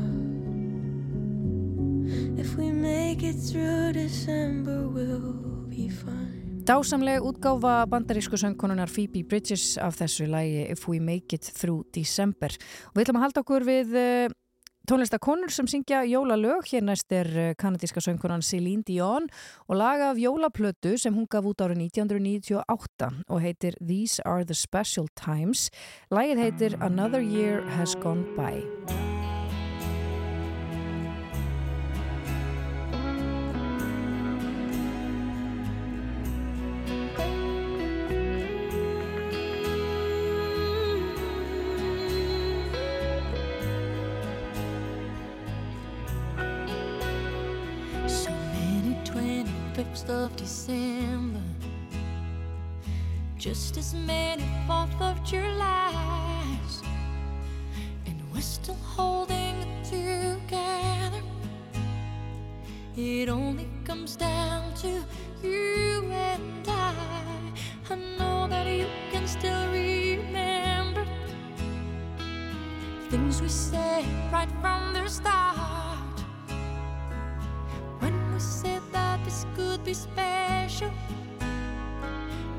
[2.37, 6.63] If we make it through December, we'll be fine.
[6.65, 12.53] Dásamleg útgáfa bandarísku söngkonunar Phoebe Bridges af þessu lægi If We Make It Through December.
[12.93, 14.31] Og við ætlum að halda okkur við uh,
[14.89, 16.65] tónlistakonur sem syngja jólalög.
[16.71, 19.29] Hér næst er uh, kanadíska söngkonan Celine Dion
[19.67, 24.57] og laga af jólaplötu sem hún gaf út árið 1998 og heitir These Are The
[24.57, 25.69] Special Times.
[26.11, 29.10] Lægið heitir Another Year Has Gone By.
[50.11, 51.39] Of December,
[53.37, 56.83] just as many 4th of Julys,
[58.05, 61.21] and we're still holding it together.
[62.97, 65.01] It only comes down to
[65.41, 66.93] you and I.
[67.89, 71.05] I know that you can still remember
[73.09, 75.90] things we said right from the start.
[78.41, 80.91] Said that this could be special,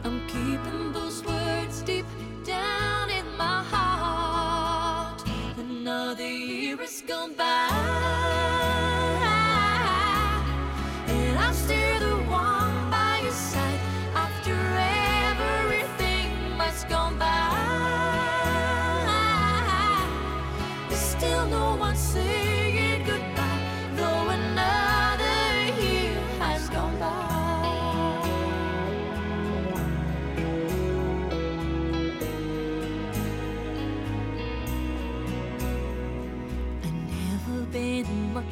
[0.05, 2.07] I'm keeping those words deep
[2.45, 5.23] down in my heart.
[5.59, 7.69] Another year has gone by,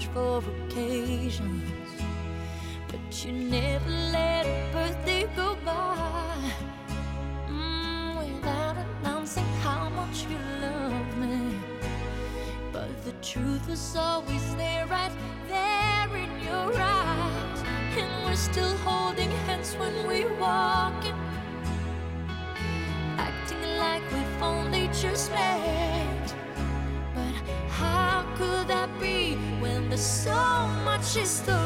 [0.09, 1.71] for occasions,
[2.89, 6.53] but you never let a birthday go by
[7.49, 11.57] mm, without announcing how much you love me.
[12.73, 15.13] But the truth was always there, right
[15.49, 17.63] there in your eyes,
[17.99, 18.70] and we're still
[31.15, 31.60] czysto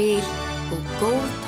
[0.00, 0.24] spil
[0.72, 1.39] og góð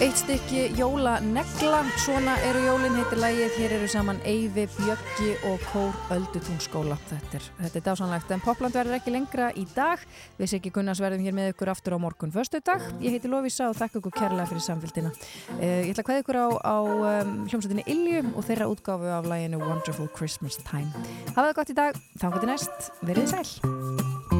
[0.00, 5.60] Eitt stykki jóla negla, svona eru jólin heitir lægið, hér eru saman Eyvi, Bjöggi og
[5.74, 6.96] Kór Öldutúnskóla.
[7.10, 10.00] Þetta er, þetta er dásanlegt, en Popland verður ekki lengra í dag.
[10.40, 12.80] Við sé ekki Gunnars verðum hér með ykkur aftur á morgun förstu dag.
[13.04, 15.12] Ég heiti Lovisa og þakka ykkur kærlega fyrir samfélgina.
[15.60, 19.28] Uh, ég ætla að kveða ykkur á, á um, hljómsveitinni Ilju og þeirra útgáfu af
[19.28, 20.88] læginu Wonderful Christmas Time.
[21.36, 24.39] Hafa það gott í dag, þannig til næst, verið sæl.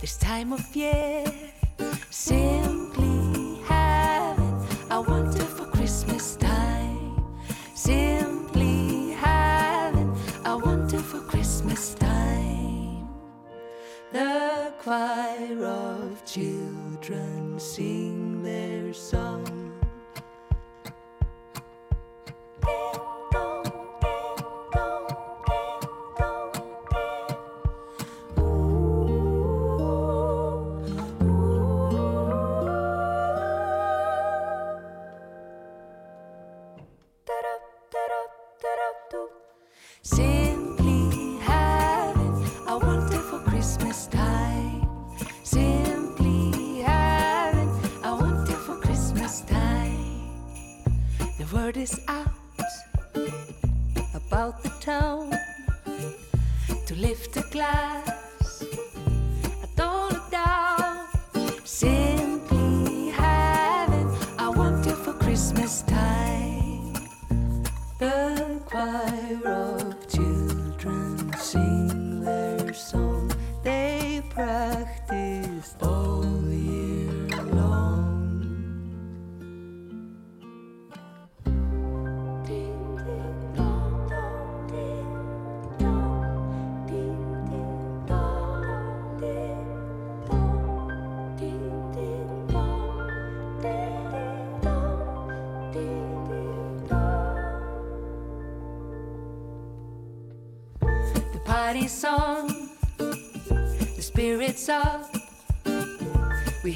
[0.00, 1.24] this time of year.
[2.08, 7.22] Simply having a wonderful Christmas time.
[7.74, 13.08] Simply having a wonderful Christmas time.
[14.12, 19.70] The choir of children sing their song.
[51.52, 52.28] Word is out
[54.14, 55.32] about the town
[56.86, 58.19] to lift a glass.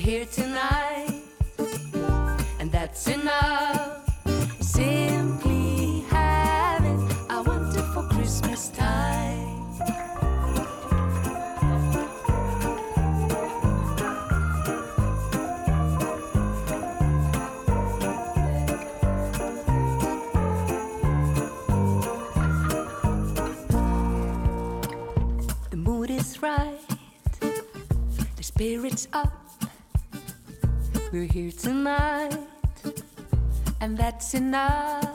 [0.05, 1.23] Here tonight,
[2.61, 4.05] and that's enough.
[4.61, 9.73] Simply having a wonderful Christmas time.
[25.71, 26.79] The mood is right,
[27.41, 29.34] the spirit's up.
[31.15, 32.37] We're here tonight,
[33.81, 35.07] and that's enough.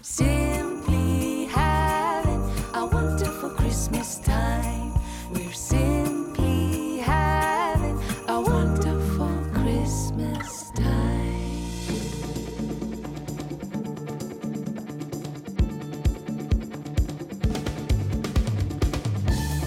[0.00, 2.40] Simply having
[2.72, 4.94] a wonderful Christmas time.
[5.30, 11.36] We're simply having a wonderful Christmas time.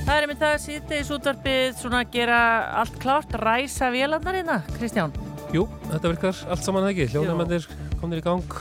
[0.01, 2.45] Það er einmitt það síðdeis útvarpið svona að gera
[2.81, 5.29] allt klárt, ræsa vélarnar hérna, Kristján.
[5.51, 7.65] Jú, þetta virkar allt saman ekki, hljóðnæmendir
[7.99, 8.53] komnir í gang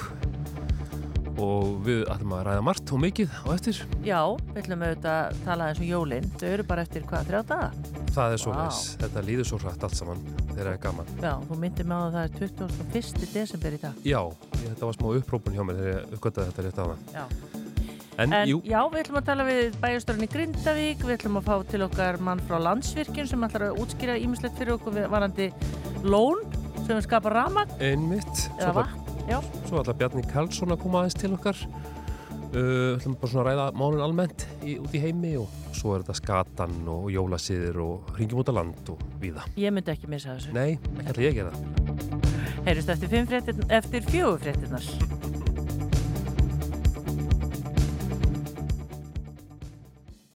[1.40, 3.78] og við ætlum að ræða margt og mikið á eftir.
[4.02, 4.18] Já,
[4.50, 7.68] við ætlum auðvitað að tala eins og jólinn, þau eru bara eftir hvað, þrjá daga?
[8.10, 8.58] Það er svo Vá.
[8.64, 11.14] leis, þetta líður svo hrætt allt saman þegar það er gaman.
[11.22, 13.32] Já, þú myndir með á að það er 21.
[13.38, 14.04] desember í dag.
[14.10, 14.20] Já,
[14.58, 17.34] þetta var smá upprópun hjá mér þegar ég uppgöttaði þetta rétt á það.
[18.20, 21.54] En, En já, við ætlum að tala við bæjastörn í Grindavík, við ætlum að fá
[21.70, 25.46] til okkar mann frá landsvirkjun sem ætlar að útskýra ímislegt fyrir okkur varandi
[26.04, 26.42] lón
[26.90, 28.48] sem við skapa ramag einmitt.
[28.58, 29.08] eða vatn.
[29.68, 31.60] Svo ætla Bjarni Karlsson að koma aðeins til okkar.
[32.50, 36.02] Uh, ætlum bara svona að ræða málun almennt í, út í heimi og svo er
[36.02, 39.46] þetta skatan og jólasýðir og ringjum út á land og víða.
[39.54, 40.56] ég myndi ekki missa þessu.
[40.56, 41.54] Nei, ekki ætla ég að gera.
[42.66, 45.29] Heyrjumst eftir, eftir fjögur fréttinnar.